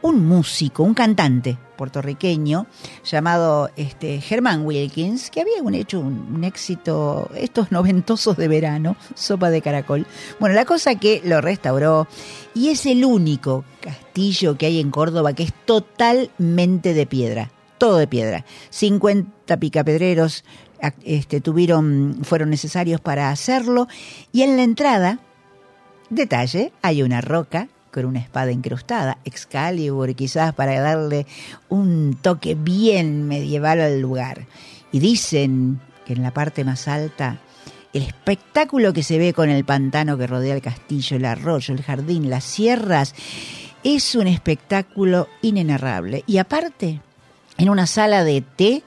un 0.01 0.27
músico, 0.27 0.83
un 0.83 0.93
cantante 0.93 1.57
puertorriqueño 1.77 2.67
llamado 3.05 3.69
este, 3.77 4.19
Germán 4.19 4.65
Wilkins, 4.65 5.29
que 5.29 5.39
había 5.39 5.79
hecho 5.79 6.01
un, 6.01 6.43
éxito 6.43 7.31
estos 7.33 7.71
noventosos 7.71 8.35
de 8.35 8.49
verano, 8.49 8.97
sopa 9.15 9.49
de 9.49 9.61
caracol. 9.61 10.05
Bueno, 10.37 10.53
la 10.53 10.65
cosa 10.65 10.95
que 10.95 11.21
lo 11.23 11.39
restauró 11.39 12.05
y 12.53 12.71
es 12.71 12.85
el 12.85 13.05
único 13.05 13.63
castillo 13.79 14.57
que 14.57 14.65
hay 14.65 14.81
en 14.81 14.91
Córdoba 14.91 15.31
que 15.31 15.43
es 15.43 15.53
totalmente 15.63 16.93
de 16.93 17.05
piedra, 17.05 17.51
todo 17.77 17.99
de 17.99 18.07
piedra. 18.07 18.43
50 18.69 19.55
picapedreros 19.61 20.43
este, 21.03 21.41
tuvieron, 21.41 22.19
fueron 22.23 22.49
necesarios 22.49 23.01
para 23.01 23.29
hacerlo. 23.29 23.88
Y 24.31 24.41
en 24.41 24.57
la 24.57 24.63
entrada, 24.63 25.19
detalle, 26.09 26.73
hay 26.81 27.03
una 27.03 27.21
roca 27.21 27.67
con 27.91 28.05
una 28.05 28.19
espada 28.19 28.51
incrustada, 28.51 29.19
Excalibur, 29.23 30.15
quizás 30.15 30.53
para 30.53 30.79
darle 30.81 31.27
un 31.69 32.17
toque 32.19 32.55
bien 32.55 33.27
medieval 33.27 33.81
al 33.81 34.01
lugar. 34.01 34.47
Y 34.91 34.99
dicen 34.99 35.79
que 36.05 36.13
en 36.13 36.23
la 36.23 36.34
parte 36.34 36.63
más 36.63 36.88
alta, 36.88 37.39
el 37.93 38.01
espectáculo 38.01 38.91
que 38.93 39.03
se 39.03 39.19
ve 39.19 39.34
con 39.34 39.49
el 39.49 39.63
pantano 39.63 40.17
que 40.17 40.27
rodea 40.27 40.55
el 40.55 40.61
castillo, 40.61 41.17
el 41.17 41.25
arroyo, 41.25 41.73
el 41.73 41.84
jardín, 41.84 42.29
las 42.29 42.43
sierras, 42.43 43.13
es 43.84 44.15
un 44.15 44.27
espectáculo 44.27 45.27
inenarrable. 45.41 46.23
Y 46.25 46.38
aparte, 46.39 47.01
en 47.57 47.69
una 47.69 47.86
sala 47.86 48.23
de 48.23 48.41
té, 48.41 48.84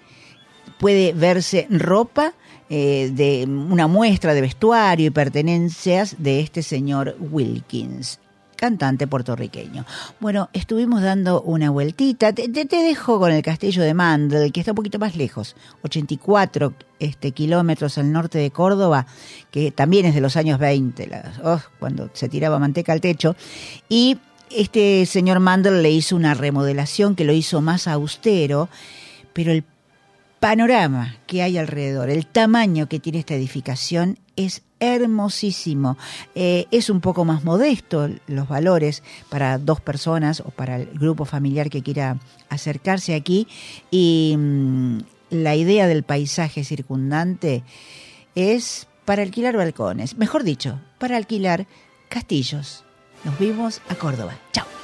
puede 0.79 1.13
verse 1.13 1.67
ropa 1.71 2.35
eh, 2.69 3.11
de 3.13 3.45
una 3.47 3.87
muestra 3.87 4.35
de 4.35 4.41
vestuario 4.41 5.07
y 5.07 5.11
pertenencias 5.11 6.17
de 6.19 6.41
este 6.41 6.63
señor 6.63 7.17
Wilkins. 7.21 8.19
cantante 8.57 9.07
puertorriqueño. 9.07 9.85
Bueno, 10.19 10.49
estuvimos 10.55 11.03
dando 11.03 11.43
una 11.43 11.69
vueltita. 11.71 12.33
Te, 12.33 12.49
dejo 12.49 13.19
con 13.21 13.31
el 13.31 13.43
castillo 13.43 13.83
de 13.83 13.93
Mandel, 13.93 14.51
que 14.51 14.61
está 14.61 14.73
un 14.73 14.77
poquito 14.77 14.99
más 14.99 15.15
lejos, 15.15 15.55
84 15.83 16.73
este, 16.99 17.33
kilómetros 17.33 17.99
al 17.99 18.11
norte 18.11 18.39
de 18.39 18.51
Córdoba, 18.51 19.07
que 19.51 19.71
también 19.73 20.07
es 20.07 20.15
de 20.15 20.23
los 20.23 20.37
años 20.37 20.59
20, 20.59 21.07
la- 21.07 21.33
oh, 21.45 21.61
cuando 21.79 22.09
se 22.15 22.29
tiraba 22.31 22.59
manteca 22.59 22.93
al 22.95 23.03
techo. 23.03 23.37
Y 23.91 24.17
este 24.51 25.05
señor 25.07 25.39
Mandel 25.41 25.83
le 25.83 25.91
hizo 25.91 26.17
una 26.17 26.33
remodelación 26.35 27.15
que 27.15 27.25
lo 27.25 27.33
hizo 27.35 27.61
más 27.61 27.87
austero, 27.87 28.69
pero 29.35 29.53
el 29.53 29.65
panorama 30.41 31.17
que 31.27 31.43
hay 31.43 31.59
alrededor, 31.59 32.11
el 32.11 32.27
tamaño 32.27 32.89
que 32.89 33.01
tiene 33.01 33.19
esta 33.19 33.35
edificación 33.35 34.19
es 34.37 34.63
hermosísimo. 34.81 35.97
Eh, 36.35 36.67
es 36.71 36.91
un 36.91 37.01
poco 37.01 37.25
más 37.25 37.45
modesto 37.45 38.09
los 38.27 38.49
valores 38.49 39.03
para 39.29 39.59
dos 39.59 39.81
personas 39.81 40.41
o 40.41 40.51
para 40.51 40.77
el 40.77 40.87
grupo 40.87 41.25
familiar 41.25 41.71
que 41.71 41.83
quiera 41.83 42.19
acercarse 42.49 43.15
aquí 43.15 43.49
y 43.91 44.35
mm, 44.37 44.99
la 45.31 45.57
idea 45.57 45.87
del 45.87 46.03
paisaje 46.03 46.65
circundante 46.65 47.65
es 48.35 48.87
para 49.05 49.23
alquilar 49.23 49.57
balcones, 49.57 50.19
mejor 50.19 50.45
dicho, 50.45 50.81
para 50.99 51.17
alquilar 51.17 51.67
castillos. 52.09 52.85
Nos 53.25 53.39
vimos 53.39 53.81
a 53.89 53.95
Córdoba. 53.95 54.35
Chao. 54.53 54.76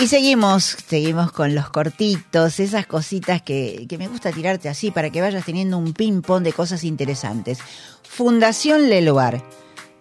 Y 0.00 0.06
seguimos, 0.06 0.76
seguimos 0.86 1.32
con 1.32 1.56
los 1.56 1.70
cortitos, 1.70 2.60
esas 2.60 2.86
cositas 2.86 3.42
que, 3.42 3.84
que 3.88 3.98
me 3.98 4.06
gusta 4.06 4.30
tirarte 4.30 4.68
así 4.68 4.92
para 4.92 5.10
que 5.10 5.20
vayas 5.20 5.44
teniendo 5.44 5.76
un 5.76 5.92
ping-pong 5.92 6.44
de 6.44 6.52
cosas 6.52 6.84
interesantes. 6.84 7.58
Fundación 8.04 8.88
Leloir. 8.88 9.42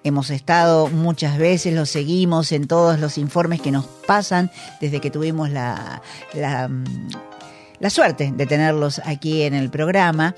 Hemos 0.03 0.29
estado 0.29 0.87
muchas 0.87 1.39
veces, 1.39 1.73
lo 1.73 1.87
seguimos 1.87 2.51
en 2.51 2.67
todos 2.67 2.99
los 2.99 3.17
informes 3.17 3.59
que 3.59 3.71
nos 3.71 3.85
pasan 3.87 4.51
desde 4.79 5.01
que 5.01 5.09
tuvimos 5.09 5.49
la, 5.49 6.03
la, 6.35 6.67
mm, 6.67 7.09
la 7.79 7.89
suerte 7.89 8.31
de 8.31 8.45
tenerlos 8.45 9.01
aquí 9.03 9.41
en 9.41 9.55
el 9.55 9.71
programa. 9.71 10.35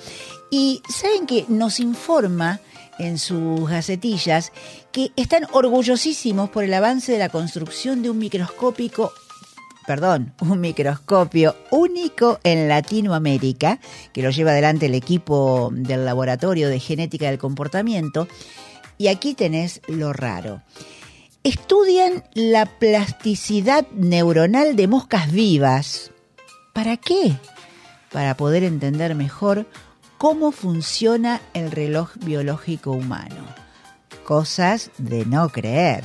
Y 0.50 0.82
saben 0.88 1.28
que 1.28 1.44
nos 1.50 1.82
informa 1.82 2.62
en 2.98 3.18
sus 3.18 3.70
gacetillas 3.70 4.54
que 4.94 5.12
están 5.18 5.48
orgullosísimos 5.52 6.50
por 6.50 6.64
el 6.64 6.74
avance 6.74 7.12
de 7.12 7.20
la 7.20 7.28
construcción 7.28 8.02
de 8.02 8.10
un 8.10 8.20
microscópico 8.20 9.12
perdón, 9.90 10.34
un 10.42 10.62
microscopio 10.62 11.56
único 11.72 12.40
en 12.44 12.68
Latinoamérica, 12.68 13.80
que 14.14 14.22
lo 14.22 14.30
lleva 14.30 14.52
adelante 14.52 14.86
el 14.86 14.94
equipo 14.94 15.72
del 15.74 16.06
Laboratorio 16.06 16.70
de 16.70 16.80
Genética 16.80 17.26
del 17.26 17.40
Comportamiento. 17.40 18.28
Y 19.00 19.08
aquí 19.08 19.34
tenés 19.34 19.82
lo 19.88 20.14
raro. 20.14 20.62
Estudian 21.44 22.24
la 22.36 22.68
plasticidad 22.68 23.88
neuronal 23.96 24.76
de 24.76 24.88
moscas 24.88 25.32
vivas. 25.32 26.12
¿Para 26.72 26.96
qué? 26.96 27.36
Para 28.12 28.38
poder 28.38 28.64
entender 28.64 29.16
mejor 29.16 29.66
cómo 30.20 30.52
funciona 30.52 31.42
el 31.56 31.72
reloj 31.72 32.12
biológico 32.18 32.92
humano. 32.92 33.44
Cosas 34.24 34.92
de 35.00 35.26
no 35.26 35.50
creer. 35.50 36.04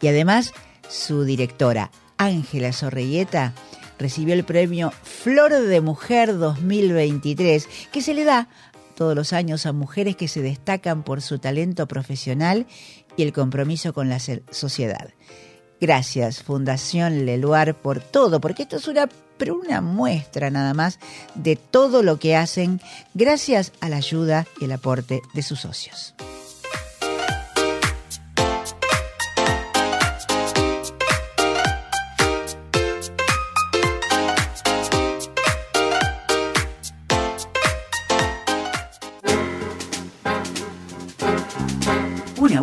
Y 0.00 0.08
además, 0.08 0.52
su 0.88 1.22
directora, 1.22 1.92
Ángela 2.18 2.72
Sorrelleta 2.72 3.52
recibió 3.98 4.34
el 4.34 4.44
premio 4.44 4.92
Flor 5.02 5.52
de 5.52 5.80
Mujer 5.80 6.36
2023, 6.36 7.68
que 7.92 8.02
se 8.02 8.14
le 8.14 8.24
da 8.24 8.48
todos 8.94 9.14
los 9.14 9.32
años 9.32 9.66
a 9.66 9.72
mujeres 9.72 10.16
que 10.16 10.28
se 10.28 10.42
destacan 10.42 11.02
por 11.02 11.22
su 11.22 11.38
talento 11.38 11.86
profesional 11.86 12.66
y 13.16 13.22
el 13.22 13.32
compromiso 13.32 13.92
con 13.92 14.08
la 14.08 14.18
sociedad. 14.18 15.10
Gracias, 15.80 16.42
Fundación 16.42 17.26
Leluar, 17.26 17.74
por 17.74 18.00
todo, 18.00 18.40
porque 18.40 18.62
esto 18.62 18.76
es 18.76 18.88
una, 18.88 19.08
una 19.50 19.80
muestra 19.82 20.50
nada 20.50 20.72
más 20.72 20.98
de 21.34 21.56
todo 21.56 22.02
lo 22.02 22.18
que 22.18 22.34
hacen 22.34 22.80
gracias 23.12 23.72
a 23.80 23.90
la 23.90 23.96
ayuda 23.96 24.46
y 24.60 24.64
el 24.64 24.72
aporte 24.72 25.20
de 25.34 25.42
sus 25.42 25.60
socios. 25.60 26.14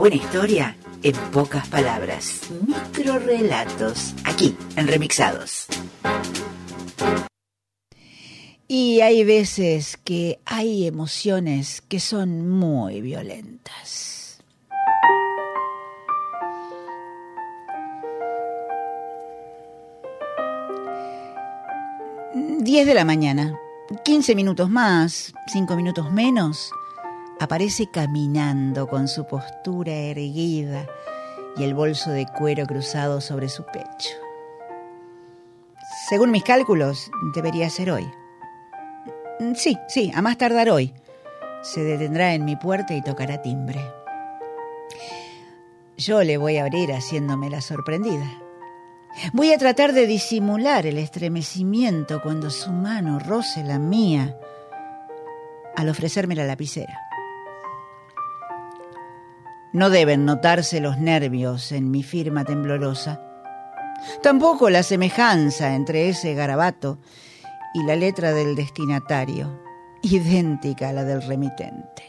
Buena 0.04 0.18
historia 0.18 0.76
en 1.02 1.16
pocas 1.32 1.66
palabras. 1.70 2.42
Microrelatos. 2.68 4.14
Aquí, 4.26 4.54
en 4.76 4.86
Remixados. 4.86 5.68
Y 8.68 9.00
hay 9.00 9.24
veces 9.24 9.96
que 9.96 10.42
hay 10.44 10.88
emociones 10.88 11.80
que 11.80 12.02
son 12.02 12.50
muy 12.50 13.00
violentas. 13.00 14.44
Diez 22.60 22.86
de 22.86 22.94
la 22.94 23.06
mañana, 23.06 23.58
15 24.04 24.36
minutos 24.36 24.70
más, 24.70 25.34
5 25.48 25.78
minutos 25.78 26.12
menos, 26.12 26.74
aparece 27.40 27.90
caminando 27.92 28.88
con 28.88 29.08
su 29.08 29.26
postura 29.26 29.92
erguida 29.94 30.88
y 31.58 31.64
el 31.64 31.74
bolso 31.74 32.12
de 32.12 32.26
cuero 32.26 32.66
cruzado 32.66 33.22
sobre 33.22 33.50
su 33.50 33.64
pecho. 33.66 34.16
Según 36.10 36.32
mis 36.32 36.44
cálculos, 36.44 37.12
debería 37.34 37.70
ser 37.70 37.92
hoy. 37.92 38.10
Sí, 39.56 39.78
sí, 39.88 40.12
a 40.16 40.22
más 40.22 40.38
tardar 40.38 40.70
hoy. 40.70 40.94
Se 41.62 41.84
detendrá 41.84 42.34
en 42.34 42.46
mi 42.46 42.56
puerta 42.56 42.94
y 42.94 43.02
tocará 43.02 43.42
timbre. 43.42 43.80
Yo 45.98 46.24
le 46.24 46.38
voy 46.38 46.58
a 46.58 46.64
abrir 46.64 46.92
haciéndome 46.92 47.50
la 47.50 47.62
sorprendida. 47.62 48.30
Voy 49.32 49.54
a 49.54 49.58
tratar 49.58 49.94
de 49.94 50.08
disimular 50.08 50.86
el 50.86 50.98
estremecimiento 50.98 52.22
cuando 52.22 52.50
su 52.50 52.72
mano 52.72 53.20
roce 53.20 53.64
la 53.64 53.78
mía 53.80 54.36
al 55.76 55.90
ofrecerme 55.90 56.36
la 56.36 56.46
lapicera. 56.46 57.00
No 59.74 59.90
deben 59.90 60.26
notarse 60.26 60.80
los 60.80 61.00
nervios 61.00 61.72
en 61.72 61.90
mi 61.90 62.04
firma 62.04 62.46
temblorosa. 62.46 63.20
Tampoco 64.22 64.70
la 64.70 64.84
semejanza 64.84 65.74
entre 65.74 66.10
ese 66.10 66.36
garabato 66.36 67.00
y 67.74 67.84
la 67.84 67.96
letra 67.96 68.34
del 68.34 68.56
destinatario, 68.56 69.60
idéntica 70.04 70.90
a 70.90 70.94
la 70.94 71.04
del 71.04 71.24
remitente. 71.24 72.04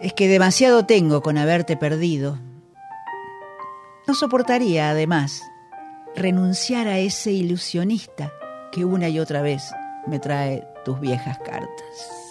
Es 0.00 0.14
que 0.14 0.28
demasiado 0.28 0.86
tengo 0.86 1.20
con 1.20 1.36
haberte 1.36 1.76
perdido. 1.76 2.38
No 4.06 4.14
soportaría, 4.14 4.88
además, 4.90 5.42
renunciar 6.16 6.88
a 6.88 6.98
ese 6.98 7.32
ilusionista 7.32 8.32
que 8.72 8.84
una 8.84 9.08
y 9.08 9.18
otra 9.18 9.42
vez 9.42 9.62
me 10.06 10.18
trae 10.18 10.66
tus 10.84 11.00
viejas 11.00 11.38
cartas. 11.38 12.23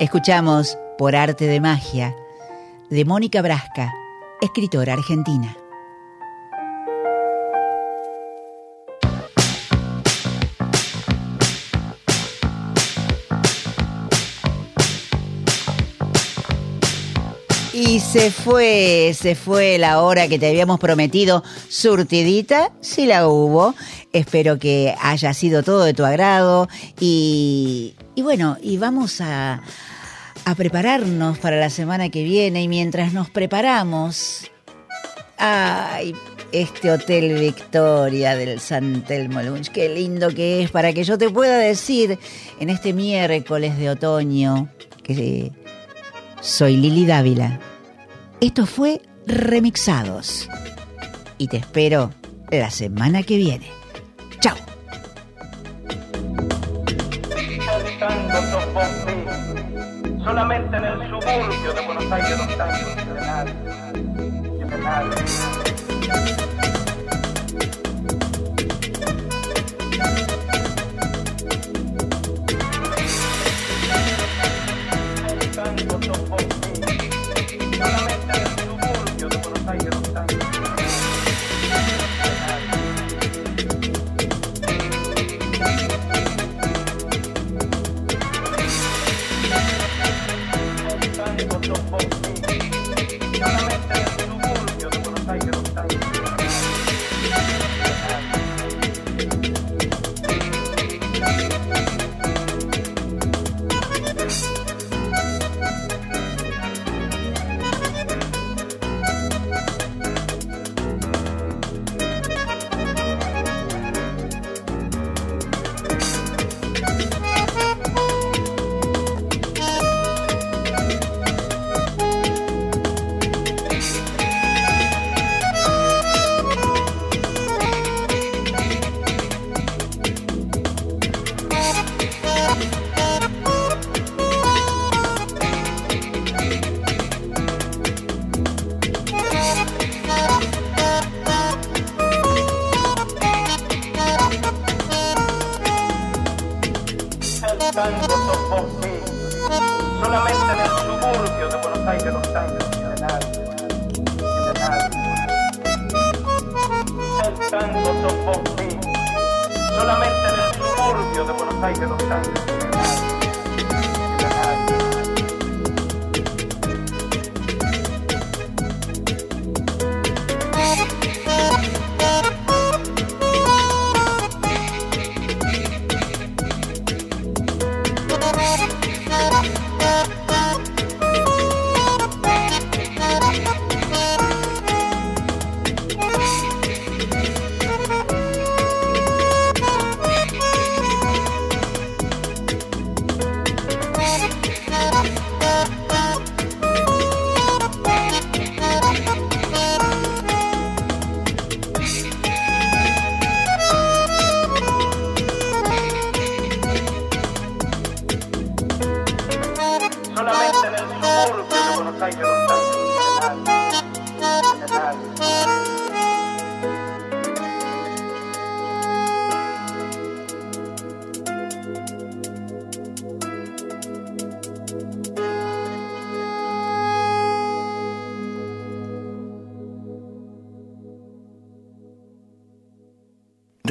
Escuchamos 0.00 0.78
Por 0.96 1.14
Arte 1.14 1.46
de 1.46 1.60
Magia 1.60 2.16
de 2.88 3.04
Mónica 3.04 3.42
Brasca, 3.42 3.92
escritora 4.40 4.94
argentina. 4.94 5.54
Y 17.82 17.98
se 18.00 18.30
fue, 18.30 19.16
se 19.18 19.34
fue 19.34 19.78
la 19.78 20.02
hora 20.02 20.28
que 20.28 20.38
te 20.38 20.48
habíamos 20.48 20.78
prometido, 20.78 21.42
surtidita, 21.70 22.72
si 22.82 23.06
la 23.06 23.26
hubo. 23.26 23.74
Espero 24.12 24.58
que 24.58 24.94
haya 25.00 25.32
sido 25.32 25.62
todo 25.62 25.84
de 25.84 25.94
tu 25.94 26.04
agrado 26.04 26.68
y, 27.00 27.94
y 28.14 28.20
bueno, 28.20 28.58
y 28.60 28.76
vamos 28.76 29.22
a, 29.22 29.62
a 30.44 30.54
prepararnos 30.56 31.38
para 31.38 31.56
la 31.56 31.70
semana 31.70 32.10
que 32.10 32.22
viene 32.22 32.62
y 32.62 32.68
mientras 32.68 33.14
nos 33.14 33.30
preparamos... 33.30 34.50
¡Ay! 35.38 36.14
este 36.52 36.90
Hotel 36.90 37.38
Victoria 37.38 38.36
del 38.36 38.60
San 38.60 39.04
Telmo 39.06 39.40
Lunch. 39.40 39.70
Qué 39.70 39.88
lindo 39.88 40.28
que 40.34 40.62
es 40.62 40.70
para 40.70 40.92
que 40.92 41.04
yo 41.04 41.16
te 41.16 41.30
pueda 41.30 41.56
decir 41.56 42.18
en 42.58 42.68
este 42.68 42.92
miércoles 42.92 43.78
de 43.78 43.88
otoño 43.88 44.68
que 45.02 45.50
soy 46.42 46.76
Lili 46.76 47.06
Dávila. 47.06 47.69
Esto 48.40 48.64
fue 48.64 49.02
Remixados. 49.26 50.48
Y 51.36 51.48
te 51.48 51.58
espero 51.58 52.10
la 52.50 52.70
semana 52.70 53.22
que 53.22 53.36
viene. 53.36 53.66
¡Chao! 54.40 54.56
Solamente 60.24 60.76
en 60.76 60.84
el 60.84 61.10
suburbio 61.10 61.74
de 61.74 61.86
Buenos 61.86 62.12
Aires, 62.12 62.38